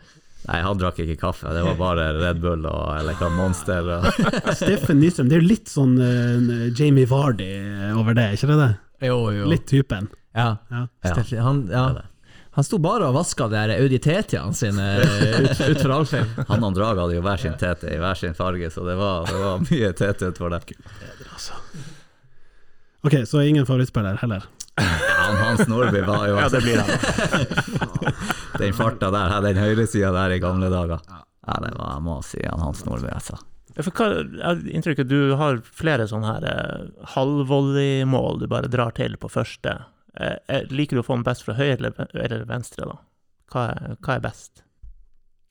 Nei, 0.49 0.62
han 0.65 0.79
drakk 0.81 0.97
ikke 1.03 1.17
kaffe, 1.21 1.51
det 1.53 1.62
var 1.62 1.75
bare 1.77 2.05
Red 2.17 2.39
Bull 2.41 2.63
og 2.65 2.85
eller 2.95 3.17
hva, 3.19 3.27
Monster. 3.35 3.85
Og. 3.99 4.07
Steffen 4.57 4.97
Nystrøm, 4.97 5.27
det 5.29 5.38
er 5.38 5.43
jo 5.43 5.49
litt 5.51 5.69
sånn 5.69 5.93
uh, 6.01 6.69
Jamie 6.73 7.05
Vardy 7.09 7.49
over 7.93 8.17
det, 8.17 8.31
ikke 8.33 8.49
det? 8.49 8.57
det? 8.63 9.09
Jo, 9.12 9.19
jo. 9.35 9.45
Litt 9.51 9.67
typen. 9.69 10.09
Ja. 10.33 10.55
Ja. 10.73 10.88
ja. 11.05 11.43
han, 11.45 11.62
ja. 11.69 11.85
han 12.57 12.65
sto 12.65 12.79
bare 12.81 13.12
og 13.12 13.19
vaska 13.19 13.45
Audi 13.45 13.99
TT-ene 14.01 14.57
sine 14.57 14.89
ut, 15.03 15.62
utfor 15.69 15.93
Alfheim. 15.99 16.33
Han 16.49 16.65
og 16.65 16.77
Drag 16.77 16.97
hadde 17.01 17.17
jo 17.19 17.23
hver 17.25 17.41
sin 17.41 17.57
tete 17.59 17.93
i 17.93 18.01
hver 18.01 18.17
sin 18.17 18.38
farge, 18.38 18.69
så 18.73 18.85
det 18.88 18.97
var, 18.97 19.29
det 19.29 19.41
var 19.43 19.65
mye 19.69 19.93
tete 19.93 20.31
utfor 20.33 20.53
der. 20.53 20.65
Ok, 23.05 23.21
så 23.29 23.45
ingen 23.45 23.69
favorittspiller 23.69 24.17
heller. 24.21 24.49
Ja, 24.80 25.28
Hans 25.44 25.68
Nordby 25.68 26.02
var 26.08 26.26
jo 26.30 26.39
Ja, 26.39 26.48
det 26.50 26.62
blir 26.63 26.82
han. 26.82 26.89
Den 28.60 28.74
farta 28.76 29.12
der, 29.13 29.36
den 29.46 29.60
høyresida 29.62 30.12
der 30.15 30.36
i 30.36 30.39
gamle 30.44 30.68
dager. 30.72 31.04
Ja, 31.10 31.56
det 31.63 31.72
var, 31.78 31.94
jeg 31.96 32.04
må 32.04 32.18
si 32.26 32.42
han 32.44 32.62
Hans 32.62 32.84
Nordby, 32.88 33.08
altså. 33.13 33.38
Hva, 33.80 34.08
jeg 34.20 34.44
har 34.44 34.63
inntrykk 34.76 35.00
av 35.00 35.06
at 35.06 35.12
du 35.12 35.36
har 35.39 35.60
flere 35.63 36.08
sånne 36.10 36.34
her 36.34 36.48
eh, 36.50 36.88
halvvolleymål 37.13 38.42
du 38.42 38.48
bare 38.52 38.72
drar 38.72 38.92
til 38.98 39.15
på 39.22 39.30
første. 39.32 39.78
Eh, 40.20 40.36
eh, 40.52 40.65
liker 40.74 40.98
du 40.98 41.04
å 41.04 41.06
få 41.08 41.15
den 41.15 41.28
best 41.28 41.46
fra 41.46 41.56
høyre 41.56 41.78
eller, 41.78 42.02
eller 42.18 42.44
venstre, 42.50 42.89
da? 42.89 42.98
Hva 43.54 43.68
er, 43.72 43.96
hva 44.04 44.18
er 44.18 44.26
best? 44.26 44.65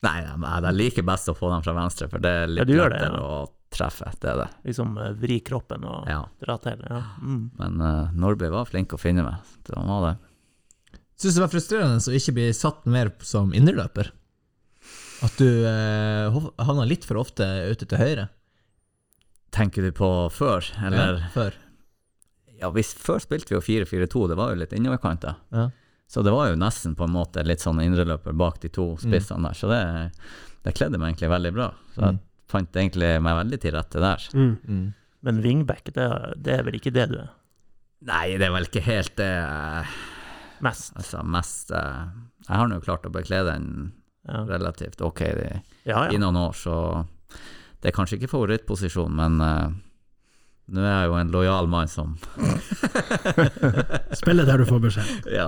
Nei, 0.05 0.19
jeg, 0.21 0.35
jeg 0.45 0.77
liker 0.77 1.07
best 1.09 1.31
å 1.31 1.35
få 1.35 1.49
dem 1.51 1.63
fra 1.65 1.75
venstre, 1.75 2.07
for 2.11 2.23
det 2.23 2.35
er 2.43 2.51
litt 2.51 2.69
ja, 2.69 2.85
lettere 2.85 3.09
det, 3.09 3.17
ja. 3.17 3.23
å 3.23 3.58
treffer, 3.71 4.11
det 4.21 4.29
er 4.31 4.37
det. 4.43 4.47
Liksom 4.65 4.97
eh, 4.97 5.11
vri 5.21 5.39
kroppen 5.45 5.83
og 5.85 6.07
Ja. 6.09 6.23
dra 6.41 6.57
til. 6.57 6.81
Ja. 6.89 7.01
Mm. 7.21 7.51
Men 7.59 7.81
uh, 7.81 8.11
Norby 8.17 8.49
var 8.49 8.65
flink 8.65 8.93
å 8.93 8.99
finne 9.01 9.23
meg. 9.23 9.35
Det 9.67 9.75
var 9.77 10.05
det. 10.07 10.15
Syns 11.19 11.35
det 11.35 11.43
var 11.43 11.51
frustrerende 11.51 11.99
å 11.99 12.15
ikke 12.15 12.33
bli 12.37 12.47
satt 12.55 12.85
mer 12.89 13.11
som 13.27 13.51
indreløper? 13.53 14.11
At 15.21 15.35
du 15.37 15.65
eh, 15.67 16.37
havna 16.63 16.85
litt 16.87 17.03
for 17.05 17.19
ofte 17.19 17.43
ute 17.69 17.85
til 17.85 17.99
høyre? 17.99 18.29
Tenker 19.51 19.81
du 19.83 19.91
på 19.97 20.07
før, 20.31 20.63
eller? 20.85 21.19
Ja, 21.19 21.29
før. 21.33 21.57
Ja, 22.59 22.69
hvis, 22.75 22.93
før 22.99 23.19
spilte 23.23 23.51
vi 23.53 23.57
jo 23.57 23.63
4-4-2, 23.85 24.27
det 24.31 24.37
var 24.39 24.53
jo 24.53 24.59
litt 24.61 24.73
innoverkanter. 24.75 25.35
Ja. 25.55 25.69
Så 26.09 26.23
det 26.25 26.31
var 26.33 26.49
jo 26.51 26.57
nesten 26.59 26.95
på 26.97 27.05
en 27.05 27.13
måte 27.13 27.43
litt 27.45 27.61
sånn 27.63 27.81
indreløper 27.83 28.33
bak 28.37 28.59
de 28.63 28.69
Mm. 28.69 28.73
to 28.79 28.85
spissene 28.97 29.43
der, 29.45 29.53
så 29.57 29.67
det, 29.69 30.11
det 30.65 30.73
kledde 30.77 30.97
meg 30.99 31.11
egentlig 31.13 31.29
veldig 31.35 31.53
bra. 31.53 31.67
Så 31.95 32.01
jeg 32.01 32.13
Mm. 32.15 32.19
Fant 32.49 32.75
egentlig 32.81 33.11
meg 33.21 33.37
veldig 33.43 33.59
til 33.61 33.75
rette 33.77 34.01
der. 34.01 34.25
Mm. 34.33 34.87
Men 35.25 35.41
wingback, 35.43 35.91
det, 35.95 36.07
det 36.39 36.55
er 36.57 36.65
vel 36.67 36.79
ikke 36.79 36.93
det 36.95 37.09
du 37.11 37.17
er? 37.21 37.29
Nei, 38.07 38.37
det 38.39 38.47
er 38.47 38.53
vel 38.55 38.67
ikke 38.69 38.83
helt 38.85 39.15
det 39.19 39.27
eh, 39.27 39.95
Mest. 40.63 40.93
Altså, 40.95 41.19
mest 41.23 41.71
eh, 41.75 42.05
Jeg 42.47 42.55
har 42.61 42.69
nå 42.71 42.79
klart 42.83 43.07
å 43.07 43.11
bekle 43.13 43.41
den 43.47 43.65
Ja. 44.29 44.43
relativt 44.47 45.01
ok 45.01 45.21
i, 45.25 45.33
Ja, 45.87 46.05
ja. 46.05 46.09
i 46.13 46.17
noen 46.21 46.35
år, 46.37 46.55
så 46.55 46.73
det 47.79 47.89
er 47.89 47.95
kanskje 47.95 48.17
ikke 48.19 48.27
favorittposisjon, 48.33 49.13
men 49.15 49.37
uh, 49.39 49.71
nå 50.69 50.83
er 50.83 50.89
jeg 50.91 51.07
jo 51.07 51.15
en 51.15 51.31
lojal 51.31 51.69
mann 51.71 51.87
som 51.89 52.17
Spiller 54.19 54.45
der 54.45 54.59
du 54.61 54.65
får 54.67 54.81
beskjed. 54.83 55.29
Ja. 55.39 55.47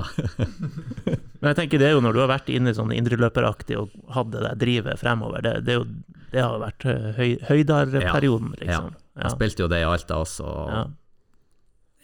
Men 1.42 1.52
jeg 1.52 1.58
tenker 1.60 1.82
det 1.82 1.90
er 1.90 1.96
jo 1.98 2.02
når 2.06 2.16
du 2.16 2.22
har 2.24 2.32
vært 2.32 2.50
inne 2.54 2.72
i 2.72 2.78
sånn 2.78 2.94
indreløperaktig 2.96 3.78
og 3.82 3.92
hatt 4.16 4.32
det 4.34 4.44
der 4.46 4.60
drivet 4.64 5.02
fremover, 5.02 5.44
det, 5.44 5.54
det, 5.68 5.76
er 5.76 5.82
jo, 5.82 6.18
det 6.32 6.42
har 6.44 6.58
vært 6.62 6.86
eh, 6.88 7.08
høy, 7.18 7.30
høydarperioden, 7.50 8.54
liksom. 8.62 8.90
Ja. 8.96 9.22
Jeg 9.26 9.32
spilte 9.36 9.64
jo 9.66 9.70
det 9.72 9.82
i 9.84 9.88
Alta 9.88 10.20
også. 10.24 10.44
Og 10.48 10.70
Ja. 10.72 10.84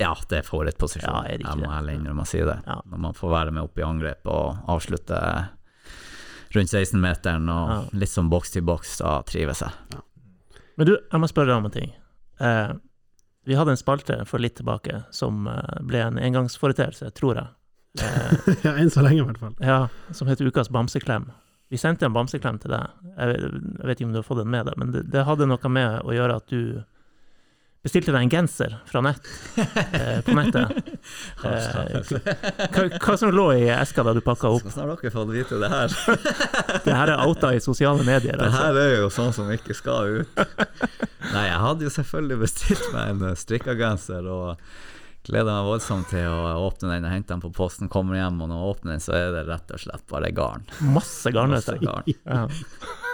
ja. 0.03 0.13
det 0.29 0.39
er 0.41 0.47
favorittposisjon. 0.47 1.07
Ja, 1.13 1.21
er 1.23 1.37
det 1.37 1.45
ikke 1.45 1.53
jeg 1.55 1.63
må 1.63 1.71
ærlig 1.77 1.95
innrømme 2.01 2.25
å 2.25 2.27
si 2.27 2.41
det. 2.43 2.57
Ja. 2.67 2.81
Når 2.91 3.03
man 3.07 3.13
får 3.17 3.31
være 3.31 3.51
med 3.55 3.63
opp 3.63 3.79
i 3.79 3.85
angrep 3.87 4.27
og 4.27 4.57
avslutte 4.75 5.21
rundt 6.55 6.71
16-meteren 6.73 7.47
og 7.51 7.69
Ja. 7.71 7.79
litt 7.93 8.09
som 8.11 8.29
boks 8.29 8.51
til 8.51 8.61
boks, 8.67 8.97
da 8.99 9.21
trives 9.27 9.61
jeg. 9.63 10.01
Men 10.77 10.85
du, 10.87 10.97
jeg 11.11 11.19
må 11.23 11.27
spørre 11.31 11.47
deg 11.53 11.57
om 11.57 11.65
en 11.65 11.71
ting. 11.73 11.93
Eh, 12.39 12.73
vi 13.47 13.55
hadde 13.55 13.71
en 13.73 13.79
spalte 13.79 14.19
for 14.27 14.39
litt 14.43 14.55
tilbake 14.59 15.05
som 15.15 15.47
eh, 15.47 15.79
ble 15.87 16.03
en 16.03 16.19
engangsforeteelse, 16.19 17.09
tror 17.17 17.39
jeg. 17.39 17.47
Eh, 18.03 18.53
ja, 18.67 18.75
enn 18.77 18.91
så 18.93 19.01
lenge, 19.01 19.23
i 19.23 19.25
hvert 19.25 19.39
fall. 19.41 19.55
ja, 19.63 19.87
som 20.13 20.27
heter 20.29 20.45
Ukas 20.51 20.69
bamseklem. 20.69 21.31
Vi 21.69 21.77
sendte 21.79 22.05
en 22.07 22.13
bamseklem 22.15 22.59
til 22.63 22.71
deg. 22.71 22.93
Jeg 23.17 23.27
vet, 23.33 23.41
jeg 23.47 23.87
vet 23.89 23.97
ikke 23.99 24.07
om 24.07 24.13
du 24.15 24.21
har 24.21 24.27
fått 24.27 24.39
den 24.43 24.53
med 24.53 24.69
deg, 24.69 24.77
men 24.79 24.93
det, 24.93 25.01
det 25.11 25.25
hadde 25.27 25.47
noe 25.49 25.69
med 25.73 25.97
å 26.07 26.13
gjøre 26.15 26.37
at 26.39 26.47
du 26.53 26.61
bestilte 27.87 28.11
deg 28.11 28.25
en 28.25 28.31
genser 28.31 28.73
fra 28.89 28.99
nett, 29.05 29.27
eh, 29.95 30.19
på 30.25 30.35
nettet. 30.35 30.71
Eh, 31.47 32.97
hva, 32.99 33.13
som 33.17 33.29
lå 33.31 33.45
i 33.55 33.67
eska 33.71 34.03
da 34.03 34.11
du 34.15 34.19
pakka 34.25 34.49
opp? 34.51 34.65
Skal 34.65 34.73
snart 34.73 35.03
dere 35.03 35.11
fått 35.13 35.29
vite 35.31 35.59
det 35.61 35.69
her? 35.71 35.93
Det 36.87 36.95
her 36.97 37.11
er 37.13 37.21
outa 37.23 37.53
i 37.55 37.61
sosiale 37.63 38.03
medier. 38.03 38.35
Det 38.35 38.47
Altså. 38.49 38.63
her 38.65 38.79
er 38.81 38.91
jo 39.03 39.07
sånn 39.13 39.31
som 39.35 39.51
ikke 39.53 39.75
skal 39.77 40.17
ut. 40.23 40.41
Nei, 41.31 41.45
jeg 41.47 41.61
hadde 41.63 41.87
jo 41.87 41.93
selvfølgelig 41.95 42.39
bestilt 42.43 42.89
meg 42.95 43.13
en 43.13 43.37
strikka 43.39 43.77
genser 43.79 44.27
og 44.27 44.65
gleder 45.31 45.51
meg 45.51 45.67
voldsomt 45.67 46.09
til 46.11 46.27
å 46.29 46.53
åpne 46.67 46.93
den. 46.95 47.07
og 47.07 47.11
hente 47.15 47.33
den 47.33 47.43
på 47.43 47.51
posten, 47.55 47.89
kommer 47.91 48.19
hjem, 48.19 48.39
og 48.41 48.51
når 48.51 48.61
jeg 48.61 48.71
åpner 48.75 48.95
den, 48.95 49.03
så 49.03 49.17
er 49.17 49.33
det 49.35 49.43
rett 49.49 49.75
og 49.75 49.83
slett 49.83 50.05
bare 50.11 50.31
garn. 50.35 50.63
Masse 50.95 51.33
garnnøtter. 51.35 51.81
Masse 51.81 51.85
garn. 51.85 52.03
Ja. 52.23 52.47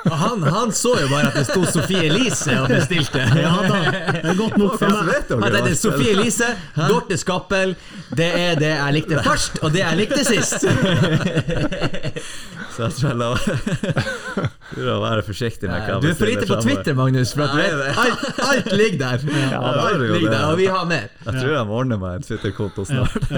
Han, 0.04 0.44
han 0.44 0.72
så 0.76 0.98
jo 1.00 1.08
bare 1.08 1.30
at 1.30 1.38
det 1.40 1.46
sto 1.48 1.62
Sofie 1.64 2.10
Elise 2.10 2.58
og 2.60 2.68
bestilte. 2.68 3.22
Ja 3.40 3.54
da, 3.64 3.78
det 3.88 4.34
er 4.34 4.36
godt 4.36 4.58
nok 4.60 4.76
for 4.82 4.92
meg. 4.92 5.32
Han 5.32 5.56
tenkte 5.56 5.76
Sofie 5.80 6.12
Elise, 6.18 6.50
Dorte 6.76 7.18
Skappel, 7.22 7.76
det 8.12 8.28
er 8.36 8.60
det 8.60 8.74
jeg 8.74 8.98
likte 8.98 9.24
først, 9.24 9.62
og 9.64 9.72
det 9.72 9.86
jeg 9.86 10.02
likte 10.02 10.26
sist. 10.28 10.68
Så 12.74 12.88
jeg 12.88 12.96
tror 12.98 13.10
jeg 13.12 13.18
la 13.20 13.28
Tror 14.74 14.88
å 14.96 15.00
være 15.04 15.24
forsiktig 15.28 15.70
med 15.70 15.84
hva 15.84 15.92
jeg 15.94 16.02
Du 16.02 16.08
er 16.10 16.16
for 16.18 16.32
lite 16.32 16.48
på 16.50 16.58
Twitter, 16.64 16.96
Magnus, 16.98 17.34
for 17.36 17.46
at 17.46 17.54
du 17.54 17.60
vet, 17.62 18.00
alt, 18.04 18.24
alt 18.48 18.72
ligger 18.74 19.02
der. 19.04 19.26
Ja, 19.54 19.60
alt 19.62 19.92
er 19.92 20.06
ligger 20.16 20.34
der, 20.34 20.46
og 20.50 20.58
vi 20.58 20.70
har 20.74 20.88
mer. 20.90 21.12
Jeg 21.28 21.36
tror 21.38 21.54
jeg 21.54 21.68
må 21.70 21.78
ordne 21.84 22.00
meg 22.02 22.18
en 22.18 22.26
Twitter-konto 22.26 22.88
snart. 22.90 23.30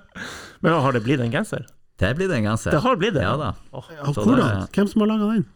Men 0.64 0.78
har 0.86 0.96
det 0.96 1.04
blitt 1.04 1.20
en 1.24 1.34
genser? 1.34 1.68
Det 1.98 2.14
blir 2.16 2.30
det 2.30 2.38
en 2.40 2.48
genser. 2.52 2.72
Det 2.72 2.80
har 2.84 2.96
blitt 2.96 3.16
det? 3.18 3.26
Ja 3.26 3.36
da. 3.40 3.52
Åh, 3.76 3.92
hvordan? 4.08 4.66
Hvem 4.72 4.90
som 4.90 5.04
har 5.04 5.12
laga 5.12 5.30
den? 5.34 5.46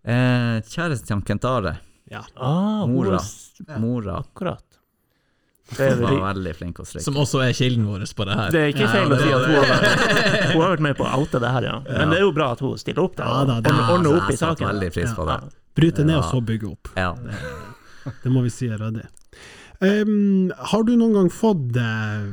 Eh, 0.00 0.56
kjæresten 0.72 1.10
til 1.10 1.22
Kentare, 1.28 1.76
Ja. 2.10 2.24
Ah, 2.40 2.86
mora, 2.88 3.20
mora 3.78 4.16
Akkurat. 4.24 4.64
Det 5.76 5.86
er, 5.86 5.96
var 6.02 6.16
veldig 6.34 6.52
flink 6.58 6.80
å 6.82 6.84
strikke. 6.88 7.04
Som 7.06 7.18
også 7.22 7.40
er 7.44 7.52
kilden 7.54 7.84
vår 7.86 8.02
på 8.18 8.24
det 8.26 8.36
her. 8.40 8.50
det 8.50 8.60
er 8.64 8.72
ikke 8.74 8.88
feil 8.90 9.12
å 9.14 9.18
si 9.20 9.28
at 9.30 9.44
hun 9.46 9.54
har, 9.54 9.68
vært, 9.70 10.50
hun 10.50 10.62
har 10.64 10.72
vært 10.74 10.84
med 10.88 10.96
på 10.98 11.06
å 11.06 11.12
oute 11.22 11.40
det 11.44 11.52
her, 11.54 11.66
ja. 11.68 11.76
Men 11.86 12.10
det 12.10 12.18
er 12.18 12.24
jo 12.26 12.32
bra 12.34 12.48
at 12.56 12.62
hun 12.64 12.76
stiller 12.80 13.04
opp 13.04 13.14
der 13.20 13.24
Ja 13.30 13.36
og 13.44 13.62
det- 13.62 13.74
ordner- 13.76 14.16
opp 14.18 14.26
i 14.30 14.34
jeg 14.34 14.40
saken. 14.42 14.66
veldig 14.72 14.90
pris 14.96 15.12
på 15.14 15.26
det. 15.30 15.38
Bryte 15.78 16.04
ned 16.04 16.16
og 16.18 16.24
så 16.26 16.40
bygge 16.42 16.70
opp. 16.72 16.90
Ja. 16.98 17.12
Det 18.24 18.32
må 18.32 18.42
vi 18.42 18.50
si 18.50 18.66
er 18.66 18.78
ryddig. 18.82 19.06
Um, 19.80 20.50
har 20.72 20.82
du 20.84 20.90
noen 20.96 21.14
gang 21.16 21.28
fått 21.32 21.76
eh, 21.80 22.26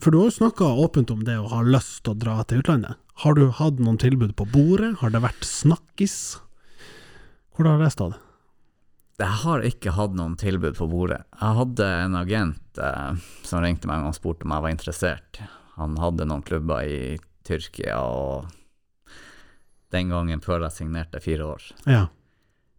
For 0.00 0.10
du 0.14 0.18
har 0.22 0.30
jo 0.30 0.36
snakka 0.38 0.64
åpent 0.80 1.10
om 1.12 1.20
det 1.26 1.34
å 1.36 1.48
ha 1.50 1.58
lyst 1.66 1.98
til 2.06 2.14
å 2.14 2.18
dra 2.22 2.38
til 2.48 2.62
utlandet. 2.62 2.94
Har 3.24 3.34
du 3.34 3.50
hatt 3.50 3.80
noen 3.82 3.98
tilbud 4.00 4.32
på 4.38 4.46
bordet? 4.52 4.94
Har 5.02 5.10
det 5.10 5.20
vært 5.20 5.42
snakkis? 5.44 6.38
Hvordan 7.56 7.74
har 7.76 7.84
det 7.84 7.92
stått? 7.92 8.16
Jeg 9.18 9.34
har 9.42 9.64
ikke 9.66 9.92
hatt 9.96 10.12
noen 10.14 10.36
tilbud 10.38 10.76
på 10.78 10.86
bordet. 10.90 11.24
Jeg 11.40 11.56
hadde 11.58 11.86
en 12.04 12.14
agent 12.20 12.78
eh, 12.78 13.16
som 13.46 13.64
ringte 13.64 13.88
meg 13.90 14.04
og 14.06 14.14
spurte 14.14 14.46
om 14.46 14.52
jeg 14.54 14.62
var 14.62 14.70
interessert. 14.74 15.40
Han 15.78 15.96
hadde 15.98 16.26
noen 16.28 16.44
klubber 16.46 16.86
i 16.86 17.16
Tyrkia, 17.46 17.96
og 17.98 18.46
den 19.94 20.12
gangen 20.12 20.42
før 20.44 20.66
jeg 20.68 20.76
signerte 20.76 21.20
fire 21.24 21.48
år. 21.50 21.66
Ja. 21.90 22.04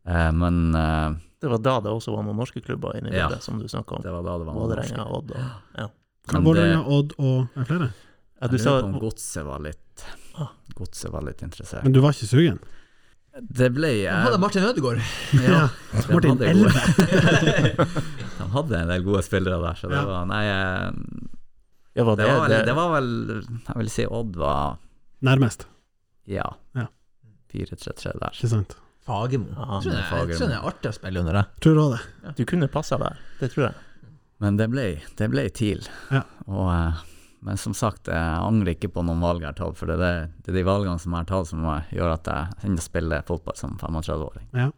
Eh, 0.07 0.31
men 0.31 0.61
eh, 0.77 1.17
Det 1.43 1.51
var 1.51 1.63
da 1.65 1.75
det 1.83 1.91
også 1.91 2.15
var 2.15 2.23
noen 2.27 2.39
norske 2.39 2.63
klubber 2.63 2.95
inni 2.99 3.11
Ja. 3.11 3.27
bildet, 3.27 3.43
som 3.43 3.59
du 3.59 3.67
snakka 3.67 3.97
om. 3.99 4.03
det 4.05 4.11
var 4.15 4.23
da 4.23 4.37
det 4.39 4.47
var 4.47 4.53
noen 4.55 4.63
Vålerenga. 4.69 5.07
Odd 5.19 5.31
og 5.35 5.79
ja. 5.79 5.89
Men 6.31 6.43
Vålerenga, 6.45 6.81
Odd 6.87 7.13
og 7.17 7.47
er 7.59 7.65
flere? 7.67 7.91
ja. 8.39 8.47
Du 8.47 8.55
Jeg 8.55 8.63
lurer 8.65 8.81
på 8.81 8.87
om 8.93 8.99
Godset 9.03 9.45
var 9.45 9.59
litt 9.59 10.05
Ah. 10.39 10.53
Godset 10.77 11.11
var 11.11 11.21
litt 11.27 11.41
interessert. 11.43 11.83
Men 11.83 11.91
du 11.91 11.99
var 11.99 12.13
ikke 12.15 12.29
sugen? 12.31 12.59
Det 13.47 13.69
ble 13.73 13.89
Han 14.09 14.25
hadde 14.25 14.39
Martin 14.41 14.63
Ødegaard. 14.67 14.99
Ja, 15.33 15.49
ja. 15.49 15.67
Martin 16.11 16.35
hadde 16.37 16.53
gode- 16.53 17.85
De 18.39 18.47
hadde 18.53 18.79
en 18.81 18.87
del 18.91 19.03
gode 19.05 19.23
spillere 19.25 19.59
der, 19.63 19.73
så 19.79 19.89
det 19.91 19.95
Ja. 19.99 20.05
var 20.05 20.25
Nei, 20.29 20.43
eh, 20.45 20.91
ja, 21.95 22.03
var 22.03 22.15
det 22.15 22.25
det, 22.25 22.33
var 22.33 22.41
vel, 22.47 22.49
det, 22.53 22.59
det 22.65 22.75
var 22.75 22.89
vel 22.93 23.09
Jeg 23.67 23.75
vil 23.81 23.89
si 23.89 24.05
Odd 24.05 24.35
var 24.39 24.77
Nærmest, 25.25 25.65
Ja. 26.29 26.45
Ja. 26.75 26.85
4-3-3 27.53 28.13
der. 28.19 28.29
ikke 28.31 28.47
sant? 28.49 28.75
Fagermo. 29.05 29.47
Ja, 29.55 29.79
Jeg 29.79 29.83
tror 29.83 29.91
det 29.91 29.99
er- 29.99 30.27
jeg 30.29 30.37
tror 30.37 30.47
det 30.47 30.55
er 30.59 30.67
artig 30.69 30.89
å 30.89 30.93
spille 30.93 31.19
under 31.19 31.33
det. 31.33 31.45
Tror 31.61 31.73
du 31.75 31.97
det? 31.97 32.35
Du 32.37 32.45
kunne 32.45 32.67
passa 32.67 32.97
der, 33.01 33.17
det 33.39 33.51
tror 33.51 33.63
jeg. 33.65 33.73
Men 34.39 34.55
det 34.57 34.69
ble, 34.69 35.01
det 35.17 35.29
ble 35.31 35.49
TIL. 35.49 35.81
Ja. 36.11 36.21
Og, 36.47 36.69
eh, 36.71 36.93
men 37.45 37.57
som 37.57 37.73
sagt, 37.77 38.09
jeg 38.11 38.39
angrer 38.43 38.73
ikke 38.75 38.91
på 38.91 39.03
noen 39.05 39.21
valg 39.23 39.43
jeg 39.43 39.53
har 39.53 39.57
tatt, 39.59 39.77
for 39.79 39.87
det 39.89 39.95
er, 40.03 40.27
det, 40.43 40.51
er 40.51 40.57
de 40.59 40.65
valgene 40.67 40.99
som 40.99 41.13
jeg 41.15 41.23
har 41.23 41.29
tatt 41.31 41.47
som 41.51 41.63
gjør 41.95 42.11
at 42.17 42.25
jeg 42.27 42.67
ennå 42.67 42.83
spiller 42.83 43.25
fotball 43.27 43.57
som 43.59 43.77
35-åring. 43.79 44.45
Ja. 44.59 44.69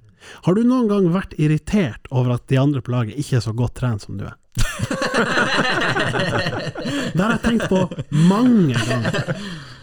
Har 0.46 0.54
du 0.54 0.62
noen 0.62 0.88
gang 0.92 1.08
vært 1.16 1.34
irritert 1.42 2.06
over 2.14 2.36
at 2.38 2.46
de 2.52 2.60
andre 2.62 2.84
på 2.86 2.94
laget 2.94 3.18
ikke 3.18 3.40
er 3.40 3.46
så 3.48 3.54
godt 3.58 3.76
trent 3.82 4.06
som 4.06 4.20
du 4.20 4.28
er? 4.30 4.38
det 7.16 7.22
har 7.22 7.34
jeg 7.38 7.44
tenkt 7.46 7.68
på 7.72 7.80
mange 8.30 8.76
ganger. 8.78 9.14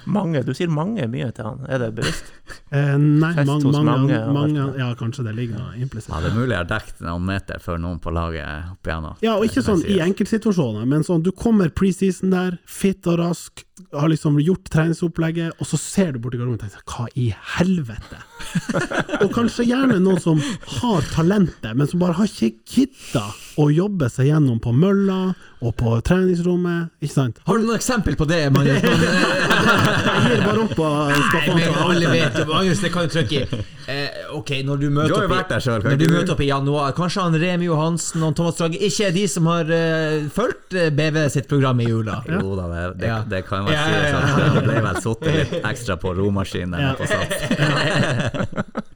Mange, 0.08 0.42
du 0.46 0.54
sier 0.56 0.70
mange 0.72 1.06
mye 1.10 1.28
til 1.36 1.46
han, 1.46 1.64
er 1.68 1.84
det 1.84 1.92
bevisst? 2.00 2.34
Eh, 2.68 2.94
nei, 3.00 3.30
man, 3.48 3.62
mange, 3.64 3.82
mange, 3.84 4.16
mange, 4.32 4.64
Ja, 4.76 4.90
kanskje 4.96 5.22
det 5.24 5.32
ligger 5.36 5.56
noe 5.56 5.78
implisitt. 5.80 6.10
Ja, 6.12 6.18
det 6.20 6.30
er 6.30 6.34
mulig 6.36 6.52
jeg 6.52 6.60
har 6.60 6.68
dekket 6.68 7.00
noen 7.04 7.24
meter 7.24 7.62
før 7.64 7.78
noen 7.80 7.96
på 8.04 8.12
laget 8.12 8.74
opp 8.74 8.88
igjennom. 8.88 9.16
Ja, 9.24 9.38
og 9.38 9.46
ikke 9.48 9.62
sånn 9.64 9.84
i 9.88 9.96
enkeltsituasjoner, 10.04 10.84
men 10.88 11.04
sånn 11.04 11.24
du 11.24 11.30
kommer 11.32 11.72
preseason 11.72 12.32
der, 12.32 12.58
fit 12.68 13.08
og 13.08 13.18
rask, 13.22 13.64
har 13.92 14.08
liksom 14.12 14.36
gjort 14.44 14.68
treningsopplegget, 14.72 15.56
og 15.56 15.68
så 15.70 15.80
ser 15.80 16.12
du 16.12 16.20
borti 16.20 16.40
garderoben 16.40 16.58
og 16.58 16.64
tenker 16.64 16.84
hva 16.92 17.08
i 17.16 17.28
helvete? 17.56 18.20
og 19.22 19.32
kanskje 19.32 19.68
gjerne 19.68 20.00
noen 20.04 20.20
som 20.20 20.40
har 20.80 21.08
talentet, 21.14 21.72
men 21.72 21.88
som 21.88 22.04
bare 22.04 22.18
har 22.20 22.28
ikke 22.28 22.52
gidda 22.68 23.24
å 23.60 23.68
jobbe 23.72 24.10
seg 24.12 24.32
gjennom 24.32 24.60
på 24.60 24.74
mølla 24.76 25.32
og 25.60 25.72
på 25.74 25.96
treningsrommet, 26.06 26.90
ikke 27.02 27.12
sant? 27.14 27.38
Har 27.48 27.58
du 27.58 27.64
noen 27.66 27.74
eksempel 27.80 28.14
på 28.20 28.24
det, 28.30 28.44
Magnus? 28.54 28.78
Jeg 28.84 30.20
gir 30.28 30.42
bare 30.44 30.60
opp 30.62 30.78
og 30.78 31.12
skal 31.28 31.48
Nei, 31.48 31.54
men 31.58 31.74
alle 31.82 32.06
vet 32.12 32.36
jo, 32.38 32.44
Magnus, 32.52 32.78
det 32.84 32.90
kan 32.94 33.08
du 33.08 33.10
trykke 33.12 33.40
i. 33.40 33.42
Eh, 33.88 34.08
ok, 34.36 34.50
når 34.68 34.76
du 34.82 34.86
møter 34.92 35.08
Du 35.08 35.14
har 35.16 35.22
jo 35.24 35.26
opp 35.26 35.32
i- 35.32 35.36
vært 35.38 35.48
der 35.54 35.62
selv, 35.64 35.84
Når 35.88 35.96
du 35.98 36.04
møter 36.12 36.32
opp 36.34 36.42
i 36.44 36.48
januar, 36.50 36.92
kanskje 36.96 37.24
han 37.24 37.34
Remi 37.42 37.66
Johansen 37.66 38.22
og 38.26 38.34
Thomas 38.38 38.56
Drage 38.60 38.78
ikke 38.78 39.06
er 39.08 39.12
de 39.16 39.24
som 39.32 39.46
har 39.48 39.64
uh, 39.72 40.28
fulgt 40.34 40.74
eh, 40.78 40.90
BV 40.94 41.16
sitt 41.32 41.48
program 41.50 41.80
i 41.80 41.88
jula? 41.88 42.20
Jo 42.28 42.54
da, 42.58 42.66
det, 42.74 42.82
det, 43.00 43.08
Ja. 43.10 43.18
det 43.34 43.42
kan 43.48 43.64
man 43.64 43.72
Ja, 43.72 43.86
ja, 43.88 44.00
ja. 44.12 44.50
det 44.58 44.64
ble 44.68 44.78
vel 44.86 45.00
sittet 45.02 45.34
litt 45.40 45.52
ekstra 45.72 45.96
på 45.98 46.14
romaskinen 46.20 46.78
Ja. 46.80 46.92
på 46.98 47.04
sats. 47.08 47.34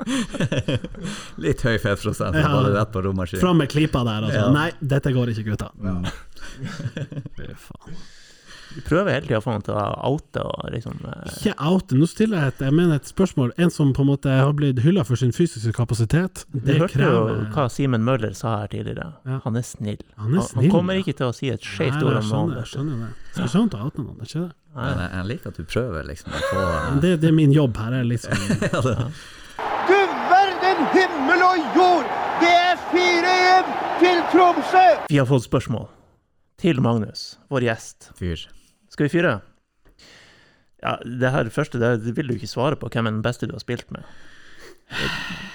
Litt 1.43 1.63
høy 1.67 1.77
fettprosent, 1.81 2.37
Ja. 2.37 2.49
bare 2.53 2.73
rett 2.77 2.93
på 2.93 3.03
romaskinen. 3.05 3.41
Fram 3.43 3.59
med 3.59 3.69
klypa 3.73 4.05
der, 4.05 4.23
altså. 4.29 4.41
Ja. 4.41 4.51
Nei, 4.53 4.71
dette 4.81 5.13
går 5.15 5.27
ikke, 5.33 5.45
gutta. 5.53 5.69
Fy 5.83 6.32
faen. 7.69 8.03
Vi 8.75 8.81
prøver 8.81 9.13
hele 9.13 9.27
tida 9.27 9.39
å 9.41 9.45
få 9.45 9.53
han 9.55 9.65
til 9.67 9.77
å 9.77 9.83
oute 10.09 10.43
og 10.49 10.69
liksom 10.73 11.01
eh, 11.09 11.35
Ikke 11.35 11.55
oute. 11.69 11.97
Nå 11.99 12.07
stiller 12.09 12.41
jeg 12.41 12.53
et, 12.53 12.63
jeg 12.67 12.77
mener 12.77 13.01
et 13.01 13.11
spørsmål. 13.11 13.53
En 13.61 13.73
som 13.73 13.93
på 13.97 14.05
en 14.05 14.09
måte 14.09 14.33
har 14.33 14.55
blitt 14.57 14.81
hylla 14.85 15.05
for 15.09 15.21
sin 15.21 15.35
fysiske 15.37 15.75
kapasitet. 15.77 16.45
Du 16.53 16.73
hørte 16.73 16.97
hørte 16.97 17.11
jo 17.11 17.37
hva 17.53 17.67
Simen 17.73 18.05
Møller 18.07 18.33
sa 18.39 18.63
her 18.63 18.73
tidligere. 18.73 19.11
Ja. 19.29 19.43
Han 19.45 19.61
er 19.61 19.67
snill. 19.67 20.01
Han 20.17 20.39
er 20.39 20.49
snill, 20.49 20.73
kommer 20.73 20.97
ja. 20.97 21.05
ikke 21.05 21.19
til 21.21 21.29
å 21.29 21.37
si 21.37 21.53
et 21.53 21.69
skjevt 21.69 22.01
ord 22.01 22.23
om 22.23 22.33
noen. 22.33 22.57
jeg 22.63 22.73
skjønner 22.73 23.05
det. 23.05 23.13
Skal 23.35 23.49
ikke 23.49 23.59
han 23.59 23.73
ta 23.75 23.83
å 23.83 23.91
oute 23.91 24.07
noen, 24.07 24.19
er 24.19 24.31
ikke 24.31 24.45
det? 24.47 24.51
Men 24.73 25.01
jeg, 25.05 25.25
liker 25.29 25.53
at 25.53 25.59
du 25.61 25.65
prøver 25.69 26.07
liksom 26.09 26.33
å 26.33 26.45
få 26.49 26.61
det, 27.05 27.17
det 27.21 27.29
er 27.29 27.35
min 27.37 27.53
jobb 27.53 27.77
her. 27.77 27.99
Er 28.01 28.23
sånn 28.23 28.47
ja, 28.65 28.85
det, 28.87 28.95
Du 29.91 29.99
verden 30.33 30.87
himmel 30.97 31.49
og 31.51 31.75
jord! 31.77 32.21
Det 32.41 32.55
er 32.57 32.87
4-1 32.95 33.75
til 34.01 34.23
Tromsø! 34.33 34.87
Vi 35.13 35.21
har 35.21 35.29
fått 35.29 35.45
spørsmål 35.45 35.91
til 36.63 36.81
Magnus, 36.85 37.37
vår 37.51 37.67
gjest. 37.67 38.11
Fyr. 38.19 38.47
Skal 38.93 39.09
vi 39.09 39.13
fyre? 39.17 39.41
Ja, 40.83 40.97
det 41.07 41.31
her 41.31 41.51
første 41.55 41.79
det, 41.79 41.93
det 42.05 42.15
vil 42.17 42.31
du 42.33 42.35
ikke 42.35 42.51
svare 42.51 42.79
på, 42.79 42.89
hvem 42.91 43.07
er 43.07 43.15
den 43.15 43.23
beste 43.25 43.47
du 43.47 43.55
har 43.55 43.63
spilt 43.63 43.91
med. 43.95 44.03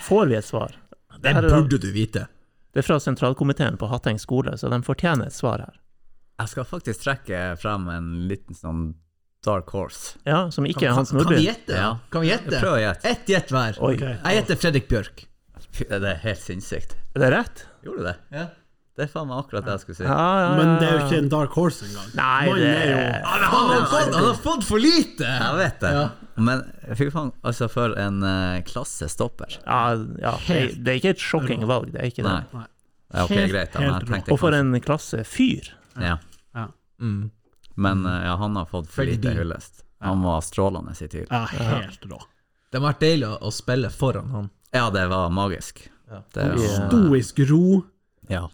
Får 0.08 0.30
vi 0.32 0.38
et 0.40 0.46
svar? 0.48 0.76
Det 1.20 1.34
da- 1.34 1.42
burde 1.50 1.80
du 1.82 1.90
vite. 1.92 2.28
Det 2.74 2.84
er 2.84 2.86
fra 2.86 3.00
sentralkomiteen 3.02 3.78
på 3.80 3.88
Hatteng 3.90 4.20
skole, 4.22 4.54
så 4.58 4.70
de 4.70 4.80
fortjener 4.86 5.28
et 5.28 5.34
svar 5.36 5.64
her. 5.66 5.80
Jeg 6.40 6.52
skal 6.52 6.68
faktisk 6.70 7.02
trekke 7.02 7.40
frem 7.58 7.88
en 7.90 8.10
liten 8.30 8.54
sånn 8.56 8.84
dark 9.44 9.72
horse. 9.74 10.18
Ja, 10.28 10.50
som 10.54 10.66
ikke 10.70 10.86
er 10.86 10.94
Hans 10.94 11.12
Nordby. 11.12 11.34
kan 11.34 11.40
vi 11.42 11.48
gjette? 11.48 11.74
Ja. 11.80 11.90
Kan 12.14 12.22
vi 12.22 12.30
gjette? 12.30 12.60
Prøv 12.62 12.76
å 12.76 12.82
gjette. 12.84 13.10
Ett 13.10 13.26
gjett 13.32 13.50
hver. 13.56 13.80
Okay. 13.82 14.14
Jeg 14.22 14.38
gjetter 14.42 14.60
Fredrik 14.62 14.88
Bjørk. 14.92 15.26
Det 15.78 15.98
er 16.04 16.22
helt 16.22 16.40
sinnssykt. 16.44 16.94
Er 17.16 17.20
det 17.26 17.32
rett? 17.34 17.66
Gjorde 17.84 17.98
du 17.98 18.04
det? 18.12 18.16
Ja. 18.32 18.46
Det 18.98 19.06
er 19.06 19.10
faen 19.12 19.28
meg 19.30 19.44
akkurat 19.44 19.66
det 19.68 19.74
jeg 19.76 19.82
skulle 19.84 19.98
si. 20.00 20.06
Ja, 20.08 20.14
ja, 20.18 20.38
ja. 20.42 20.54
Men 20.58 20.70
det 20.82 20.86
er 20.88 20.96
jo 20.96 21.02
ikke 21.04 21.18
en 21.22 21.28
dark 21.30 21.54
horse 21.54 21.86
engang. 21.86 22.08
Nei, 22.18 22.46
det 22.58 22.70
er 22.72 22.88
jo 22.90 23.02
Han 23.30 23.44
har 23.46 23.84
fått, 23.92 24.16
han 24.16 24.26
har 24.26 24.40
fått 24.42 24.66
for 24.66 24.82
lite! 24.82 25.28
Jeg 25.28 25.60
vet 25.60 25.84
det. 25.84 25.92
Ja. 25.94 26.08
Men 26.48 26.64
fy 26.98 27.10
faen, 27.14 27.30
altså 27.46 27.68
for 27.70 27.94
en 28.02 28.18
uh, 28.26 28.58
klassestopper. 28.66 29.60
Ja, 29.68 29.82
ja 30.24 30.34
det, 30.48 30.58
det 30.82 30.96
er 30.96 31.00
ikke 31.04 31.14
et 31.14 31.22
sjokking 31.22 31.68
valg, 31.70 31.94
det 31.94 32.02
er 32.02 32.10
ikke 32.10 32.26
det. 32.26 32.34
Nei. 32.58 32.66
Ja, 33.14 33.28
ok, 33.28 33.36
greit. 33.54 33.72
Da, 33.76 33.86
men 33.86 34.18
jeg 34.18 34.34
Og 34.34 34.42
for 34.42 34.58
en 34.58 34.74
klasse 34.84 35.22
fyr. 35.30 35.70
Ja. 36.02 36.18
Mm. 36.98 37.30
Men 37.78 38.02
uh, 38.10 38.18
ja, 38.26 38.34
han 38.42 38.58
har 38.58 38.66
fått 38.66 38.90
for 38.90 39.06
lite 39.06 39.38
hyllest. 39.38 39.86
Han 40.02 40.26
var 40.26 40.42
strålende 40.42 40.98
i 40.98 41.08
TIL. 41.08 41.30
Ja, 41.30 41.46
helt 41.54 42.10
rå. 42.10 42.18
Det 42.72 42.82
har 42.82 42.90
vært 42.90 43.06
deilig 43.06 43.30
å, 43.30 43.38
å 43.46 43.54
spille 43.54 43.94
foran 43.94 44.34
han. 44.34 44.50
Ja, 44.74 44.90
det 44.94 45.06
var 45.14 45.30
magisk. 45.30 45.86
Det 46.34 46.50
var, 46.50 46.66
Stoisk 46.90 47.46
ro, 47.46 47.84
ja. 48.32 48.48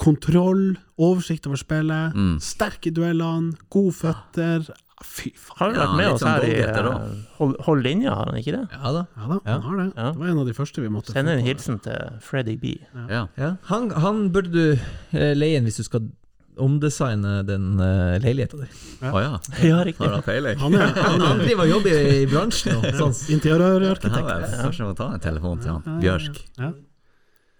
Kontroll, 0.00 0.76
oversikt 0.98 1.46
over 1.46 1.56
spillet, 1.60 2.14
Mm. 2.16 2.36
sterke 2.40 2.90
duellene, 2.94 3.54
gode 3.70 3.92
føtter. 3.92 4.68
Fy 5.04 5.28
faen. 5.36 5.56
Har 5.58 5.68
han 5.68 5.76
vært 5.76 5.96
med 5.98 6.06
ja, 6.06 6.12
oss 6.14 6.22
sånn 6.22 6.30
her 6.32 6.44
i 6.48 6.52
eh, 6.64 7.24
hold, 7.36 7.56
hold 7.66 7.82
linja, 7.84 8.14
har 8.16 8.30
han 8.30 8.38
ikke 8.40 8.54
det? 8.54 8.62
Ja 8.72 8.92
da. 8.96 9.02
Ja 9.12 9.26
da, 9.28 9.36
han 9.44 9.60
har 9.66 9.76
det. 9.82 9.88
Ja. 9.94 10.06
Det 10.12 10.20
var 10.22 10.30
en 10.32 10.38
av 10.40 10.46
de 10.48 10.54
første 10.56 10.80
vi 10.80 10.88
måtte 10.88 11.12
Send 11.12 11.28
en 11.28 11.42
hilsen 11.44 11.78
til 11.84 12.14
Freddy 12.24 12.54
B. 12.56 12.72
ja. 13.12 13.26
Ja. 13.36 13.50
Han, 13.68 13.90
han 13.92 14.30
burde 14.32 14.50
du 14.54 14.78
eh, 15.12 15.34
leie 15.36 15.58
inn 15.60 15.68
hvis 15.68 15.76
du 15.82 15.84
skal 15.84 16.08
omdesigne 16.56 17.42
den 17.44 17.74
uh, 17.76 18.16
leiligheta 18.24 18.56
di. 18.56 18.66
Å 19.04 19.20
ja. 19.20 19.32
Ja, 19.60 19.82
riktig. 19.84 20.00
Har 20.06 20.14
han 20.16 20.22
peiling? 20.24 20.56
Han 20.62 20.72
er, 20.80 20.94
Han, 20.96 21.20
han 21.20 21.42
driver 21.44 21.66
og 21.66 21.72
jobber 21.74 21.98
i, 22.16 22.22
bransjen 22.32 22.78
nå. 22.80 22.92
Sånn. 23.02 23.12
Interiørarkitekt. 23.36 24.54
Først 24.62 24.80
må 24.80 24.94
ta 24.96 25.10
en 25.12 25.20
telefon 25.20 25.60
til 25.60 25.74
han. 25.76 25.98
Bjørsk. 26.00 26.40
Ja. 26.56 26.70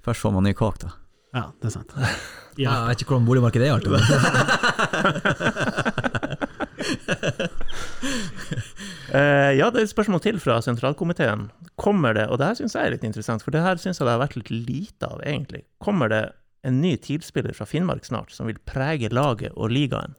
Først 0.09 0.25
får 0.25 0.33
man 0.39 0.49
ny 0.49 0.55
kåk, 0.57 0.81
da. 0.87 0.95
Ja, 1.37 1.45
det 1.61 1.70
er 1.70 1.74
sant. 1.78 1.93
Ja, 2.57 2.70
jeg 2.72 2.87
vet 2.89 3.03
ikke 3.05 3.12
hvordan 3.12 3.26
boligmarkedet 3.28 3.66
er 3.68 3.74
alltid. 3.76 3.93
men- 3.93 4.01
Eh, 9.16 9.53
ja, 9.57 9.68
det 9.70 9.78
er 9.80 9.84
et 9.87 9.91
spørsmål 9.93 10.20
til 10.24 10.39
fra 10.43 10.57
sentralkomiteen. 10.64 11.47
Kommer 11.80 12.12
det, 12.16 12.24
og 12.28 12.39
det 12.41 12.49
her 12.51 12.57
syns 12.59 12.74
jeg 12.76 12.89
er 12.89 12.95
litt 12.97 13.05
interessant, 13.07 13.43
for 13.45 13.55
det 13.55 13.62
her 13.64 13.78
syns 13.80 14.01
jeg 14.01 14.07
det 14.09 14.12
har 14.16 14.20
vært 14.24 14.34
litt 14.37 14.51
lite 14.51 15.09
av, 15.09 15.20
egentlig. 15.24 15.62
Kommer 15.82 16.11
det 16.12 16.22
en 16.66 16.80
ny 16.82 16.97
TIL-spiller 17.01 17.55
fra 17.57 17.66
Finnmark 17.70 18.05
snart, 18.09 18.32
som 18.34 18.49
vil 18.51 18.59
prege 18.68 19.09
laget 19.14 19.53
og 19.55 19.70
ligaen? 19.72 20.16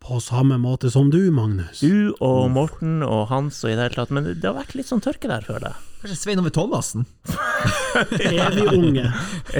På 0.00 0.20
samme 0.20 0.56
måte 0.58 0.90
som 0.90 1.10
du, 1.12 1.30
Magnus. 1.30 1.80
Du 1.80 2.14
og 2.24 2.48
Morten 2.50 3.02
og 3.04 3.26
Hans 3.28 3.58
og 3.64 3.70
i 3.70 3.74
det 3.76 3.84
hele 3.84 3.94
tatt, 3.98 4.10
men 4.16 4.24
det 4.32 4.46
har 4.48 4.56
vært 4.56 4.72
litt 4.78 4.88
sånn 4.88 5.02
tørke 5.04 5.28
der, 5.28 5.44
føler 5.44 5.68
jeg. 5.68 5.86
Kanskje 6.00 6.16
Svein 6.16 6.40
Ove 6.40 6.50
Thomassen? 6.56 7.04
Evig 8.16 8.64
unge. 8.72 9.04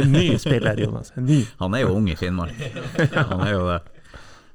En 0.01 0.13
ny 0.15 0.25
spiller, 0.41 0.81
Jonas. 0.81 1.13
En 1.21 1.27
ny. 1.29 1.43
Han 1.61 1.77
er 1.77 1.85
jo 1.85 1.93
ung 1.99 2.09
i 2.09 2.17
Finnmark. 2.17 2.57
Han 3.13 3.45
er 3.45 3.53
jo 3.53 3.67
det. 3.69 3.79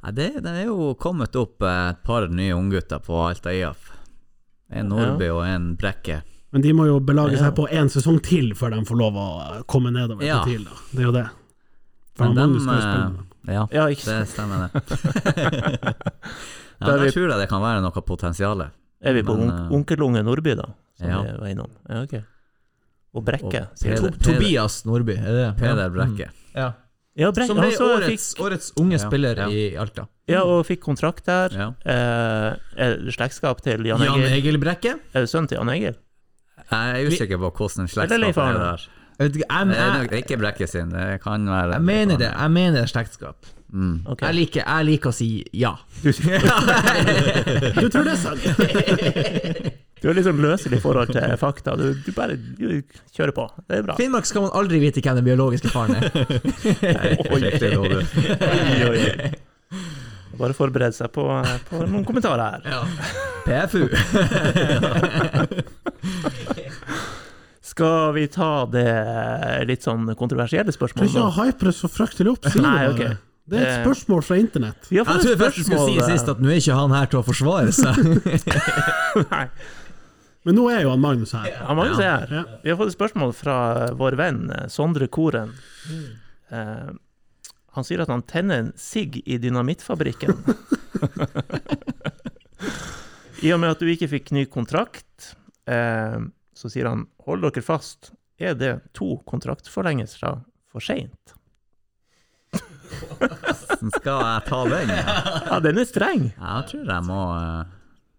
Nei, 0.06 0.14
det, 0.18 0.28
det 0.46 0.56
er 0.64 0.68
jo 0.72 0.90
kommet 1.02 1.38
opp 1.38 1.62
eh, 1.66 1.84
et 1.94 2.02
par 2.06 2.26
nye 2.34 2.58
unggutter 2.58 3.00
på 3.06 3.22
Alta 3.28 3.54
IAF. 3.54 3.92
En 4.74 4.90
Nordby 4.90 5.30
og 5.34 5.44
en 5.46 5.70
Brekke. 5.78 6.20
Men 6.54 6.66
de 6.66 6.74
må 6.78 6.90
jo 6.90 6.98
belage 7.04 7.38
seg 7.38 7.54
på 7.58 7.68
én 7.70 7.90
sesong 7.94 8.18
til 8.26 8.52
før 8.58 8.74
de 8.74 8.82
får 8.90 9.00
lov 9.00 9.18
å 9.22 9.30
komme 9.70 9.94
nedover 9.94 10.26
Ja. 10.26 10.42
til 10.46 10.58
TIL. 10.60 10.68
Da. 10.70 10.82
Det 10.92 11.02
er 11.06 11.10
jo 11.12 11.16
det. 11.20 11.26
For 12.18 12.34
Men 12.34 12.38
han 12.42 12.58
dem 12.58 13.18
Ja, 13.48 13.68
Ja, 13.72 13.86
ikke 13.94 14.06
det 14.06 14.28
stemmer, 14.32 14.70
det. 14.74 14.82
ja, 16.80 16.88
er 16.88 16.98
der 16.98 17.04
vi- 17.06 17.12
tror 17.16 17.30
jeg 17.30 17.40
det 17.40 17.50
kan 17.50 17.62
være 17.64 17.82
noe 17.86 18.02
potensial. 18.06 18.66
Er 19.06 19.14
vi 19.14 19.22
på 19.24 19.36
Men, 19.38 19.50
on 19.50 19.66
eh, 19.66 19.76
onkelunge 19.78 20.24
Nordby, 20.26 20.56
da? 20.58 20.66
Som 20.98 21.10
ja. 21.12 21.22
vi 21.22 21.36
var 21.42 21.48
innom. 21.52 21.72
Ja, 21.90 22.02
ok. 22.04 22.16
Og 23.16 23.24
Brekke, 23.24 23.62
Og 23.70 23.78
Peder- 23.80 24.12
To 24.18 24.32
Tobias 24.32 24.82
Nordby, 24.86 25.16
er 25.16 25.32
det? 25.40 25.46
Peder 25.60 25.90
Brekke. 25.94 26.30
Ja. 26.56 26.72
Ja, 27.16 27.30
Brekke, 27.32 27.48
Som 27.48 27.60
ble 27.62 27.70
han 27.72 27.86
årets, 27.86 28.34
fikk, 28.34 28.42
årets 28.44 28.74
unge 28.82 28.98
Ja, 28.98 29.04
spiller 29.08 29.38
ja. 29.40 29.46
i 29.48 29.76
Alta. 29.80 30.08
ja, 30.28 30.42
og 30.44 30.66
fikk 30.68 30.82
kontrakt 30.84 31.24
der. 31.26 31.54
Ja. 31.56 31.68
Eh, 31.86 32.58
er 32.76 32.98
slektskap 33.16 33.62
til 33.64 33.86
Jan 33.88 34.02
Jan 34.04 34.20
Egil? 34.20 34.34
Egil 34.42 34.58
Brekke? 34.60 34.98
Er 35.14 35.24
det 35.24 35.30
sønnen 35.32 35.48
til 35.48 35.56
Jan 35.62 35.70
Egil? 35.70 35.96
Jeg 36.72 37.06
er 37.06 37.08
usikker 37.08 37.38
på 37.40 37.52
hvordan 37.56 37.86
Eller 37.86 38.08
slektskap 38.08 38.38
er 38.50 38.60
der. 38.60 38.88
Jeg, 39.16 39.30
vet 39.30 39.36
jeg, 39.40 39.68
Det 39.70 39.78
er 39.80 39.94
nok 39.96 40.14
ikke 40.20 40.38
Brekke 40.42 40.68
sin, 40.68 40.90
det 40.92 41.22
kan 41.24 41.46
være 41.48 41.78
jeg 41.78 41.82
mener 41.88 42.18
det. 42.20 42.32
Jeg 42.32 42.52
mener 42.52 42.72
det 42.80 42.84
er 42.84 42.92
slektskap. 42.92 43.48
Mm. 43.76 44.02
Okay. 44.06 44.28
Jeg, 44.28 44.36
liker, 44.36 44.62
jeg 44.68 44.86
liker 44.90 45.10
å 45.12 45.16
si 45.16 45.30
ja. 45.56 45.74
Du 46.04 46.12
tror 47.92 48.04
det 48.06 48.14
er 48.14 48.22
sant? 48.22 48.44
Du 50.06 50.10
er 50.12 50.20
sånn 50.22 50.38
løselig 50.38 50.78
i 50.78 50.82
forhold 50.84 51.10
til 51.16 51.24
fakta. 51.42 51.74
Du, 51.80 51.86
du 52.06 52.12
bare 52.14 52.36
du 52.38 52.84
kjører 53.16 53.32
på. 53.34 53.48
Det 53.66 53.80
er 53.80 53.86
bra. 53.88 53.96
Finnmark 53.98 54.28
skal 54.30 54.44
man 54.44 54.52
aldri 54.54 54.78
vite 54.84 55.02
hvem 55.02 55.18
den 55.18 55.26
biologiske 55.26 55.72
faren 55.74 55.96
er. 55.98 56.04
Oi, 57.34 57.42
oi, 58.86 58.92
oi. 58.92 59.32
Bare 60.36 60.54
forbered 60.54 60.94
seg 60.94 61.10
på, 61.16 61.26
på 61.72 61.80
noen 61.88 62.06
kommentarer 62.06 62.44
her. 62.44 62.62
Ja. 62.70 62.82
PFU. 63.48 63.88
Skal 67.76 68.14
vi 68.16 68.24
ta 68.32 68.64
det 68.72 68.88
litt 69.68 69.84
sånn 69.84 70.08
kontroversielle 70.16 70.72
Du 70.72 70.78
spørsmålet? 70.78 71.10
ikke 71.12 71.26
ha 71.28 71.32
hype 71.44 71.66
det 71.68 71.74
så 71.76 71.88
fryktelig 71.92 72.32
opp. 72.38 72.46
Si 72.48 72.56
det 72.60 72.64
Nei, 72.64 72.86
bare. 72.88 73.18
Det 73.46 73.58
er 73.60 73.66
et 73.66 73.74
Eh, 73.76 73.82
spørsmål 73.84 74.22
fra 74.26 74.36
internett. 74.40 74.88
Jeg 74.96 75.04
trodde 75.06 75.36
først 75.38 75.58
du 75.60 75.64
skulle 75.68 75.88
si 75.92 75.98
sist 76.14 76.28
at 76.32 76.40
nå 76.42 76.48
er 76.50 76.56
ikke 76.62 76.78
han 76.80 76.92
her 76.96 77.06
til 77.12 77.20
å 77.20 77.26
forsvare 77.28 77.72
seg. 77.76 77.94
Nei, 79.34 79.46
Men 80.48 80.54
nå 80.56 80.64
er 80.72 80.82
jo 80.86 80.90
han 80.94 81.02
Magnus 81.04 81.32
her. 81.36 81.52
han 81.68 81.76
Magnus 81.78 82.00
er 82.00 82.10
her. 82.16 82.28
Ja. 82.40 82.44
Vi 82.64 82.70
har 82.72 82.78
fått 82.80 82.88
et 82.94 82.98
spørsmål 82.98 83.32
fra 83.36 83.58
vår 84.00 84.14
venn 84.24 84.40
eh, 84.56 84.66
Sondre 84.72 85.08
Koren. 85.12 85.52
Eh, 86.50 86.90
han 87.76 87.84
sier 87.84 88.00
at 88.06 88.10
han 88.14 88.24
tenner 88.24 88.56
en 88.64 88.72
sigg 88.80 89.20
i 89.28 89.36
dynamittfabrikken. 89.44 90.32
I 93.44 93.52
og 93.54 93.60
med 93.62 93.74
at 93.76 93.82
du 93.84 93.90
ikke 93.92 94.08
fikk 94.10 94.32
ny 94.34 94.46
kontrakt, 94.50 95.34
eh, 95.68 96.18
så 96.56 96.70
sier 96.72 96.88
han 96.90 97.06
hold 97.28 97.44
dere 97.46 97.62
fast, 97.66 98.14
er 98.40 98.56
det 98.58 98.74
to 98.96 99.18
kontraktforlengelser 99.28 100.42
for 100.72 100.84
seint? 100.84 101.36
Skal 104.00 104.20
jeg 104.24 104.44
ta 104.50 104.60
den? 104.72 104.92
Ja, 105.50 105.60
den 105.64 105.80
er 105.82 105.88
streng. 105.90 106.30
Jeg 106.36 106.70
tror 106.70 106.86
jeg 106.90 107.04
må 107.06 107.18
uh, 107.36 107.66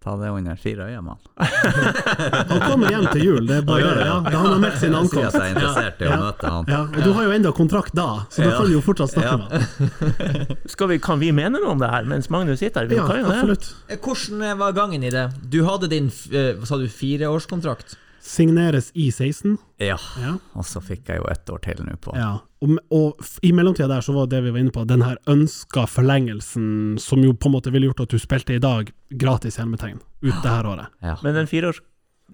ta 0.05 0.15
det 0.21 0.29
under 0.31 0.59
fire 0.61 0.87
øyne, 0.91 1.01
mann. 1.03 1.23
Han 2.51 2.61
kommer 2.63 2.93
hjem 2.93 3.07
til 3.15 3.25
jul, 3.25 3.47
det 3.49 3.57
er 3.63 3.65
bare 3.67 3.89
ja, 4.07 4.19
da 4.23 4.35
han 4.37 4.53
har 4.53 4.61
meldt 4.63 4.79
sin 4.79 4.93
Si 4.93 4.95
at 4.95 5.01
ankomst. 5.01 5.39
jeg 5.39 5.43
er 5.43 5.55
interessert 5.57 6.05
i 6.05 6.11
å 6.13 6.19
møte 6.21 6.53
han. 6.53 6.69
Ja, 6.71 6.81
og 6.87 7.01
du 7.03 7.11
har 7.17 7.27
jo 7.27 7.35
enda 7.35 7.53
kontrakt 7.57 7.97
da, 7.97 8.07
så 8.31 8.45
da 8.45 8.51
Ja. 8.53 8.57
kan 8.61 8.71
du 8.71 8.77
jo 8.77 8.83
fortsatt 8.87 9.17
snakke 9.17 9.37
med 9.41 9.49
han. 9.57 10.91
Vi, 10.93 10.99
kan 11.03 11.23
vi 11.25 11.33
mene 11.35 11.59
noe 11.59 11.73
om 11.75 11.83
det 11.83 11.91
her 11.91 12.07
mens 12.09 12.29
Magnus 12.31 12.61
sitter 12.63 12.85
her? 12.85 12.93
Vi 12.93 13.01
Ja, 13.01 13.07
kan 13.09 13.19
jo 13.23 13.27
det. 13.27 13.35
absolutt. 13.41 13.71
Hvordan 14.07 14.43
eh, 14.51 14.55
var 14.63 14.77
gangen 14.77 15.03
i 15.09 15.11
det? 15.15 15.27
Du 15.51 15.63
hadde 15.67 15.91
din 15.91 16.13
eh, 16.31 16.63
sa 16.69 16.79
du, 16.79 16.87
fireårskontrakt. 16.93 17.97
Signeres 18.27 18.91
i 18.99 19.07
16. 19.13 19.55
Ja. 19.79 19.97
Ja. 20.19 20.33
Og 20.59 20.67
så 20.67 20.81
fikk 20.83 21.11
jeg 21.13 21.21
jo 21.21 21.29
ett 21.31 21.51
år 21.53 21.61
til 21.63 21.83
nå 21.87 21.95
på. 22.03 22.15
Ja, 22.19 22.33
og, 22.65 22.73
og 22.91 23.29
i 23.47 23.53
mellomtida 23.55 23.87
der 23.91 24.03
så 24.03 24.15
var 24.17 24.27
det 24.33 24.41
vi 24.43 24.51
var 24.51 24.63
inne 24.65 24.75
på, 24.75 24.83
den 24.89 25.05
her 25.07 25.21
ønska 25.31 25.85
forlengelsen 25.91 26.97
som 27.03 27.23
jo 27.23 27.37
på 27.39 27.51
en 27.51 27.55
måte 27.55 27.71
ville 27.75 27.87
gjort 27.91 28.03
at 28.07 28.15
du 28.17 28.19
spilte 28.19 28.57
i 28.57 28.63
dag 28.63 28.91
gratis 29.15 29.61
hermetegn 29.63 30.01
ut 30.25 30.35
det 30.35 30.51
her 30.51 30.67
året. 30.67 30.93
Ja. 31.05 31.19
Men 31.23 31.39
den 31.39 31.51
fireårs... 31.51 31.83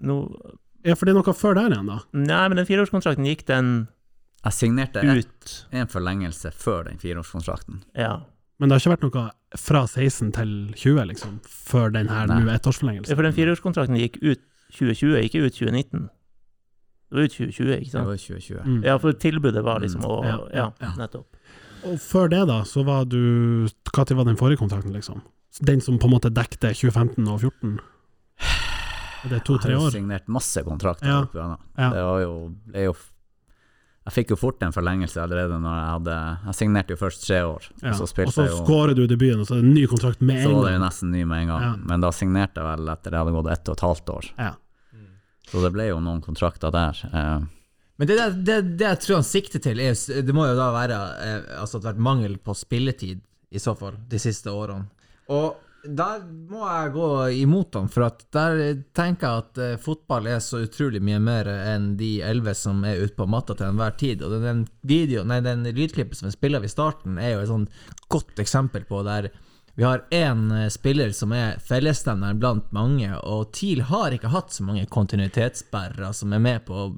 Nå 0.01 0.17
Ja, 0.83 0.95
for 0.97 1.05
det 1.05 1.13
er 1.13 1.19
noe 1.21 1.33
før 1.37 1.53
der 1.55 1.71
igjen, 1.71 1.87
da. 1.91 1.99
Nei, 2.17 2.45
men 2.49 2.57
den 2.59 2.67
fireårskontrakten 2.67 3.27
gikk 3.29 3.45
den 3.47 3.69
Jeg 4.43 4.57
signerte 4.57 5.03
ut 5.05 5.21
et, 5.21 5.53
en 5.71 5.91
forlengelse 5.91 6.51
før 6.57 6.89
den 6.89 6.97
fireårskontrakten. 6.99 7.83
Ja. 7.95 8.17
Men 8.59 8.69
det 8.69 8.75
har 8.75 8.81
ikke 8.81 8.95
vært 8.95 9.05
noe 9.05 9.59
fra 9.59 9.83
16 9.87 10.33
til 10.35 10.51
20, 10.73 11.05
liksom, 11.11 11.37
før 11.45 11.93
den 11.93 12.09
her 12.11 12.27
nå 12.31 12.41
ettårsforlengelsen? 12.51 13.13
Ja. 13.13 13.19
For 13.19 13.27
den 13.27 13.37
fireårskontrakten 13.37 14.01
gikk 14.01 14.19
ut 14.23 14.43
2020, 14.73 15.21
ikke 15.27 15.43
ut 15.45 15.53
2019. 15.59 16.09
Det 17.13 17.17
var 17.19 17.27
ut 17.27 17.35
2020, 17.37 17.73
ikke 17.77 17.91
sant? 17.91 18.03
Det 18.03 18.09
var 18.09 18.21
2020. 18.23 18.63
Mm. 18.65 18.83
Ja, 18.87 18.97
for 18.97 19.13
tilbudet 19.13 19.63
var 19.63 19.79
liksom 19.83 20.01
å 20.09 20.15
Ja, 20.25 20.39
Ja, 20.81 20.93
nettopp. 20.97 21.27
Og 21.83 21.97
før 21.99 22.29
det, 22.31 22.45
da, 22.47 22.61
så 22.63 22.83
var 22.87 23.03
du 23.05 23.67
Når 23.93 24.15
var 24.15 24.23
den 24.25 24.37
forrige 24.39 24.57
kontrakten, 24.63 24.93
liksom? 24.95 25.21
Den 25.61 25.81
som 25.81 25.99
på 25.99 26.07
en 26.07 26.15
måte 26.15 26.31
dekte 26.33 26.71
2015 26.73 27.27
og 27.27 27.41
2014? 27.43 27.79
Det 29.23 29.37
Er 29.37 29.43
to-tre 29.45 29.71
år. 29.71 29.71
Jeg 29.71 29.79
har 29.79 29.89
jo 29.91 29.95
signert 29.95 30.27
masse 30.27 30.63
kontrakter. 30.65 31.07
Ja. 31.07 31.57
Ja. 31.77 31.89
Det 31.93 32.01
var 32.03 32.21
jo, 32.23 32.31
ble 32.67 32.87
jo 32.89 32.95
Jeg 34.03 34.13
fikk 34.17 34.33
jo 34.33 34.35
fort 34.35 34.59
en 34.65 34.73
forlengelse 34.75 35.21
allerede 35.23 35.55
når 35.63 35.75
jeg 35.77 35.91
hadde 35.93 36.15
Jeg 36.49 36.55
signerte 36.57 36.91
jo 36.91 36.99
først 36.99 37.21
tre 37.27 37.37
år, 37.47 37.69
Ja. 37.81 37.89
og 37.91 37.95
så 37.95 38.03
Og 38.03 38.09
spilte 38.11 38.33
så 38.35 38.41
jeg 38.43 38.51
jo 38.51 38.57
Og 38.57 38.65
så 38.65 38.65
skårer 38.67 38.95
du 38.97 39.07
debuten, 39.07 39.39
og 39.39 39.47
så 39.47 39.55
er 39.55 39.61
det 39.61 39.67
en 39.69 39.73
ny 39.77 39.85
kontrakt 39.87 40.19
med 40.21 40.35
en 40.35 40.41
gang. 40.43 40.51
Så 40.51 40.57
var 40.57 40.65
det 40.67 40.73
jo 40.73 40.83
nesten 40.83 41.11
ny 41.11 41.23
med 41.23 41.41
en 41.43 41.47
gang, 41.53 41.61
Ja. 41.61 41.75
men 41.87 42.01
da 42.01 42.09
signerte 42.11 42.55
jeg 42.59 42.65
vel 42.67 42.89
etter 42.89 43.11
det 43.11 43.19
hadde 43.21 43.31
gått 43.37 43.51
ett 43.53 43.69
og 43.69 43.77
et 43.77 43.85
halvt 43.87 44.09
år. 44.17 44.25
Ja. 44.39 44.51
Så 45.51 45.61
det 45.63 45.73
ble 45.75 45.89
jo 45.89 45.99
noen 46.03 46.21
kontrakter 46.23 46.71
der. 46.73 47.01
Eh, 47.13 47.43
Men 47.97 48.09
det, 48.09 48.17
det, 48.47 48.61
det 48.79 48.87
jeg 48.87 49.01
tror 49.03 49.19
han 49.21 49.27
sikter 49.27 49.61
til, 49.63 49.81
er, 49.83 49.93
det 50.23 50.33
må 50.35 50.47
jo 50.49 50.55
da 50.57 50.71
være 50.73 51.01
eh, 51.25 51.51
altså 51.59 51.77
at 51.77 51.83
det 51.83 51.89
har 51.89 51.93
vært 51.93 52.07
mangel 52.11 52.39
på 52.41 52.55
spilletid, 52.57 53.21
i 53.53 53.61
så 53.61 53.75
fall, 53.77 53.99
de 54.09 54.17
siste 54.21 54.49
årene. 54.49 54.87
Og 55.29 55.59
der 55.83 56.21
må 56.49 56.63
jeg 56.63 56.91
gå 56.95 57.07
imot 57.43 57.75
han, 57.75 57.89
for 57.91 58.05
at 58.07 58.21
der 58.33 58.61
tenker 58.95 59.27
jeg 59.27 59.43
at 59.43 59.61
eh, 59.61 59.79
fotball 59.83 60.29
er 60.31 60.39
så 60.41 60.63
utrolig 60.63 61.01
mye 61.03 61.19
mer 61.21 61.49
enn 61.53 61.91
de 61.99 62.15
elleve 62.23 62.55
som 62.55 62.79
er 62.87 63.03
ute 63.03 63.17
på 63.17 63.27
matta 63.29 63.53
til 63.59 63.67
enhver 63.67 63.97
tid. 63.99 64.23
Og 64.23 64.37
den, 64.41 64.63
nei, 64.87 65.39
den 65.43 65.67
lydklippet 65.67 66.17
som 66.17 66.29
vi 66.29 66.37
spiller 66.37 66.63
i 66.63 66.71
starten, 66.71 67.19
er 67.19 67.35
jo 67.35 67.43
et 67.43 67.51
sånn 67.51 67.67
godt 68.15 68.39
eksempel 68.39 68.87
på 68.87 69.03
der 69.05 69.29
vi 69.75 69.83
har 69.83 70.05
én 70.13 70.51
eh, 70.51 70.69
spiller 70.69 71.11
som 71.11 71.33
er 71.33 71.59
fellesnevneren 71.65 72.39
blant 72.39 72.71
mange, 72.75 73.09
og 73.17 73.51
TIL 73.57 73.81
har 73.89 74.13
ikke 74.13 74.33
hatt 74.33 74.53
så 74.53 74.65
mange 74.67 74.85
kontinuitetsbærere 74.85 76.13
som 76.13 76.33
er 76.33 76.43
med 76.43 76.65
på 76.67 76.77
å 76.77 76.89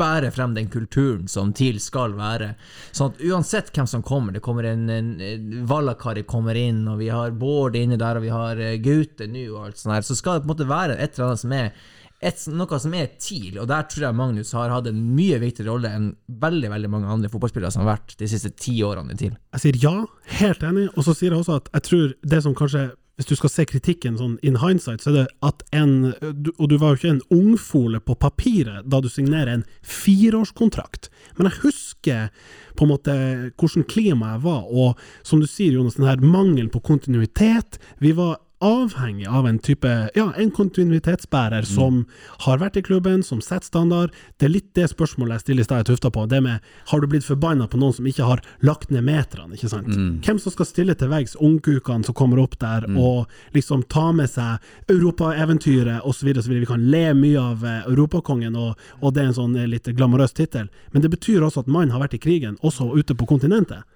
bære 0.00 0.30
frem 0.32 0.54
den 0.56 0.70
kulturen 0.72 1.26
som 1.28 1.52
TIL 1.52 1.80
skal 1.82 2.14
være. 2.16 2.54
Sånn 2.96 3.12
at 3.12 3.24
uansett 3.26 3.72
hvem 3.74 3.88
som 3.90 4.04
kommer, 4.06 4.32
det 4.32 4.44
kommer 4.44 4.68
en, 4.70 4.86
en, 4.88 5.10
en 5.20 5.64
Vallakari 5.68 6.24
kommer 6.28 6.56
inn, 6.56 6.86
og 6.88 7.00
vi 7.02 7.10
har 7.12 7.34
Bård 7.36 7.76
inne 7.76 7.98
der, 8.00 8.20
og 8.20 8.24
vi 8.24 8.32
har 8.34 8.62
eh, 8.62 8.78
Gaute 8.80 9.28
nå, 9.28 9.48
og 9.54 9.66
alt 9.66 9.82
sånt 9.82 9.98
her, 9.98 10.06
så 10.06 10.16
skal 10.18 10.38
det 10.38 10.44
på 10.44 10.50
en 10.50 10.54
måte 10.54 10.70
være 10.70 10.96
et 10.96 11.18
eller 11.18 11.32
annet 11.32 11.44
som 11.44 11.56
er 11.58 11.72
et, 12.20 12.40
noe 12.52 12.78
som 12.82 12.94
er 12.96 13.12
TIL, 13.16 13.58
og 13.62 13.68
der 13.70 13.86
tror 13.88 14.06
jeg 14.08 14.16
Magnus 14.18 14.52
har 14.52 14.72
hatt 14.74 14.90
en 14.90 15.00
mye 15.16 15.38
viktigere 15.40 15.72
rolle 15.72 15.92
enn 15.96 16.08
veldig 16.42 16.70
veldig 16.72 16.90
mange 16.92 17.12
andre 17.14 17.30
fotballspillere 17.32 17.72
som 17.72 17.86
har 17.86 17.94
vært 17.94 18.16
de 18.20 18.28
siste 18.28 18.52
ti 18.60 18.76
årene 18.84 19.16
i 19.16 19.20
TIL. 19.20 19.36
Jeg 19.56 19.64
sier 19.64 19.78
ja, 19.80 19.94
helt 20.40 20.64
enig, 20.66 20.90
og 20.94 21.06
så 21.06 21.16
sier 21.16 21.32
jeg 21.32 21.40
også 21.40 21.60
at 21.62 21.70
jeg 21.78 21.86
tror 21.88 22.10
det 22.34 22.42
som 22.44 22.56
kanskje 22.58 22.90
hvis 23.20 23.28
du 23.28 23.36
skal 23.36 23.50
se 23.52 23.64
kritikken 23.68 24.14
sånn 24.16 24.38
in 24.48 24.56
hindsight, 24.62 25.02
så 25.04 25.10
er 25.10 25.16
det 25.18 25.24
at 25.44 25.60
en 25.76 26.14
Og 26.56 26.62
du 26.70 26.78
var 26.80 26.94
jo 26.94 26.96
ikke 26.96 27.10
en 27.10 27.26
ungfole 27.36 28.00
på 28.00 28.14
papiret 28.16 28.86
da 28.88 29.00
du 29.04 29.10
signerer 29.12 29.52
en 29.52 29.64
fireårskontrakt, 29.84 31.10
men 31.36 31.50
jeg 31.50 31.60
husker 31.66 32.30
på 32.78 32.86
en 32.86 32.92
måte 32.94 33.16
hvordan 33.60 33.84
klimaet 33.84 34.40
var, 34.40 34.64
og 34.72 34.96
som 35.20 35.42
du 35.42 35.44
sier, 35.44 35.76
Jonas, 35.76 35.98
den 36.00 36.08
her 36.08 36.24
mangelen 36.24 36.72
på 36.72 36.80
kontinuitet. 36.80 37.76
Vi 38.00 38.14
var 38.16 38.38
avhengig 38.60 39.26
av 39.26 39.48
en 39.48 39.58
type, 39.58 39.88
ja, 40.14 40.26
en 40.36 40.50
kontinuitetsbærer 40.50 41.64
som 41.64 42.02
har 42.44 42.60
vært 42.60 42.76
i 42.76 42.82
klubben, 42.84 43.22
som 43.24 43.40
setter 43.40 43.66
standard. 43.66 44.12
Det 44.36 44.48
er 44.48 44.52
litt 44.52 44.68
det 44.76 44.88
spørsmålet 44.92 45.38
jeg 45.38 45.44
stiller 45.44 45.64
i 45.64 45.68
stad 45.68 45.80
jeg 45.80 45.88
tufta 45.90 46.10
på, 46.12 46.26
det 46.28 46.42
med 46.44 46.66
har 46.90 47.00
du 47.00 47.06
blitt 47.08 47.24
forbanna 47.24 47.68
på 47.70 47.80
noen 47.80 47.96
som 47.96 48.06
ikke 48.06 48.26
har 48.28 48.42
lagt 48.66 48.92
ned 48.92 49.06
meterne, 49.06 49.56
ikke 49.56 49.70
sant? 49.72 49.88
Hvem 50.26 50.40
som 50.42 50.52
skal 50.52 50.68
stille 50.68 50.94
til 50.94 51.08
veggs 51.08 51.36
ungkukene 51.40 52.04
som 52.04 52.14
kommer 52.14 52.42
opp 52.42 52.58
der, 52.60 52.84
og 53.00 53.30
liksom 53.56 53.82
ta 53.88 54.10
med 54.12 54.28
seg 54.30 54.60
europaeventyret 54.92 56.04
osv., 56.04 56.32
osv. 56.36 56.52
Vi 56.60 56.68
kan 56.68 56.84
le 56.92 57.06
mye 57.16 57.40
av 57.40 57.64
eh, 57.64 57.86
Europakongen, 57.88 58.56
og, 58.56 58.76
og 59.00 59.14
det 59.14 59.22
er 59.22 59.30
en 59.30 59.38
sånn 59.38 59.56
eh, 59.56 59.68
litt 59.70 59.88
glamorøs 59.88 60.36
tittel, 60.36 60.68
men 60.92 61.02
det 61.02 61.10
betyr 61.10 61.42
også 61.42 61.64
at 61.64 61.70
mannen 61.72 61.94
har 61.94 62.04
vært 62.04 62.18
i 62.18 62.22
krigen, 62.22 62.58
også 62.60 62.92
ute 62.92 63.16
på 63.16 63.28
kontinentet. 63.30 63.88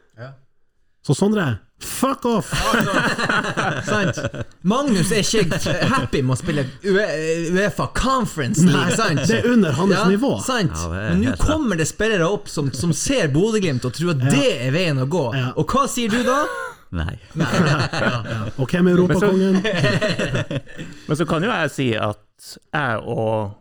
Så 1.07 1.15
Sondre, 1.15 1.59
fuck 1.85 2.25
off! 2.25 2.49
sant? 3.85 4.19
Magnus 4.65 5.11
er 5.13 5.21
ikke 5.21 5.75
happy 5.91 6.23
med 6.25 6.33
å 6.33 6.39
spille 6.41 6.65
Uefa 6.81 7.91
Conference 7.93 8.65
Nei, 8.65 8.87
sant? 8.97 9.21
det 9.29 9.43
er 9.43 9.51
under 9.53 9.77
hans 9.77 10.07
nivå. 10.09 10.31
Sant? 10.47 10.73
Ja, 10.73 10.89
Men 11.11 11.21
nå 11.27 11.35
kommer 11.43 11.77
det 11.77 11.91
spillere 11.91 12.25
opp 12.25 12.49
som, 12.49 12.71
som 12.73 12.95
ser 12.97 13.29
Bodø-Glimt 13.35 13.85
og 13.85 13.93
tror 13.99 14.15
at 14.15 14.25
det 14.31 14.55
er 14.55 14.73
veien 14.73 15.03
å 15.03 15.05
gå. 15.11 15.27
Ja. 15.37 15.51
Og 15.61 15.69
hva 15.75 15.85
sier 15.93 16.09
du 16.09 16.23
da? 16.25 16.39
nei. 16.95 17.19
Og 18.57 18.65
hvem 18.71 18.89
er 18.89 18.95
Europakongen? 18.95 19.61
Men 21.11 21.21
så 21.21 21.29
kan 21.29 21.45
jo 21.45 21.53
jeg 21.53 21.75
si 21.75 21.91
at 21.99 22.49
jeg 22.73 23.05
og 23.05 23.53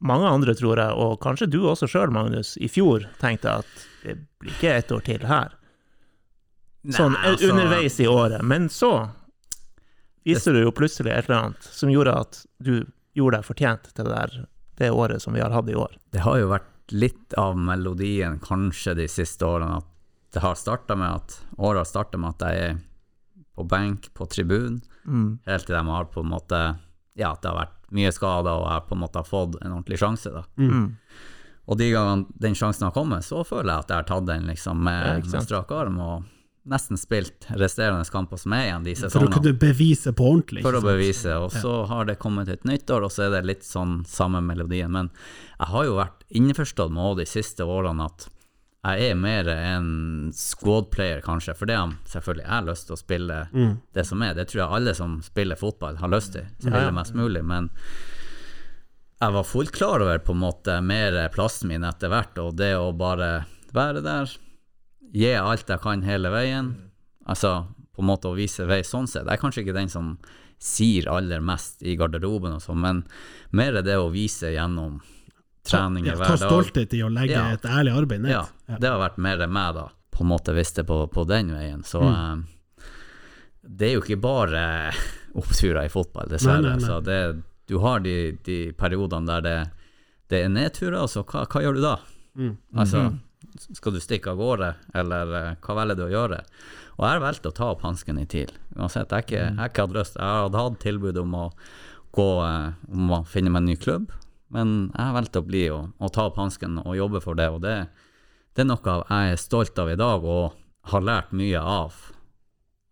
mange 0.00 0.26
andre, 0.26 0.54
tror 0.56 0.80
jeg, 0.80 0.96
og 0.96 1.18
kanskje 1.22 1.50
du 1.52 1.60
også 1.68 1.86
sjøl, 1.90 2.10
Magnus, 2.14 2.54
i 2.58 2.70
fjor 2.72 3.04
tenkte 3.20 3.60
at 3.60 3.88
det 4.02 4.16
blir 4.40 4.54
ikke 4.56 4.74
ett 4.80 4.92
år 4.96 5.02
til 5.04 5.26
her. 5.28 5.54
Sånn 6.88 7.12
Nei, 7.12 7.26
altså- 7.28 7.50
underveis 7.50 8.00
i 8.00 8.06
året. 8.08 8.42
Men 8.42 8.68
så 8.68 9.10
viste 10.24 10.52
du 10.52 10.62
jo 10.62 10.72
plutselig 10.72 11.12
et 11.12 11.28
eller 11.28 11.40
annet 11.42 11.62
som 11.62 11.90
gjorde 11.92 12.14
at 12.16 12.46
du 12.62 12.86
gjorde 13.16 13.36
deg 13.40 13.44
fortjent 13.44 13.92
til 13.92 14.04
det 14.04 14.14
der 14.14 14.46
det 14.80 14.90
året 14.90 15.20
som 15.20 15.34
vi 15.36 15.40
har 15.40 15.50
hatt 15.52 15.68
i 15.68 15.74
år. 15.76 15.92
Det 16.10 16.22
har 16.24 16.38
jo 16.40 16.48
vært 16.48 16.92
litt 16.92 17.34
av 17.38 17.56
melodien 17.58 18.38
kanskje 18.40 18.94
de 18.96 19.06
siste 19.08 19.44
årene, 19.44 19.76
at 19.76 19.84
det 20.32 20.40
har 20.40 20.54
starta 20.54 20.96
med 20.96 21.10
at 21.18 21.34
året 21.58 21.82
har 21.84 21.84
starta 21.90 22.18
med 22.18 22.30
at 22.40 22.46
jeg 22.48 22.70
er 22.70 22.78
på 23.56 23.66
benk, 23.68 24.08
på 24.14 24.26
tribun, 24.30 24.80
helt 25.46 25.66
til 25.66 25.76
de 25.76 25.84
har 25.84 26.04
på 26.06 26.20
en 26.24 26.30
måte 26.30 26.78
Ja, 27.18 27.32
at 27.32 27.42
det 27.42 27.50
har 27.50 27.66
vært 27.66 27.90
mye 27.92 28.10
skader, 28.14 28.54
og 28.54 28.70
jeg 28.70 28.88
på 28.88 28.94
en 28.94 29.00
måte 29.02 29.18
har 29.18 29.24
fått 29.28 29.56
en 29.60 29.72
ordentlig 29.72 29.98
sjanse, 29.98 30.30
da. 30.32 30.44
Og 31.68 31.76
de 31.76 31.90
gangene 31.92 32.26
den 32.40 32.54
sjansen 32.54 32.84
har 32.86 32.92
kommet, 32.92 33.24
så 33.26 33.44
føler 33.44 33.74
jeg 33.74 33.78
at 33.84 33.88
jeg 33.88 33.96
har 33.96 34.04
tatt 34.08 34.26
den 34.26 34.46
liksom 34.46 34.78
med, 34.82 35.26
med 35.26 35.42
strak 35.42 35.70
arm, 35.72 35.98
og 36.00 36.24
nesten 36.68 36.98
spilt 37.00 37.46
resterende 37.56 38.04
kamper 38.12 38.36
som 38.40 38.52
er 38.52 38.66
igjen 38.66 38.84
de 38.84 38.94
For 39.00 39.24
å 39.24 39.30
kunne 39.32 39.54
bevise 39.56 40.12
på 40.16 40.26
ordentlig. 40.28 40.64
For 40.64 40.76
å 40.76 40.82
bevise, 40.84 41.36
og 41.40 41.54
så 41.54 41.84
har 41.88 42.08
det 42.08 42.18
kommet 42.20 42.50
et 42.52 42.66
nyttår, 42.68 43.06
og 43.06 43.14
så 43.14 43.26
er 43.26 43.38
det 43.38 43.46
litt 43.48 43.64
sånn 43.66 44.02
samme 44.08 44.42
melodien. 44.44 44.92
Men 44.92 45.08
jeg 45.56 45.70
har 45.72 45.88
jo 45.88 45.96
vært 46.00 46.26
innforstått 46.28 46.92
med 46.92 47.06
også 47.06 47.22
de 47.22 47.28
siste 47.30 47.66
årene 47.66 48.10
at 48.10 48.28
jeg 48.80 49.10
er 49.10 49.16
mer 49.20 49.48
en 49.52 49.88
squad-player, 50.32 51.20
kanskje, 51.20 51.52
for 51.56 51.68
det 51.68 51.76
har 51.76 51.90
selvfølgelig 52.08 52.46
jeg 52.46 52.66
lyst 52.68 52.86
til 52.88 52.96
å 52.96 53.00
spille 53.00 53.40
det 53.92 54.04
som 54.08 54.22
er. 54.24 54.36
Det 54.38 54.46
tror 54.48 54.62
jeg 54.62 54.76
alle 54.78 54.94
som 54.96 55.18
spiller 55.24 55.60
fotball, 55.60 55.98
har 56.00 56.12
lyst 56.12 56.32
til. 56.36 56.46
Spille 56.62 56.94
mest 56.96 57.16
mulig, 57.16 57.42
men 57.44 57.68
jeg 59.20 59.34
var 59.36 59.44
fullt 59.44 59.74
klar 59.76 60.00
over 60.00 60.22
på 60.24 60.32
en 60.32 60.40
måte 60.40 60.78
mer 60.80 61.18
plassen 61.34 61.68
min 61.68 61.84
etter 61.84 62.08
hvert, 62.08 62.40
og 62.40 62.56
det 62.56 62.72
å 62.80 62.88
bare 62.96 63.42
være 63.76 64.00
der, 64.00 64.32
gi 65.12 65.32
alt 65.34 65.68
jeg 65.68 65.80
kan 65.82 66.02
hele 66.06 66.30
veien. 66.32 66.74
Altså 67.26 67.66
på 67.94 68.02
en 68.02 68.08
måte 68.10 68.30
å 68.30 68.36
vise 68.36 68.64
vei 68.68 68.80
sånn 68.86 69.06
sett. 69.10 69.26
Jeg 69.26 69.36
er 69.36 69.42
kanskje 69.42 69.64
ikke 69.64 69.74
den 69.76 69.88
som 69.92 70.14
sier 70.60 71.08
aller 71.08 71.40
mest 71.40 71.82
i 71.82 71.94
garderoben 71.96 72.52
og 72.58 72.60
sånn, 72.62 72.80
men 72.80 73.04
mer 73.56 73.78
er 73.80 73.82
det 73.86 73.96
å 73.96 74.10
vise 74.12 74.50
gjennom 74.52 74.98
treninger 75.64 76.12
Ja, 76.12 76.16
hver 76.20 76.34
ta 76.34 76.36
stolthet 76.40 76.92
i 76.96 77.02
å 77.04 77.08
legge 77.12 77.32
Ja. 77.36 77.50
et 77.52 77.62
ærlig 77.68 77.92
arbeid 77.96 78.20
ned. 78.22 78.30
Ja, 78.32 78.46
det 78.78 78.88
har 78.88 78.98
vært 79.00 79.18
mer 79.18 79.46
meg, 79.48 79.74
da. 79.74 79.88
På 80.12 80.24
en 80.24 80.28
måte 80.32 80.52
hvis 80.56 80.72
det 80.76 80.86
på, 80.88 81.06
på 81.12 81.24
den 81.28 81.50
veien. 81.52 81.82
Så 81.84 82.00
Mm. 82.00 82.44
eh, 82.44 82.84
det 83.62 83.88
er 83.90 83.94
jo 83.98 84.02
ikke 84.02 84.20
bare 84.20 84.92
oppturer 85.40 85.84
i 85.84 85.88
fotball, 85.92 86.28
dessverre. 86.28 86.62
Nei, 86.62 86.76
nei, 86.76 86.78
nei. 86.80 86.88
Så 86.88 87.00
det, 87.04 87.42
du 87.68 87.78
har 87.78 88.00
de, 88.00 88.32
de 88.44 88.72
periodene 88.72 89.26
der 89.26 89.40
det, 89.40 89.70
det 90.28 90.44
er 90.44 90.48
nedturer, 90.52 91.06
så 91.08 91.22
hva, 91.24 91.46
hva 91.46 91.62
gjør 91.64 91.74
du 91.76 91.82
da? 91.84 91.96
Mm. 92.36 92.56
Altså, 92.76 93.04
skal 93.74 93.94
du 93.94 94.00
stikke 94.02 94.32
av 94.32 94.40
gårde, 94.40 94.74
eller 94.94 95.34
eh, 95.38 95.52
hva 95.64 95.76
velger 95.80 95.98
du 95.98 96.04
å 96.06 96.12
gjøre? 96.12 96.40
Og 96.98 97.04
jeg 97.06 97.14
har 97.14 97.22
valgt 97.24 97.46
å 97.48 97.54
ta 97.56 97.70
opp 97.72 97.84
hansken 97.86 98.18
i 98.20 98.26
TIL. 98.28 98.50
Uansett, 98.76 99.12
jeg 99.14 99.26
ikke, 99.26 99.44
jeg 99.56 99.72
ikke 99.72 99.86
hadde 99.86 99.96
lyst. 99.96 100.18
Jeg 100.20 100.42
hadde 100.44 100.64
hatt 100.64 100.78
tilbud 100.82 101.20
om 101.22 101.36
å 101.38 101.46
gå 102.16 102.28
eh, 102.44 102.68
om 102.92 103.14
å 103.16 103.22
finne 103.28 103.52
meg 103.52 103.62
en 103.62 103.70
ny 103.72 103.76
klubb, 103.80 104.12
men 104.50 104.76
jeg 104.90 105.02
har 105.06 105.16
valgt 105.16 105.38
å 105.38 105.44
bli 105.46 105.64
og, 105.72 105.92
og 106.02 106.12
ta 106.14 106.26
opp 106.28 106.40
hansken 106.40 106.80
og 106.82 106.96
jobbe 106.98 107.22
for 107.24 107.38
det. 107.38 107.48
Og 107.54 107.60
det, 107.64 107.76
det 108.54 108.64
er 108.64 108.70
noe 108.70 108.96
jeg 109.00 109.34
er 109.34 109.40
stolt 109.40 109.78
av 109.78 109.92
i 109.92 109.98
dag, 110.00 110.24
og 110.26 110.56
har 110.90 111.04
lært 111.06 111.34
mye 111.36 111.60
av. 111.60 111.96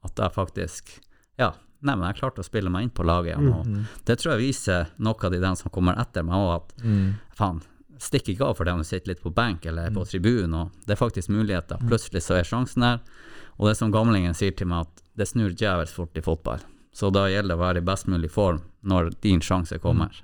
At 0.07 0.21
jeg 0.21 0.35
faktisk 0.37 0.93
Ja, 1.39 1.53
nei, 1.83 1.95
men 1.95 2.07
jeg 2.09 2.21
klarte 2.21 2.43
å 2.43 2.47
spille 2.47 2.71
meg 2.71 2.87
inn 2.87 2.95
på 2.95 3.05
laget 3.07 3.35
igjen. 3.35 3.51
Og 3.53 4.05
det 4.07 4.17
tror 4.21 4.37
jeg 4.37 4.47
viser 4.49 4.93
noe 5.03 5.19
av 5.27 5.35
de 5.35 5.41
dem 5.43 5.57
som 5.59 5.71
kommer 5.75 5.99
etter 6.01 6.25
meg 6.27 6.39
òg, 6.39 6.55
at 6.63 6.73
faen, 7.39 7.61
stikk 8.03 8.33
ikke 8.33 8.47
av 8.47 8.59
for 8.59 8.69
dem 8.69 8.81
som 8.83 8.89
sitter 8.89 9.13
litt 9.13 9.23
på 9.23 9.33
benk 9.35 9.67
eller 9.67 9.91
på 9.95 10.05
tribunen, 10.09 10.55
og 10.55 10.87
det 10.87 10.95
er 10.95 11.01
faktisk 11.01 11.33
muligheter. 11.35 11.81
Plutselig 11.89 12.25
så 12.27 12.39
er 12.39 12.49
sjansen 12.49 12.87
der. 12.87 13.03
Og 13.59 13.69
det 13.69 13.77
som 13.79 13.93
gamlingen 13.93 14.37
sier 14.39 14.55
til 14.55 14.71
meg, 14.71 14.87
at 14.87 15.03
det 15.19 15.27
snur 15.29 15.51
djevelsk 15.51 15.95
fort 15.99 16.19
i 16.19 16.23
fotball. 16.23 16.63
Så 16.95 17.11
da 17.15 17.27
gjelder 17.31 17.55
det 17.55 17.59
å 17.59 17.63
være 17.65 17.83
i 17.83 17.87
best 17.87 18.09
mulig 18.11 18.31
form 18.31 18.63
når 18.87 19.13
din 19.23 19.43
sjanse 19.45 19.79
kommer. 19.83 20.15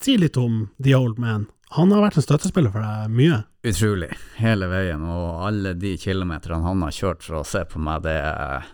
Si 0.00 0.14
litt 0.18 0.38
om 0.38 0.68
The 0.82 0.94
Old 0.94 1.18
Man. 1.18 1.48
Han 1.74 1.92
har 1.92 2.00
vært 2.06 2.16
en 2.20 2.24
støttespiller 2.24 2.72
for 2.72 2.82
deg 2.82 3.12
mye. 3.12 3.42
Utrolig, 3.66 4.12
hele 4.38 4.68
veien, 4.70 5.02
og 5.04 5.42
alle 5.48 5.74
de 5.76 5.96
kilometerne 6.00 6.62
han 6.64 6.84
har 6.86 6.94
kjørt 6.94 7.26
for 7.26 7.40
å 7.40 7.46
se 7.46 7.64
på 7.68 7.82
meg, 7.82 8.06
det 8.06 8.14
er 8.22 8.70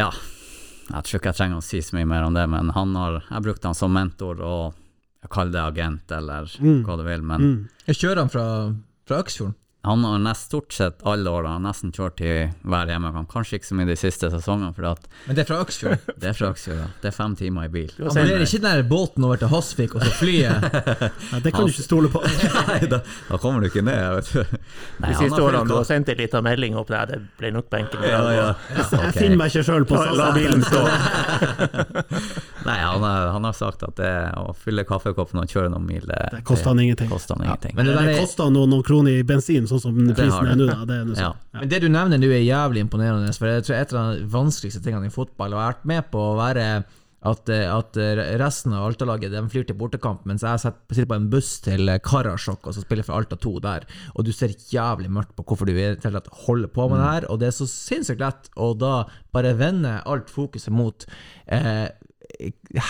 Ja, 0.00 0.08
jeg 0.88 1.06
tror 1.06 1.20
ikke 1.20 1.30
jeg 1.30 1.38
trenger 1.38 1.60
å 1.60 1.64
si 1.64 1.82
så 1.84 1.94
mye 1.96 2.08
mer 2.08 2.24
om 2.26 2.34
det, 2.34 2.48
men 2.50 2.72
han 2.74 2.96
har 2.98 3.20
Jeg 3.28 3.44
brukte 3.44 3.70
han 3.70 3.78
som 3.78 3.94
mentor, 3.94 4.40
og 4.42 4.80
kaller 5.30 5.52
det 5.52 5.62
agent, 5.62 6.10
eller 6.12 6.50
Mm. 6.60 6.84
hva 6.84 6.96
du 6.96 7.02
vil, 7.04 7.22
men 7.22 7.40
Mm. 7.40 7.68
Jeg 7.86 7.96
kjører 7.96 8.16
han 8.18 8.28
fra, 8.30 8.74
fra 9.06 9.18
Øksfjorden. 9.22 9.54
Han 9.84 10.04
har 10.04 10.18
nest 10.24 10.46
stort 10.48 10.72
sett 10.72 11.02
alle 11.04 11.28
årene 11.30 11.60
nesten 11.66 11.92
kjørt 11.92 12.16
til 12.16 12.50
hver 12.64 12.88
hjemmekamp. 12.88 13.28
Kanskje 13.32 13.58
ikke 13.58 13.68
så 13.68 13.76
mye 13.76 13.88
de 13.90 13.96
siste 14.00 14.30
sesongene, 14.32 14.72
for 14.76 14.86
at 14.94 15.06
Men 15.26 15.36
det 15.36 15.44
er 15.44 15.48
fra 15.50 15.58
Øksfjord? 15.64 15.98
det 16.22 16.30
er 16.30 16.36
fra 16.38 16.48
Øksfjord, 16.54 16.78
ja. 16.80 16.86
Det 17.02 17.10
er 17.10 17.16
fem 17.16 17.34
timer 17.36 17.66
i 17.68 17.72
bil. 17.74 17.90
Han 17.98 18.08
vurderer 18.16 18.46
ikke 18.46 18.60
den 18.64 18.68
der 18.78 18.86
båten 18.88 19.26
over 19.28 19.36
til 19.42 19.52
Hasvik 19.52 19.94
og 19.98 20.06
så 20.06 20.12
flyet? 20.18 20.66
det 21.44 21.52
kan 21.54 21.68
du 21.68 21.72
ikke 21.74 21.84
stole 21.84 22.08
på. 22.14 22.22
Nei, 22.70 22.80
da, 22.88 23.02
da 23.28 23.40
kommer 23.42 23.60
du 23.60 23.68
ikke 23.68 23.84
ned, 23.84 24.00
vet 24.20 24.32
du. 24.32 24.56
Nei, 25.04 25.12
De 25.12 25.18
siste 25.20 25.42
årene 25.44 25.68
du 25.68 25.76
har 25.76 25.84
sendt 25.88 26.08
en 26.14 26.20
liten 26.22 26.44
melding 26.48 26.78
opp 26.80 26.88
der, 26.94 27.12
det 27.12 27.20
ble 27.40 27.52
nok 27.58 27.68
benken. 27.72 28.02
i 28.04 28.12
Ja, 28.14 28.22
ja. 28.34 28.48
okay. 28.72 29.04
Jeg 29.10 29.16
finner 29.20 29.36
meg 29.44 29.52
ikke 29.52 29.66
sjøl 29.68 29.84
på 29.92 30.00
La- 30.00 30.16
La 30.16 30.30
bilen 30.36 30.64
stå. 30.64 30.82
Nei, 32.64 32.78
han, 32.80 33.02
har- 33.02 33.26
han 33.36 33.44
har 33.44 33.52
sagt 33.52 33.82
at 33.84 33.96
det 34.00 34.12
å 34.40 34.54
fylle 34.56 34.84
kaffekoppen 34.88 35.42
og 35.42 35.50
kjøre 35.50 35.68
noen 35.72 35.84
mil, 35.86 36.04
det, 36.08 36.20
Det 36.38 36.42
koster 36.48 36.72
han 36.72 36.80
ingenting. 36.80 37.10
koster 37.12 37.36
han 37.36 37.44
ingenting. 37.46 37.74
Men 37.76 37.86
Det, 37.86 37.96
det 37.98 38.14
er- 38.14 38.20
koster 38.24 38.50
noen, 38.50 38.70
noen 38.72 38.82
kroner 38.86 39.18
i 39.20 39.22
bensin, 39.26 39.66
sånn 39.82 39.94
som 39.98 40.14
prisen 40.14 40.50
er 40.50 40.56
nå. 40.58 40.66
Da. 40.70 40.84
Det 40.84 40.98
er 41.00 41.04
noe 41.04 41.16
Ja. 41.18 41.30
sånn. 41.32 41.60
Men 41.60 41.68
det 41.68 41.80
du 41.80 41.88
nevner 41.88 42.18
nå 42.18 42.28
er 42.32 42.44
jævlig 42.44 42.84
imponerende, 42.88 43.32
for 43.38 43.46
jeg 43.46 43.64
tror 43.64 43.76
et 43.80 43.92
av 43.94 44.14
de 44.16 44.26
vanskeligste 44.26 44.82
tingene 44.84 45.06
i 45.06 45.14
fotball, 45.14 45.52
og 45.54 45.58
jeg 45.58 45.64
har 45.66 45.72
vært 45.74 45.84
med 45.92 46.10
på 46.10 46.18
å 46.18 46.36
være 46.38 46.84
at, 47.24 47.48
at 47.48 47.96
resten 48.36 48.74
av 48.76 48.84
Alta-laget 48.90 49.30
de 49.32 49.40
flyr 49.48 49.64
til 49.64 49.76
bortekamp, 49.80 50.26
mens 50.28 50.42
jeg 50.44 50.60
sitter 50.60 51.06
på 51.08 51.14
en 51.16 51.30
buss 51.32 51.54
til 51.64 51.88
Karasjok 52.04 52.66
og 52.68 52.74
så 52.76 52.82
spiller 52.84 53.02
for 53.06 53.16
Alta 53.16 53.38
2 53.40 53.60
der, 53.64 53.86
og 54.14 54.26
du 54.26 54.32
ser 54.36 54.48
jævlig 54.68 55.08
mørkt 55.08 55.32
på 55.34 55.42
hvorfor 55.48 55.64
du 55.64 55.72
holder 55.72 56.68
på 56.68 56.88
med 56.90 57.00
det 57.00 57.08
her, 57.08 57.26
og 57.32 57.40
det 57.40 57.48
er 57.48 57.56
så 57.56 57.64
sinnssykt 57.66 58.20
lett 58.20 58.50
å 58.60 58.74
da 58.76 59.06
bare 59.32 59.54
vende 59.56 60.02
alt 60.04 60.28
fokuset 60.28 60.68
mot 60.70 61.06
eh, 61.48 61.88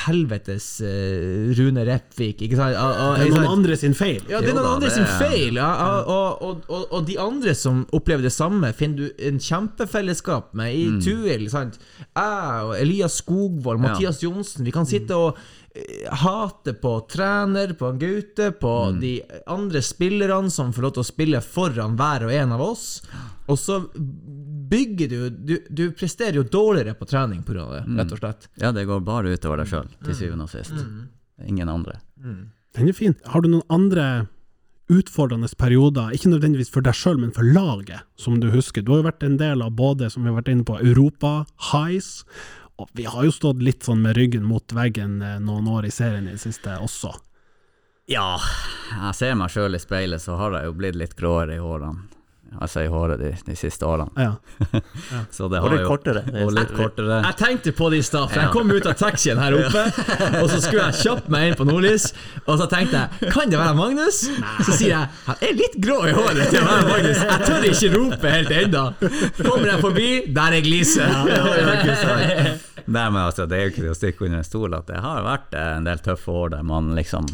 helvetes 0.06 0.66
eh, 0.84 1.52
Rune 1.58 1.84
Repvik, 1.86 2.42
ikke 2.46 2.56
sant? 2.58 2.76
Og- 2.76 3.00
og- 3.04 3.18
Det 3.18 3.26
er 3.28 3.34
noen 3.34 3.50
andre 3.58 3.76
sin 3.76 3.94
feil. 3.94 4.20
Ja, 4.28 4.40
det 4.40 4.50
er 4.50 4.54
noen 4.58 4.74
andre 4.76 4.90
sin 4.90 5.04
feil, 5.18 5.54
ja, 5.54 5.70
og, 6.04 6.42
og, 6.42 6.64
og, 6.68 6.86
og 6.92 7.06
de 7.06 7.18
andre 7.20 7.54
som 7.54 7.84
opplever 7.92 8.22
det 8.22 8.32
samme, 8.32 8.72
finner 8.74 8.96
du 8.96 9.10
en 9.28 9.38
kjempefellesskap 9.38 10.54
med 10.54 10.74
i 10.74 10.86
Tuil. 11.04 11.48
sant? 11.50 11.78
Jeg 12.16 12.64
og 12.64 12.74
Elias 12.78 13.20
Skogvold, 13.22 13.80
Mathias 13.80 14.22
Johnsen. 14.22 14.64
Vi 14.64 14.72
kan 14.72 14.86
sitte 14.86 15.14
og 15.16 15.36
eh, 15.74 16.08
hate 16.10 16.74
på 16.80 16.96
trener, 17.08 17.74
på 17.78 17.92
Gaute, 17.98 18.50
på 18.58 18.74
de 19.00 19.20
andre 19.46 19.82
spillerne 19.82 20.50
som 20.50 20.72
får 20.72 20.82
lov 20.88 20.92
til 20.94 21.02
å 21.04 21.10
spille 21.12 21.40
foran 21.44 21.96
hver 21.96 22.24
og 22.28 22.32
en 22.32 22.52
av 22.52 22.60
oss. 22.60 23.02
Og 23.48 23.58
så 23.60 23.82
bygger 24.70 25.08
du 25.10 25.18
Du, 25.30 25.54
du 25.70 25.84
presterer 25.96 26.38
jo 26.40 26.44
dårligere 26.48 26.94
på 26.98 27.06
trening 27.10 27.42
pga. 27.46 27.64
det, 27.72 27.82
rett 27.98 28.12
og 28.16 28.20
slett. 28.22 28.48
Ja, 28.60 28.72
det 28.72 28.86
går 28.88 29.00
bare 29.04 29.34
utover 29.34 29.60
deg 29.62 29.70
sjøl, 29.72 29.88
til 30.04 30.14
syvende 30.18 30.46
og 30.48 30.52
sist. 30.54 30.74
Ingen 31.44 31.68
andre. 31.68 31.98
Den 32.74 32.88
er 32.88 32.96
fin. 32.96 33.14
Har 33.26 33.42
du 33.44 33.48
noen 33.52 33.66
andre 33.68 34.26
utfordrende 34.92 35.48
perioder, 35.56 36.12
ikke 36.12 36.28
nødvendigvis 36.32 36.70
for 36.72 36.84
deg 36.84 36.96
sjøl, 36.98 37.16
men 37.22 37.32
for 37.32 37.46
laget, 37.46 38.02
som 38.20 38.36
du 38.40 38.50
husker? 38.52 38.82
Du 38.84 38.92
har 38.92 39.00
jo 39.02 39.06
vært 39.08 39.24
en 39.24 39.38
del 39.40 39.62
av 39.64 39.72
både, 39.78 40.10
som 40.12 40.22
vi 40.24 40.28
har 40.32 40.36
vært 40.42 40.50
inne 40.52 40.66
på, 40.68 40.76
Europa, 40.84 41.46
Highs, 41.72 42.24
og 42.76 42.90
vi 42.98 43.06
har 43.08 43.24
jo 43.24 43.32
stått 43.32 43.62
litt 43.62 43.86
sånn 43.86 44.02
med 44.02 44.16
ryggen 44.18 44.44
mot 44.44 44.72
veggen 44.74 45.20
eh, 45.22 45.38
noen 45.40 45.68
år 45.70 45.86
i 45.86 45.92
serien 45.94 46.26
i 46.28 46.34
det 46.34 46.42
siste 46.42 46.74
også. 46.82 47.12
Ja, 48.10 48.34
jeg 48.92 49.14
ser 49.16 49.38
meg 49.40 49.52
sjøl 49.54 49.78
i 49.78 49.80
speilet, 49.80 50.20
så 50.20 50.36
har 50.36 50.58
jeg 50.58 50.68
jo 50.68 50.74
blitt 50.76 50.98
litt 51.00 51.14
gråere 51.16 51.56
i 51.56 51.62
hårene. 51.62 52.02
Altså 52.60 52.84
i 52.84 52.88
håret 52.90 53.18
de, 53.18 53.32
de 53.46 53.54
siste 53.58 53.86
årene. 53.86 54.10
Ja. 54.14 54.34
Så 55.34 55.48
det 55.50 55.58
Og 55.58 55.72
litt 55.72 55.82
jo, 55.82 55.88
kortere. 55.88 56.22
Og 56.44 56.52
litt 56.54 56.70
kortere. 56.76 57.18
Jeg 57.24 57.36
tenkte 57.40 57.72
på 57.74 57.88
det 57.90 57.98
i 57.98 58.04
stad, 58.06 58.28
for 58.30 58.42
jeg 58.44 58.52
kom 58.54 58.70
ut 58.70 58.86
av 58.86 58.94
taxien 58.98 59.40
her 59.42 59.56
oppe, 59.58 59.82
og 60.42 60.46
så 60.52 60.60
skulle 60.62 60.84
jeg 60.90 61.00
kjappe 61.02 61.32
meg 61.34 61.48
inn 61.48 61.56
på 61.58 61.66
Nordlys, 61.66 62.06
og 62.44 62.60
så 62.60 62.68
tenkte 62.70 63.02
jeg 63.02 63.32
Kan 63.34 63.50
det 63.50 63.58
være 63.58 63.74
Magnus? 63.78 64.20
Så 64.66 64.76
sier 64.76 64.92
jeg 64.92 65.10
Han 65.26 65.42
er 65.48 65.58
litt 65.58 65.76
grå 65.82 65.98
i 66.06 66.14
håret 66.14 66.52
til 66.52 66.60
å 66.62 66.68
være 66.68 66.86
Magnus. 66.92 67.24
Jeg 67.24 67.48
tør 67.48 67.68
ikke 67.70 67.90
rope 67.96 68.34
helt 68.36 68.54
ennå. 68.60 68.84
Kommer 69.40 69.72
jeg 69.72 69.82
forbi, 69.82 70.08
der 70.38 70.58
er 70.60 70.64
gliset. 70.64 71.10
Nei, 72.84 73.04
men 73.10 73.20
altså, 73.24 73.46
det 73.48 73.56
er 73.56 73.66
jo 73.66 73.72
ikke 73.72 73.82
til 73.82 73.92
å 73.92 73.98
stikke 73.98 74.26
under 74.28 74.42
en 74.42 74.46
stol 74.46 74.74
at 74.76 74.88
det 74.90 75.00
har 75.00 75.24
vært 75.24 75.54
eh, 75.56 75.70
en 75.78 75.86
del 75.88 76.02
tøffe 76.04 76.34
år 76.44 76.54
der 76.58 76.66
man 76.68 76.92
liksom 76.96 77.28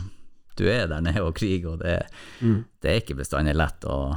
Du 0.58 0.66
er 0.70 0.86
der 0.90 1.00
nede 1.02 1.22
og 1.24 1.34
kriger, 1.38 1.74
og 1.74 1.80
det, 1.82 1.96
det 2.40 2.90
er 2.90 3.00
ikke 3.00 3.16
bestandig 3.18 3.54
lett. 3.56 3.84
Og 3.88 4.14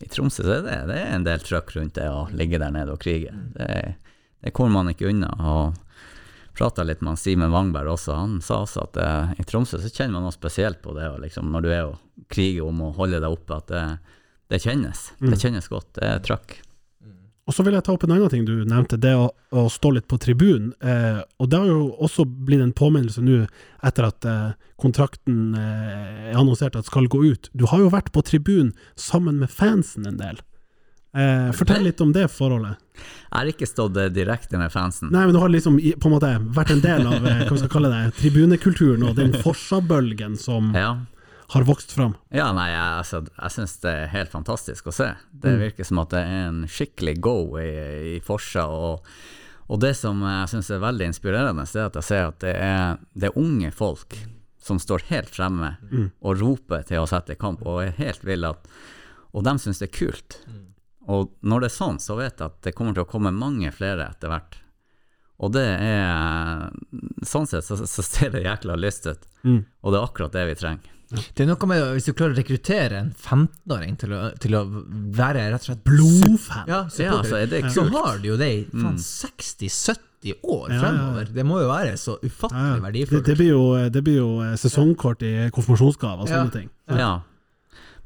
i 0.00 0.08
Tromsø 0.12 0.44
så 0.44 0.58
er 0.58 0.64
det, 0.66 0.76
det 0.90 0.98
er 1.00 1.14
en 1.16 1.24
del 1.26 1.40
trøkk 1.40 1.72
rundt 1.76 1.96
det 1.96 2.06
å 2.12 2.26
ligge 2.36 2.60
der 2.60 2.74
nede 2.74 2.92
og 2.92 3.00
krige. 3.00 3.32
Det, 3.54 3.96
det 4.44 4.52
kommer 4.56 4.80
man 4.80 4.92
ikke 4.92 5.08
unna. 5.08 5.32
og 5.40 5.82
prata 6.56 6.82
litt 6.82 7.02
med 7.04 7.18
Simen 7.20 7.52
Wangberg 7.52 7.90
også, 7.92 8.14
han 8.16 8.38
sa 8.40 8.62
også 8.64 8.86
at 8.86 9.00
eh, 9.00 9.32
i 9.40 9.44
Tromsø 9.48 9.80
så 9.80 9.90
kjenner 9.92 10.16
man 10.16 10.28
noe 10.28 10.34
spesielt 10.34 10.80
på 10.84 10.94
det, 10.96 11.08
og 11.12 11.20
liksom, 11.24 11.50
når 11.52 11.64
du 11.64 11.72
er 11.72 11.82
og 11.90 12.28
kriger 12.32 12.64
om 12.64 12.80
å 12.86 12.94
holde 12.96 13.20
deg 13.20 13.28
oppe, 13.28 13.58
at 13.60 13.68
det, 13.72 13.82
det 14.52 14.62
kjennes. 14.64 15.10
Det 15.20 15.40
kjennes 15.42 15.68
godt. 15.68 15.90
Det 15.98 16.08
er 16.08 16.22
trøkk. 16.24 16.56
Og 17.46 17.54
så 17.54 17.62
vil 17.62 17.76
jeg 17.76 17.84
ta 17.86 17.94
opp 17.94 18.02
en 18.02 18.14
annen 18.16 18.30
ting 18.32 18.42
du 18.46 18.64
nevnte, 18.66 18.98
det 18.98 19.12
å, 19.14 19.28
å 19.54 19.66
stå 19.70 19.92
litt 19.94 20.08
på 20.10 20.18
tribunen. 20.18 20.72
Eh, 20.82 21.20
og 21.38 21.50
det 21.52 21.60
har 21.62 21.68
jo 21.70 21.92
også 22.02 22.24
blitt 22.26 22.64
en 22.64 22.74
påminnelse 22.74 23.22
nå, 23.22 23.44
etter 23.86 24.08
at 24.08 24.26
eh, 24.26 24.56
kontrakten 24.82 25.54
eh, 25.54 26.32
er 26.32 26.40
annonsert 26.40 26.74
at 26.78 26.90
skal 26.90 27.06
gå 27.12 27.22
ut. 27.28 27.50
Du 27.54 27.68
har 27.70 27.84
jo 27.84 27.92
vært 27.94 28.10
på 28.16 28.24
tribunen 28.26 28.74
sammen 28.98 29.38
med 29.44 29.52
fansen 29.54 30.08
en 30.10 30.18
del. 30.18 30.42
Eh, 31.16 31.52
fortell 31.56 31.86
litt 31.86 32.02
om 32.04 32.10
det 32.12 32.26
forholdet. 32.34 32.76
Jeg 32.98 33.36
har 33.38 33.48
ikke 33.54 33.68
stått 33.70 33.96
eh, 34.02 34.10
direkte 34.12 34.58
med 34.60 34.72
fansen. 34.74 35.08
Nei, 35.14 35.22
men 35.28 35.32
du 35.36 35.40
har 35.40 35.52
liksom 35.52 35.78
på 35.78 36.10
en 36.10 36.16
måte 36.18 36.32
vært 36.58 36.74
en 36.74 36.82
del 36.82 37.06
av 37.08 37.22
eh, 37.22 37.44
hva 37.46 37.54
vi 37.54 37.62
skal 37.62 37.72
kalle 37.72 37.92
det, 37.94 38.02
tribunekulturen 38.18 39.06
og 39.06 39.14
den 39.16 39.32
Forsa-bølgen 39.44 40.34
som 40.40 40.74
Ja. 40.76 40.96
Har 41.48 41.62
vokst 41.68 41.92
fram. 41.94 42.14
Ja, 42.34 42.48
nei, 42.52 42.68
jeg, 42.72 42.92
altså, 43.00 43.20
jeg 43.36 43.50
syns 43.54 43.76
det 43.82 43.90
er 43.92 44.06
helt 44.12 44.30
fantastisk 44.32 44.86
å 44.90 44.94
se. 44.94 45.12
Det 45.32 45.52
Mm. 45.52 45.60
virker 45.62 45.84
som 45.86 45.98
at 46.02 46.10
det 46.10 46.22
er 46.24 46.46
en 46.48 46.62
skikkelig 46.66 47.20
go 47.22 47.36
i, 47.60 48.16
i 48.16 48.20
Forsa. 48.20 48.64
Og, 48.66 49.04
og 49.68 49.80
det 49.80 49.94
som 49.96 50.20
jeg 50.26 50.48
syns 50.54 50.70
er 50.74 50.82
veldig 50.82 51.06
inspirerende, 51.12 51.64
det 51.70 51.80
er 51.82 51.86
at 51.86 51.94
jeg 52.00 52.08
ser 52.08 52.26
at 52.32 52.38
det 52.42 52.54
er, 52.56 52.98
det 53.14 53.30
er 53.30 53.38
unge 53.38 53.70
folk 53.72 54.16
som 54.58 54.78
står 54.82 55.04
helt 55.12 55.30
fremme 55.30 55.76
Mm. 55.92 56.10
og 56.20 56.40
roper 56.40 56.82
til 56.88 56.98
å 56.98 57.06
sette 57.06 57.36
kamp, 57.38 57.62
og 57.66 57.84
er 57.84 57.94
helt 58.00 58.24
ville 58.26 58.48
at 58.50 58.66
Og 59.36 59.44
de 59.44 59.52
syns 59.60 59.78
det 59.78 59.90
er 59.90 59.98
kult. 59.98 60.38
Og 61.06 61.30
når 61.44 61.60
det 61.60 61.66
er 61.70 61.74
sånn, 61.76 61.98
så 62.00 62.16
vet 62.16 62.38
jeg 62.40 62.46
at 62.46 62.62
det 62.62 62.72
kommer 62.74 62.94
til 62.94 63.04
å 63.04 63.10
komme 63.10 63.30
mange 63.30 63.70
flere 63.70 64.08
etter 64.10 64.28
hvert. 64.32 64.56
Og 65.38 65.52
det 65.52 65.66
er 65.78 66.70
Sånn 67.22 67.46
sett 67.46 67.64
så, 67.66 67.76
så 67.86 68.02
ser 68.02 68.30
det 68.32 68.42
jækla 68.46 68.74
lyst 68.80 69.06
ut. 69.06 69.26
Mm. 69.44 69.64
Og 69.82 69.92
det 69.92 70.00
er 70.00 70.06
akkurat 70.08 70.32
det 70.32 70.46
vi 70.48 70.54
trenger. 70.58 70.92
Det 71.08 71.44
er 71.44 71.46
noe 71.46 71.66
med 71.70 71.82
Hvis 71.94 72.08
du 72.08 72.12
klarer 72.18 72.34
å 72.34 72.38
rekruttere 72.40 72.98
en 72.98 73.12
15-åring 73.14 73.96
til, 74.00 74.14
til 74.42 74.56
å 74.58 74.62
være 75.14 75.44
rett 75.52 75.62
og 75.62 75.68
slett 75.68 75.84
Blodfan. 75.86 76.64
Ja, 76.66 76.80
Ja, 76.98 77.12
altså, 77.20 77.36
er 77.38 77.46
det 77.52 77.60
så 77.72 77.84
har 77.92 78.18
du 78.18 78.28
jo 78.32 78.36
det 78.40 78.48
i 78.56 78.64
Mm. 78.72 78.96
60-70 78.98 80.34
år 80.42 80.70
Ja, 80.70 80.74
ja, 80.74 80.74
ja. 80.74 80.80
fremover. 80.88 81.28
Det 81.36 81.44
må 81.46 81.60
jo 81.62 81.68
være 81.70 81.94
så 82.00 82.16
ufattelig 82.18 82.66
Ja, 82.66 82.74
det, 82.74 82.82
verdifullt. 82.88 83.24
det, 83.26 83.36
blir 83.38 83.50
jo, 83.52 83.88
det 83.88 84.02
blir 84.04 84.16
jo 84.18 84.28
eh, 84.42 84.56
sesongkort 84.58 85.22
i 85.22 85.32
konfirmasjonsgave 85.54 86.24
og 86.24 86.28
sånne 86.28 86.44
Ja. 86.44 86.50
ting. 86.58 86.70
Ja. 86.88 87.12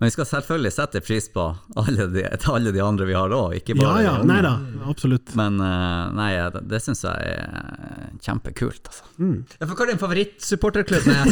Men 0.00 0.08
vi 0.08 0.14
skal 0.14 0.26
selvfølgelig 0.26 0.70
sette 0.72 1.00
pris 1.04 1.26
på 1.28 1.42
alle 1.76 2.06
de, 2.08 2.22
alle 2.54 2.70
de 2.72 2.80
andre 2.80 3.04
vi 3.04 3.12
har 3.12 3.34
òg, 3.36 3.58
ikke 3.58 3.74
bare 3.76 3.98
ja, 4.00 4.14
de 4.14 4.22
unge. 4.22 4.28
nei 4.30 4.38
da, 4.46 4.52
absolutt. 4.88 5.34
Men 5.36 5.58
eh, 5.60 6.04
nei, 6.16 6.30
det, 6.54 6.62
det 6.72 6.80
syns 6.80 7.04
jeg 7.04 7.34
er 7.34 8.06
kjempekult, 8.24 8.80
altså. 8.88 9.10
Mm. 9.20 9.34
Ja, 9.58 9.66
for 9.66 9.74
Hva 9.76 9.84
er 9.84 9.92
din 9.92 10.00
favorittsupporterklubb? 10.00 11.04
Nei, 11.04 11.18
jeg 11.20 11.28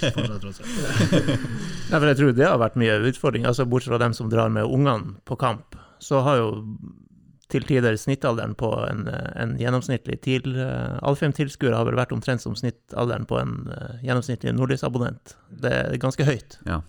skal 0.00 0.10
ikke, 0.10 0.40
jeg 0.42 0.56
skal 0.58 0.66
ikke. 0.66 1.38
Nei, 1.92 1.94
for 2.00 2.08
jeg 2.10 2.18
tror 2.18 2.34
det 2.40 2.48
har 2.50 2.58
vært 2.64 2.80
mye 2.82 2.98
utfordring. 3.12 3.46
Altså, 3.46 3.68
bortsett 3.70 3.94
fra 3.94 4.02
dem 4.02 4.18
som 4.18 4.26
drar 4.32 4.50
med 4.50 4.66
ungene 4.66 5.14
på 5.28 5.38
kamp, 5.38 5.78
så 6.02 6.24
har 6.26 6.42
jo 6.42 6.50
til 7.52 7.66
tider 7.68 7.96
snittalderen 8.00 8.54
på 8.58 8.70
en, 8.86 9.04
en 9.08 9.54
gjennomsnittlig 9.60 10.18
TIL 10.24 10.54
uh, 10.56 10.96
Alfheim-tilskuer 11.04 11.76
har 11.76 11.86
vel 11.88 11.98
vært 11.98 12.14
omtrent 12.16 12.44
som 12.44 12.56
snittalderen 12.58 13.26
på 13.28 13.38
en 13.40 13.54
eh, 13.72 14.00
gjennomsnittlig 14.06 14.54
Nordlys-abonnent. 14.56 15.36
Det 15.62 15.72
er 15.72 16.00
ganske 16.00 16.26
høyt. 16.26 16.58
Ja. 16.68 16.80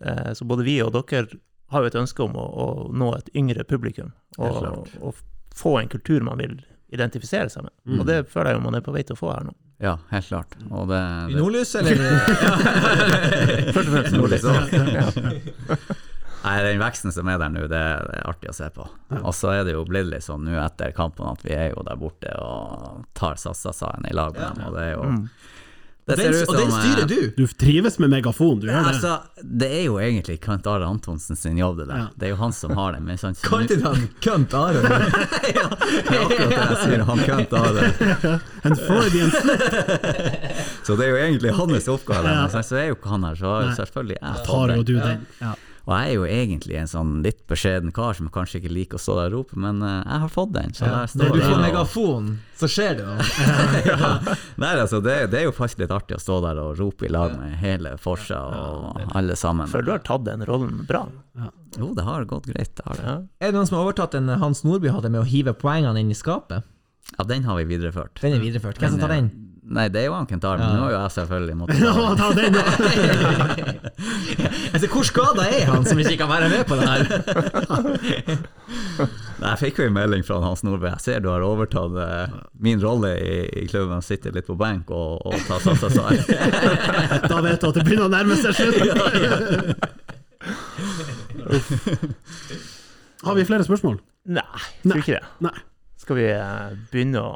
Eh, 0.00 0.32
så 0.34 0.44
både 0.44 0.66
vi 0.66 0.80
og 0.82 0.92
dere 0.96 1.26
har 1.72 1.82
jo 1.82 1.90
et 1.90 1.98
ønske 1.98 2.22
om 2.26 2.36
å, 2.38 2.44
å 2.44 2.66
nå 2.94 3.10
et 3.16 3.30
yngre 3.38 3.64
publikum, 3.66 4.12
og, 4.38 4.88
og 5.00 5.22
få 5.54 5.78
en 5.80 5.90
kultur 5.90 6.22
man 6.26 6.42
vil 6.42 6.58
identifisere 6.94 7.50
seg 7.50 7.66
med. 7.66 7.74
Mm. 7.88 8.00
Og 8.00 8.08
det 8.10 8.18
føler 8.30 8.52
jeg 8.52 8.60
jo 8.60 8.64
man 8.66 8.78
er 8.78 8.84
på 8.84 8.94
vei 8.94 9.02
til 9.06 9.16
å 9.16 9.20
få 9.20 9.32
her 9.32 9.46
nå. 9.48 9.54
Ja, 9.82 9.96
helt 10.12 10.28
klart. 10.28 10.54
Og 10.70 10.86
det, 10.88 11.00
I 11.32 11.38
Nordlys, 11.38 11.74
eller? 11.80 11.98
Først 13.74 13.88
og 13.88 13.94
fremst 13.96 14.14
Nordlys. 14.14 14.44
Ja. 16.44 16.50
Nei, 16.50 16.62
Den 16.68 16.78
veksten 16.84 17.12
som 17.16 17.28
er 17.32 17.38
der 17.40 17.48
nå, 17.54 17.64
det 17.72 17.80
er 17.80 18.04
det 18.10 18.20
er 18.20 18.28
artig 18.28 18.50
å 18.52 18.54
se 18.54 18.68
på. 18.70 18.86
Og 19.22 19.32
så 19.34 19.54
er 19.56 19.64
det 19.64 19.72
jo 19.74 19.84
blitt 19.88 20.06
litt 20.12 20.22
sånn 20.28 20.44
nå 20.44 20.54
etter 20.64 20.92
kampen 20.92 21.26
at 21.32 21.42
vi 21.42 21.54
er 21.56 21.70
jo 21.72 21.82
der 21.88 21.96
borte 21.96 22.36
og 22.38 23.04
tar 23.14 23.34
Sassa-saen 23.40 24.04
i 24.10 24.14
lag 24.14 24.36
med 24.36 24.54
dem, 24.58 24.66
og 24.68 24.74
det 24.76 24.82
er 24.90 24.92
jo 24.98 25.02
Mm. 25.14 25.28
Det 26.06 26.16
Den- 26.18 26.34
ser 26.34 26.42
ut 26.42 26.48
og 26.50 26.56
den 26.58 26.68
eh, 26.68 26.80
styrer 26.84 27.06
du. 27.08 27.30
Du 27.34 27.46
trives 27.46 27.98
med 27.98 28.10
megafon, 28.12 28.58
du 28.60 28.66
gjør 28.66 28.84
det. 28.84 28.90
Altså, 28.92 29.22
det 29.42 29.70
er 29.72 29.84
jo 29.86 29.94
egentlig 29.96 30.38
Kant 30.38 30.66
Are 30.66 30.84
Antonsen 30.84 31.34
sin 31.34 31.56
jobb, 31.56 31.78
det 31.78 31.86
der. 31.88 32.10
Det 32.18 32.26
er 32.26 32.30
jo 32.34 32.36
han 32.42 32.52
som 32.52 32.74
har 32.76 32.92
den. 32.92 33.06
Men 33.06 33.16
sånn, 33.16 33.32
Kalte 33.40 33.78
du 33.80 33.86
han 33.88 34.04
kønt 34.20 34.52
Are? 34.52 34.82
Det 34.84 35.56
er 35.56 35.64
akkurat 35.64 36.28
det 36.28 36.60
jeg 36.60 36.76
sier, 36.84 37.04
han 37.08 37.18
Kant 37.24 37.52
Are. 37.56 37.88
En 38.68 38.76
Freudian 38.76 39.30
Så 40.84 40.96
det 40.98 41.06
er 41.06 41.10
jo 41.14 41.16
egentlig 41.24 41.54
hans 41.56 41.88
oppgave. 41.88 42.28
Ja. 42.28 42.40
Men 42.42 42.50
så- 42.52 42.62
så 42.68 42.76
er 42.82 42.86
jo 42.90 42.96
ikke 42.98 43.08
han 43.14 43.24
her, 43.24 43.34
så 43.40 43.54
selvfølgelig 43.80 44.18
jeg 44.20 44.44
tar 44.46 44.74
jo 44.76 44.82
du 44.82 44.94
den. 45.00 45.26
Ja. 45.40 45.54
Og 45.84 45.92
jeg 45.92 46.08
er 46.08 46.14
jo 46.16 46.22
egentlig 46.24 46.76
en 46.80 46.88
sånn 46.88 47.10
litt 47.24 47.42
beskjeden 47.50 47.92
kar 47.92 48.14
som 48.16 48.30
kanskje 48.32 48.62
ikke 48.62 48.70
liker 48.72 48.96
å 48.96 49.02
stå 49.04 49.16
der 49.18 49.34
og 49.34 49.34
rope, 49.36 49.58
men 49.60 49.82
eh, 49.84 49.98
jeg 50.00 50.22
har 50.22 50.30
fått 50.32 50.54
den. 50.54 50.72
Så 50.72 50.86
Ja. 50.86 50.92
der 51.02 51.10
står 51.12 51.20
Når 51.28 51.34
du 51.36 51.42
får 51.44 51.60
megafon, 51.60 52.30
så 52.56 52.68
skjer 52.72 52.96
det 52.96 53.04
noe. 53.04 53.26
ja. 53.90 54.36
Nei, 54.64 54.70
altså, 54.80 55.02
det, 55.04 55.16
det 55.34 55.42
er 55.42 55.44
jo 55.44 55.52
faktisk 55.52 55.82
litt 55.84 55.92
artig 55.92 56.16
å 56.16 56.22
stå 56.24 56.38
der 56.46 56.62
og 56.62 56.78
rope 56.80 57.04
i 57.04 57.12
lag 57.12 57.36
med 57.36 57.58
hele 57.60 57.94
Forsa 58.00 58.40
og 58.48 59.12
alle 59.12 59.36
sammen. 59.36 59.68
Føler 59.68 59.90
du 59.90 59.94
har 59.98 60.04
tatt 60.08 60.24
den 60.24 60.46
rollen 60.48 60.86
bra. 60.88 61.04
Jo, 61.76 61.92
det 61.92 62.06
har 62.06 62.24
gått 62.30 62.48
greit. 62.48 62.72
Det 62.80 62.86
har 62.88 62.96
det. 63.02 63.16
Er 63.44 63.52
det 63.52 63.58
noen 63.58 63.68
som 63.68 63.76
har 63.80 63.84
overtatt 63.90 64.16
den 64.16 64.28
Hans 64.40 64.64
Nordby 64.64 64.88
hadde 64.94 65.10
med 65.12 65.20
å 65.20 65.28
hive 65.28 65.52
poengene 65.58 66.00
inn 66.00 66.12
i 66.14 66.16
skapet? 66.16 66.64
Ja, 67.18 67.24
den 67.28 67.44
har 67.44 67.60
vi 67.60 67.68
videreført. 67.68 68.16
Den 68.24 68.38
er 68.38 68.40
videreført. 68.40 68.78
Hvem 68.80 68.96
som 68.96 69.02
tar 69.04 69.12
den? 69.12 69.28
Nei, 69.74 69.88
det 69.90 69.98
er 70.00 70.04
jo 70.06 70.12
han 70.14 70.26
Kentar, 70.30 70.58
men 70.60 70.68
Ja. 70.68 70.74
nå 70.78 70.82
har 70.84 70.90
jo 70.92 70.98
jeg 71.02 71.10
selvfølgelig 71.16 71.56
måttet 71.58 71.78
Ja, 71.82 71.94
ta 72.14 72.28
den, 72.36 72.54
Altså, 74.74 74.86
hvor 74.92 75.02
skada 75.06 75.42
er 75.50 75.64
han 75.70 75.84
som 75.86 75.98
ikke 76.02 76.16
kan 76.20 76.28
være 76.30 76.48
med 76.52 76.62
på 76.68 76.74
det 76.78 76.86
her? 76.88 77.02
Nei, 79.40 79.50
Jeg 79.50 79.58
fikk 79.64 79.78
jo 79.82 79.86
en 79.88 79.96
melding 79.96 80.22
fra 80.26 80.36
Hans 80.44 80.62
Nordby. 80.64 80.86
Jeg 80.92 81.00
ser 81.04 81.18
du 81.24 81.28
har 81.32 81.42
overtatt 81.44 81.94
eh, 82.04 82.26
min 82.64 82.78
rolle 82.82 83.10
i, 83.18 83.20
i 83.62 83.64
klubben. 83.70 84.02
Sitter 84.06 84.30
litt 84.34 84.46
på 84.48 84.56
benk 84.58 84.90
og, 84.94 85.10
og 85.26 85.34
tar 85.48 85.60
satsa 85.64 85.88
seg. 85.92 86.10
Da 87.28 87.36
vet 87.44 87.60
du 87.60 87.66
at 87.68 87.74
det 87.80 87.84
begynner 87.86 88.06
å 88.06 88.14
nærme 88.14 88.34
seg 88.38 88.52
slutt. 88.56 88.78
Har 93.24 93.34
vi 93.38 93.44
flere 93.48 93.64
spørsmål? 93.66 93.96
Nei, 94.38 94.60
tror 94.84 95.00
ikke 95.02 95.16
det. 95.18 95.24
Nei. 95.44 95.56
Skal 96.00 96.14
vi 96.18 96.26
eh, 96.30 96.70
begynne 96.92 97.20
å 97.24 97.28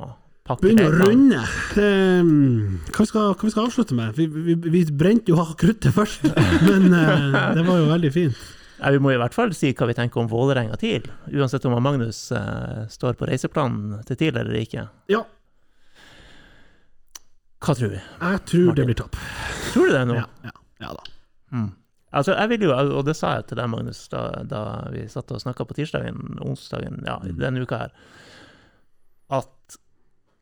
Begynner 0.57 0.89
å 0.89 1.09
runde. 1.09 1.41
Ehm, 1.83 2.79
hva, 2.95 3.05
skal, 3.05 3.33
hva 3.35 3.45
vi 3.45 3.53
skal 3.53 3.67
avslutte 3.69 3.97
med? 3.97 4.15
Vi, 4.17 4.25
vi, 4.33 4.55
vi 4.57 4.85
brente 4.89 5.33
jo 5.33 5.41
av 5.43 5.53
kruttet 5.61 5.93
først, 5.93 6.25
men 6.69 6.89
uh, 6.95 7.53
det 7.57 7.65
var 7.67 7.83
jo 7.83 7.91
veldig 7.91 8.13
fint. 8.15 8.47
Ja, 8.79 8.93
vi 8.95 9.01
må 9.03 9.13
i 9.13 9.19
hvert 9.21 9.35
fall 9.35 9.53
si 9.59 9.75
hva 9.77 9.89
vi 9.91 9.97
tenker 9.99 10.23
om 10.23 10.31
Vålerenga 10.31 10.79
TIL, 10.81 11.09
uansett 11.35 11.67
om 11.69 11.77
Magnus 11.83 12.29
uh, 12.33 12.87
står 12.89 13.19
på 13.19 13.29
reiseplanen 13.29 13.99
til 14.09 14.21
TIL 14.21 14.39
eller 14.39 14.57
ikke. 14.61 14.87
Ja. 15.13 15.25
Hva 17.59 17.75
tror 17.75 17.93
vi? 17.97 18.01
Jeg 18.01 18.45
tror 18.49 18.79
det 18.79 18.87
blir 18.89 18.99
topp. 19.03 19.19
Tror 19.73 19.91
du 19.91 19.97
det 19.99 20.05
nå? 20.09 20.17
Ja, 20.21 20.29
ja, 20.47 20.55
ja 20.87 20.95
da. 20.95 21.05
Mm. 21.53 21.73
Altså, 22.09 22.33
jeg 22.33 22.49
vil 22.55 22.69
jo, 22.69 22.73
og 22.73 23.03
det 23.05 23.19
sa 23.19 23.35
jeg 23.37 23.51
til 23.51 23.59
deg, 23.61 23.69
Magnus, 23.69 24.07
da, 24.13 24.23
da 24.49 24.63
vi 24.95 25.05
satt 25.13 25.29
og 25.35 25.43
snakka 25.43 25.67
på 25.69 25.77
tirsdagen, 25.77 26.39
onsdagen, 26.41 27.03
ja, 27.05 27.19
denne 27.37 27.67
uka 27.67 27.83
her, 27.83 27.93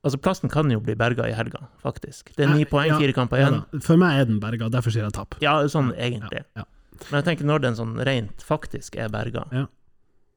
altså, 0.07 0.21
plassen 0.23 0.53
kan 0.53 0.71
jo 0.73 0.81
bli 0.83 0.95
berga 0.99 1.27
i 1.29 1.35
helga, 1.37 1.67
faktisk. 1.83 2.33
Det 2.37 2.47
er 2.47 2.53
ni 2.55 2.65
poeng, 2.65 2.71
poeng, 2.71 2.93
ja, 2.95 2.99
fire 3.03 3.17
kamper 3.17 3.43
igjen. 3.43 3.61
Ja, 3.61 3.81
For 3.87 4.01
meg 4.01 4.21
er 4.23 4.29
den 4.31 4.41
berga, 4.43 4.71
derfor 4.73 4.95
sier 4.95 5.07
jeg 5.09 5.17
tap. 5.17 5.37
Ja, 5.45 5.59
sånn 5.73 5.93
egentlig. 5.95 6.45
Ja, 6.59 6.67
Men 7.11 7.19
jeg 7.21 7.27
tenker 7.31 7.49
når 7.51 7.65
den 7.67 7.79
sånn 7.79 7.97
rent 8.09 8.45
faktisk 8.47 8.97
er 8.97 9.11
berga 9.13 9.49
Ja. 9.53 9.67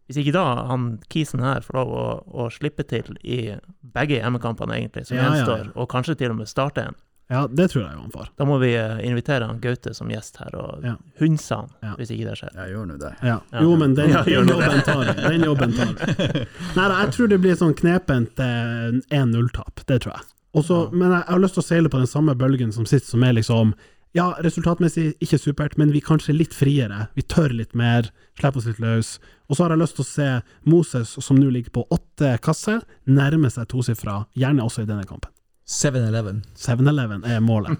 Hvis 0.09 0.17
ikke 0.23 0.33
da 0.33 0.43
han 0.65 0.85
Kisen 1.13 1.43
her 1.45 1.61
får 1.61 1.75
lov 1.77 1.91
å, 1.93 2.05
å 2.41 2.47
slippe 2.49 2.81
til 2.89 3.13
i 3.21 3.53
begge 3.93 4.17
hjemmekampene, 4.17 4.79
egentlig, 4.79 5.03
som 5.05 5.19
gjenstår, 5.19 5.67
og 5.77 5.85
kanskje 5.91 6.15
til 6.17 6.33
og 6.33 6.39
med 6.39 6.49
starte 6.49 6.87
en, 6.89 6.97
Ja, 7.29 7.43
det 7.47 7.67
tror 7.69 7.83
jeg 7.83 7.93
jo 7.93 8.01
han 8.01 8.11
får. 8.11 8.29
da 8.39 8.45
må 8.49 8.55
vi 8.59 8.71
eh, 8.73 9.03
invitere 9.05 9.45
han 9.45 9.59
Gaute 9.61 9.91
som 9.93 10.09
gjest 10.09 10.37
her, 10.41 10.55
og 10.57 10.83
Ja. 10.83 10.95
hunse 11.19 11.55
han, 11.55 11.67
Ja. 11.83 11.91
hvis 11.99 12.09
ikke 12.15 12.25
det 12.31 12.37
skjer. 12.39 12.55
Ja, 12.55 12.65
gjør 12.71 12.87
nå 12.89 12.97
det. 12.99 13.11
Ja. 13.21 13.35
Jo, 13.61 13.75
men 13.77 13.93
den, 13.93 14.09
jobben 14.09 14.81
tar 14.87 15.03
vi. 15.05 15.13
Den 15.27 15.43
jobben 15.45 15.73
tar 15.77 15.93
vi. 15.93 16.45
Nei 16.79 16.87
da, 16.89 17.03
jeg 17.03 17.13
tror 17.13 17.29
det 17.29 17.39
blir 17.43 17.55
sånn 17.59 17.75
knepent 17.77 18.39
eh, 18.41 18.97
1-0-tap. 19.21 19.85
Det 19.85 20.01
tror 20.01 20.15
jeg. 20.17 20.25
Også, 20.57 20.91
Men 20.91 21.11
jeg, 21.11 21.21
jeg 21.27 21.33
har 21.35 21.39
lyst 21.43 21.53
til 21.59 21.61
å 21.61 21.67
seile 21.69 21.89
på 21.93 21.99
den 22.01 22.09
samme 22.09 22.33
bølgen 22.35 22.73
som 22.73 22.85
sist, 22.89 23.05
som 23.11 23.23
er 23.23 23.33
liksom 23.37 23.75
Ja, 24.17 24.31
resultatmessig 24.41 25.11
ikke 25.21 25.37
supert, 25.37 25.75
men 25.77 25.91
vi 25.93 25.99
er 26.01 26.07
kanskje 26.07 26.33
litt 26.33 26.55
friere. 26.57 27.09
Vi 27.13 27.21
tør 27.21 27.53
litt 27.53 27.75
mer, 27.77 28.07
slipper 28.39 28.57
oss 28.57 28.65
litt 28.65 28.79
løs. 28.81 29.19
Og 29.47 29.55
så 29.55 29.67
har 29.67 29.75
jeg 29.75 29.83
lyst 29.83 29.99
til 29.99 30.03
å 30.03 30.09
se 30.09 30.29
Moses, 30.65 31.11
som 31.21 31.37
nå 31.37 31.51
ligger 31.53 31.69
på 31.77 31.83
åtte 31.93 32.31
kasser, 32.41 32.81
nærme 33.05 33.51
seg 33.53 33.67
tosifra, 33.69 34.25
gjerne 34.33 34.65
også 34.65 34.81
i 34.81 34.89
denne 34.89 35.05
kampen. 35.05 35.29
7-Eleven. 35.69 36.39
7-Eleven 36.57 37.23
er 37.29 37.39
målet. 37.45 37.77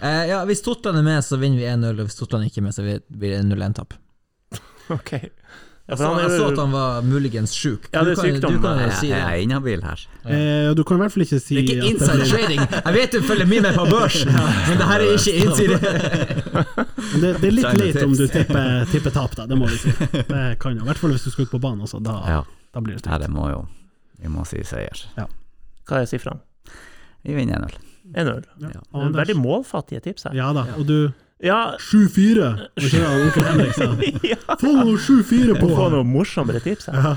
Eh, 0.02 0.24
ja, 0.26 0.40
hvis 0.48 0.58
Totland 0.66 0.98
er 0.98 1.04
med, 1.06 1.20
så 1.22 1.36
vinner 1.38 1.60
vi 1.60 1.66
1-0, 1.70 1.92
og 2.02 2.08
hvis 2.08 2.16
Totland 2.18 2.48
ikke 2.48 2.58
er 2.58 2.64
med, 2.66 2.74
så 2.74 2.82
blir 2.82 3.36
det 3.36 3.44
0-1-tap. 3.46 3.92
Ok. 4.90 5.12
Ja, 5.12 5.94
Jeg 5.94 5.98
så, 6.00 6.08
jeg 6.18 6.30
så 6.40 6.46
at 6.50 6.58
han 6.58 6.72
var 6.74 7.02
muligens 7.06 7.52
sjuk. 7.54 7.86
Ja, 7.92 8.02
det 8.02 8.12
er 8.12 8.14
Du 8.16 8.20
kan- 8.20 8.34
sykdom. 8.34 8.52
Du 8.56 8.60
kan 8.64 8.80
jo 8.80 8.86
Jeg, 8.88 8.96
si 8.98 9.08
jeg 9.12 9.20
er 9.22 9.34
inhabil 9.44 9.82
her. 9.86 10.02
Uh, 10.26 10.74
du 10.78 10.82
kan 10.86 10.96
i 10.98 11.02
hvert 11.04 11.12
fall 11.14 11.22
ikke 11.24 11.38
si 11.42 11.54
Det 11.54 11.62
er 11.62 11.66
ikke 11.70 11.90
inside 11.92 12.26
trading! 12.32 12.60
Jeg 12.74 12.94
vet 12.96 13.12
du 13.14 13.20
følger 13.30 13.46
mye 13.50 13.62
med 13.68 13.74
på 13.78 13.84
børs, 13.90 14.18
men 14.26 14.78
det 14.82 14.88
her 14.90 15.04
er 15.06 15.14
ikke 15.14 15.34
inside. 15.42 15.78
Det, 17.22 17.30
det 17.38 17.46
er 17.50 17.56
litt 17.60 17.78
leit 17.82 18.02
om 18.02 18.14
du 18.18 18.24
tipper, 18.26 18.84
tipper 18.90 19.14
tap, 19.14 19.36
da. 19.38 19.46
Det 19.50 19.58
må 19.58 19.70
vi 19.70 19.78
si. 19.84 19.94
Det 20.34 20.42
kan 20.62 20.74
jo, 20.74 20.82
I 20.82 20.90
hvert 20.90 20.98
fall 21.02 21.14
hvis 21.14 21.26
du 21.26 21.30
skal 21.34 21.46
ut 21.46 21.54
på 21.54 21.62
banen 21.62 21.86
også. 21.86 22.02
Da, 22.02 22.18
Ja. 22.30 22.42
Da 22.72 22.80
blir 22.80 22.96
det 22.96 23.02
stygt. 23.02 23.12
Ja, 23.12 23.18
det 23.22 23.30
må 23.32 23.48
jo 23.52 23.64
Vi 24.22 24.28
må 24.30 24.44
si 24.48 24.62
seier. 24.64 25.02
Hva 25.88 25.98
er 26.02 26.06
sifrene? 26.06 26.40
Vi 27.26 27.34
vinner 27.36 27.58
1-0. 27.66 27.74
1-0. 28.14 28.46
Ja. 28.62 28.70
Det 28.82 29.02
er 29.02 29.16
Veldig 29.18 29.36
målfattige 29.38 30.00
tips 30.04 30.28
her. 30.28 30.34
Ja 30.38 30.52
da, 30.56 30.66
og 30.78 30.86
du 30.88 31.12
Ja, 31.42 31.74
7-4! 31.78 32.48
Og 32.78 32.84
så 32.86 33.00
har 33.02 33.18
onkel 33.18 33.46
Henrik 33.48 33.74
sa 33.74 33.88
ja. 34.32 34.38
Få 34.60 34.72
noe 34.78 34.94
7-4 34.94 35.56
på! 35.58 35.70
Få 35.74 35.88
noe 35.90 36.06
morsommere 36.06 36.60
tips 36.62 36.86
her. 36.90 36.98
Ja. 37.02 37.14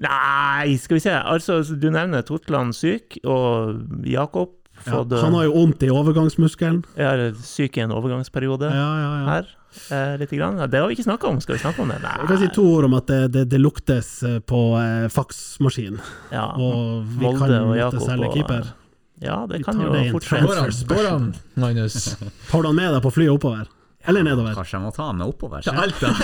Nei, 0.00 0.78
skal 0.80 0.96
vi 0.96 1.02
se. 1.04 1.12
Altså, 1.12 1.58
du 1.76 1.90
nevner 1.92 2.24
Totland 2.24 2.72
syk, 2.72 3.18
og 3.28 3.82
Jakob 4.08 4.54
Ja, 4.86 5.04
han 5.22 5.34
har 5.34 5.44
jo 5.44 5.52
vondt 5.52 5.82
i 5.82 5.90
overgangsmuskelen. 5.92 6.84
Jeg 6.96 7.06
er 7.28 7.34
syk 7.44 7.76
i 7.76 7.80
en 7.84 7.90
overgangsperiode 7.92 8.70
Ja, 8.72 8.88
ja, 9.00 9.10
ja. 9.20 9.24
her. 9.34 9.50
Eh, 9.94 10.16
lite 10.18 10.36
grann. 10.36 10.56
Det 10.70 10.80
har 10.80 10.88
vi 10.88 10.96
ikke 10.96 11.04
snakka 11.06 11.28
om, 11.28 11.40
skal 11.40 11.54
vi 11.54 11.60
snakke 11.62 11.82
om 11.84 11.88
det? 11.92 12.00
Jeg 12.02 12.26
kan 12.26 12.38
si 12.38 12.48
to 12.56 12.64
ord 12.74 12.84
om 12.88 12.94
at 12.98 13.06
det, 13.06 13.20
det, 13.32 13.44
det 13.52 13.60
luktes 13.60 14.22
eh, 14.26 14.38
på 14.40 14.60
eh, 14.80 15.06
faksmaskin, 15.12 16.00
Ja, 16.32 16.48
og 16.58 17.04
vi 17.06 17.24
Molde 17.26 17.38
kan 17.38 17.54
og 17.60 17.68
måtte 17.68 17.78
Jakob 17.84 18.06
selge 18.08 18.26
og- 18.30 18.34
keeper. 18.34 18.72
Ja, 19.20 19.46
det 19.46 19.58
Vi 19.58 19.64
kan 19.64 19.76
jo 19.80 19.92
det 19.92 20.06
i 20.06 20.10
fort 20.14 20.24
skje. 20.24 20.40
Går 20.88 21.06
han, 21.10 21.34
Magnus? 21.60 22.16
Tar 22.50 22.62
du 22.62 22.68
han 22.68 22.76
med 22.76 22.94
deg 22.94 23.02
på 23.04 23.12
flyet 23.12 23.34
oppover? 23.36 23.68
Eller 24.08 24.22
nedover? 24.24 24.54
Kanskje 24.56 24.78
jeg 24.78 24.84
må 24.86 24.90
ta 24.96 25.10
med 25.12 25.26
oppover? 25.28 25.60
Til 25.60 25.76
Alta? 25.76 26.14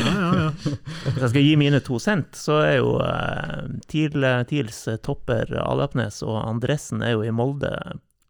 Ja, 0.00 0.12
ja, 0.12 0.28
ja. 0.36 0.50
Hvis 0.60 1.22
jeg 1.22 1.30
skal 1.32 1.44
gi 1.44 1.54
mine 1.60 1.80
to 1.84 1.98
cent, 2.02 2.36
så 2.36 2.58
er 2.66 2.76
jo 2.80 2.94
uh, 3.00 3.66
TIL, 3.90 4.24
TILs 4.48 4.82
topper 5.04 5.50
Alapnes 5.62 6.20
og 6.26 6.36
Andressen 6.42 7.02
er 7.06 7.14
jo 7.16 7.22
i 7.26 7.32
Molde 7.34 7.70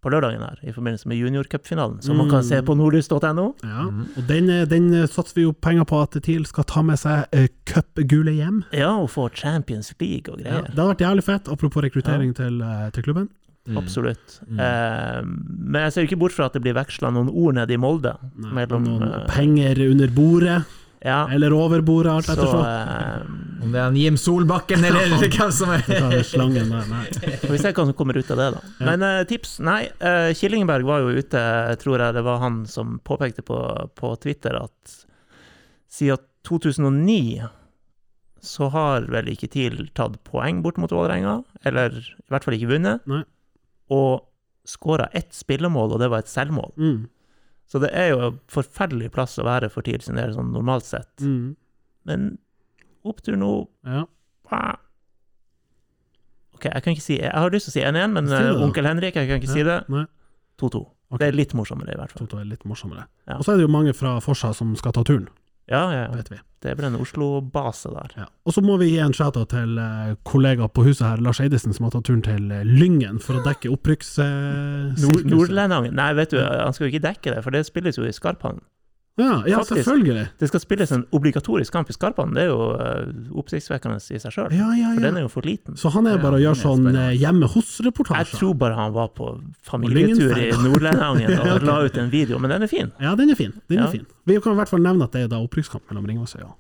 på 0.01 0.09
lørdagen 0.15 0.41
her, 0.41 0.57
i 0.65 0.73
forbindelse 0.73 1.11
med 1.11 1.19
juniorcupfinalen, 1.21 1.99
som 2.05 2.17
man 2.17 2.31
kan 2.31 2.41
Mm. 2.41 2.47
se 2.49 2.61
på 2.65 2.73
nordlys.no. 2.79 3.47
ja. 3.67 3.83
Og 4.17 4.23
den, 4.31 4.49
eh, 4.49 4.63
den 4.71 4.87
eh, 4.97 5.05
satser 5.13 5.35
vi 5.37 5.43
jo 5.45 5.53
penger 5.53 5.85
på 5.85 5.99
at 6.01 6.17
TIL 6.25 6.47
skal 6.49 6.65
ta 6.65 6.81
med 6.87 6.97
seg 7.03 7.27
uh, 7.37 7.45
cupgullet 7.69 8.39
hjem. 8.39 8.63
Ja, 8.73 8.95
og 8.97 9.11
få 9.13 9.27
Champions 9.37 9.93
League 10.01 10.33
og 10.33 10.41
Ja, 10.41 10.55
greier. 10.63 10.71
det 10.71 10.79
hadde 10.79 10.89
vært 10.95 11.05
jævlig 11.05 11.25
fett, 11.27 11.49
apropos 11.53 11.85
rekruttering 11.85 12.33
til, 12.35 12.63
eh, 12.65 12.89
til 12.97 13.03
klubben. 13.05 13.29
Absolutt. 13.79 14.41
Eh, 14.51 15.21
men 15.23 15.81
jeg 15.85 15.93
ser 15.95 16.09
ikke 16.09 16.19
bort 16.19 16.33
fra 16.35 16.47
at 16.51 16.57
det 16.57 16.63
blir 16.65 16.75
veksla 16.75 17.11
noen 17.15 17.29
ord 17.31 17.55
nede 17.55 17.75
i 17.77 17.81
Molde. 17.81 18.17
Nei, 18.41 18.53
mellom 18.63 18.87
noen 18.89 19.05
eh, 19.09 19.27
penger 19.31 19.79
under 19.91 20.09
bordet, 20.17 20.61
Ja, 21.01 21.23
eller 21.33 21.55
over 21.57 21.81
bordet, 21.81 22.13
alt 22.13 22.27
så 22.29 22.35
ettersom. 22.35 22.61
eh, 22.61 23.63
Om 23.65 23.71
det 23.73 23.79
er 23.81 23.87
en 23.89 23.97
Jim 23.97 24.17
Solbakken, 24.21 24.83
eller 24.85 25.15
hvem 25.33 25.53
som 25.53 25.71
er 25.73 25.85
vi 25.87 26.21
slangen 26.29 26.69
der, 26.75 26.91
nei. 26.91 27.05
Får 27.41 27.55
vi 27.55 27.61
se 27.63 27.73
hva 27.73 27.87
som 27.89 27.95
kommer 27.97 28.19
ut 28.21 28.31
av 28.35 28.37
det, 28.43 28.49
da. 28.57 28.61
Ja. 28.81 28.85
Men 28.91 29.07
eh, 29.09 29.23
tips? 29.31 29.55
Nei. 29.65 29.79
Uh, 30.03 30.29
Killingberg 30.37 30.85
var 30.89 31.01
jo 31.07 31.15
ute, 31.17 31.45
tror 31.81 32.05
jeg 32.05 32.19
det 32.19 32.25
var 32.27 32.43
han 32.45 32.67
som 32.69 32.99
påpekte 33.05 33.45
på, 33.49 33.57
på 33.97 34.13
Twitter, 34.21 34.61
at 34.61 34.99
siden 35.91 36.21
2009 36.47 37.49
så 38.41 38.69
har 38.73 39.05
vel 39.13 39.27
ikke 39.29 39.51
TIL 39.53 39.83
tatt 39.97 40.15
poeng 40.25 40.63
bort 40.65 40.79
mot 40.81 40.93
Vålerenga, 40.93 41.43
eller 41.69 41.93
i 42.01 42.29
hvert 42.33 42.45
fall 42.47 42.57
ikke 42.57 42.71
vunnet, 42.71 43.03
Nei. 43.11 43.25
Og 43.91 44.27
skåra 44.69 45.09
ett 45.17 45.33
spillemål, 45.35 45.97
og 45.97 46.03
det 46.03 46.11
var 46.13 46.23
et 46.23 46.31
selvmål. 46.31 46.71
Mm. 46.79 47.09
Så 47.71 47.79
det 47.83 47.91
er 47.95 48.13
jo 48.13 48.21
en 48.27 48.39
forferdelig 48.51 49.11
plass 49.15 49.39
å 49.39 49.47
være 49.47 49.71
for 49.71 49.87
TIL 49.87 50.03
sin 50.03 50.19
del, 50.19 50.33
sånn 50.35 50.53
normalt 50.55 50.87
sett. 50.89 51.11
Mm. 51.23 51.57
Men 52.11 52.31
opptur 53.07 53.37
nå 53.39 53.53
Ja. 53.87 54.07
Ok, 56.61 56.65
jeg 56.67 56.83
kan 56.83 56.93
ikke 56.93 57.05
si 57.05 57.15
Jeg 57.21 57.31
har 57.31 57.53
lyst 57.55 57.69
til 57.69 57.71
å 57.71 57.77
si 57.77 57.85
1-1, 57.87 58.17
men 58.17 58.27
det 58.27 58.41
eh, 58.41 58.63
onkel 58.65 58.89
Henrik, 58.89 59.15
jeg 59.15 59.29
kan 59.31 59.39
ikke 59.39 59.53
si 59.53 59.63
det. 59.65 59.77
Nei. 59.93 60.03
2-2. 60.61 60.83
Det 61.19 61.27
er 61.27 61.37
litt 61.39 61.55
morsommere, 61.57 61.95
i 61.95 61.99
hvert 61.99 62.13
fall. 62.13 62.27
Toto 62.27 62.41
er 62.43 62.49
litt 62.51 62.67
morsommere. 62.69 63.07
Ja. 63.31 63.39
Og 63.39 63.47
så 63.47 63.55
er 63.55 63.61
det 63.61 63.65
jo 63.65 63.73
mange 63.73 63.95
fra 63.97 64.17
Forsa 64.23 64.53
som 64.55 64.75
skal 64.79 64.95
ta 64.95 65.05
turen, 65.07 65.29
Ja, 65.71 65.85
ja, 65.95 66.07
ja. 66.09 66.15
vet 66.19 66.33
vi. 66.33 66.41
Det 66.61 66.69
er 66.69 66.77
vel 66.77 66.91
en 66.91 66.99
Oslo-base 67.01 67.89
der. 67.95 68.15
Ja. 68.19 68.27
Og 68.45 68.53
så 68.53 68.61
må 68.65 68.75
vi 68.83 68.91
gi 68.91 68.99
en 69.01 69.15
shout-out 69.17 69.53
til 69.55 69.79
eh, 69.81 70.11
kollega 70.29 70.67
på 70.69 70.85
huset 70.85 71.07
her, 71.07 71.23
Lars 71.25 71.41
Eidesen, 71.41 71.73
som 71.73 71.87
har 71.87 71.95
tatt 71.95 72.05
turen 72.11 72.25
til 72.27 72.51
eh, 72.53 72.67
Lyngen 72.69 73.23
for 73.23 73.39
å 73.39 73.45
dekke 73.47 73.71
opprykks... 73.73 74.11
Eh, 74.21 74.99
Nord 75.01 75.25
Nordlendingen 75.31 75.97
Nei, 75.97 76.11
vet 76.19 76.35
du, 76.35 76.41
han 76.43 76.77
skal 76.77 76.89
jo 76.89 76.93
ikke 76.93 77.07
dekke 77.07 77.37
det, 77.37 77.45
for 77.47 77.57
det 77.57 77.65
spilles 77.69 77.97
jo 77.97 78.05
i 78.05 78.13
Skarphallen. 78.13 78.61
Ja, 79.21 79.35
ja 79.47 79.61
selvfølgelig. 79.67 80.25
Det 80.41 80.49
skal 80.51 80.63
spilles 80.63 80.93
en 80.97 81.05
obligatorisk 81.17 81.73
kamp 81.77 81.91
i 81.93 81.95
Skarpan. 81.97 82.33
Det 82.35 82.43
er 82.47 82.49
jo 82.51 82.71
uh, 82.73 83.39
oppsiktsvekkende 83.43 83.99
i 84.01 84.19
seg 84.23 84.33
sjøl. 84.35 84.49
Ja, 84.57 84.71
ja, 84.79 84.95
For 84.97 85.05
den 85.07 85.19
er 85.21 85.27
jo 85.27 85.31
for 85.33 85.47
liten. 85.47 85.77
Så 85.81 85.93
han 85.95 86.09
er 86.11 86.19
bare 86.23 86.39
å 86.39 86.43
gjøre 86.43 86.59
sånn 86.61 86.89
eh, 86.95 87.13
hjemme 87.21 87.47
Jeg 87.49 87.55
hos-reportasjer. 87.57 88.39
tror 88.41 88.55
bare 88.61 88.79
han 88.79 88.93
var 88.97 89.13
på 89.17 89.29
familietur 89.67 90.35
i 90.41 90.51
Nordlendangen 90.65 91.31
og 91.31 91.45
okay. 91.45 91.55
ok. 91.59 91.67
la 91.69 91.79
ut 91.87 92.01
en 92.03 92.11
video, 92.13 92.39
men 92.43 92.51
den 92.55 92.67
er 92.67 92.73
fin. 92.73 92.91
Ja, 93.01 93.15
den 93.19 93.31
er 93.31 93.39
fin. 93.39 93.53
Den 93.69 93.79
Ja. 93.83 93.87
er 93.87 93.95
fin. 93.95 94.07
Vi 94.27 94.41
kan 94.41 94.53
i 94.57 94.61
hvert 94.63 94.69
fall 94.73 94.83
nevne 94.85 95.05
at 95.05 95.13
det 95.17 95.27
er 95.27 95.33
da 95.33 95.41
opprykkskamp 95.45 95.87
mellom 95.91 96.07
Ringvassøy 96.11 96.43
og 96.47 96.57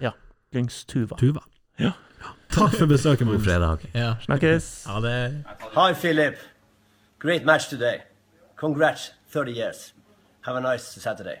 Ja. 0.00 0.10
Lyngstuva. 0.54 1.16
Tuva. 1.18 1.42
Ja. 1.78 1.92
Takk 2.54 2.76
for 2.78 2.86
besøket, 2.86 3.24
God 3.26 3.34
Magnus. 3.40 3.46
fredag. 3.46 3.78
Ja. 3.94 4.14
Snakkes. 4.22 4.84
Ha 4.86 5.00
det 5.00 5.44
Hi, 5.74 5.92
Philip. 5.94 6.36
Great 7.18 7.44
match 7.44 7.68
today. 7.68 8.02
Congrats, 8.56 9.12
30 9.32 9.52
years. 9.52 9.92
Have 10.42 10.56
a 10.56 10.60
nice 10.60 11.00
Saturday. 11.00 11.40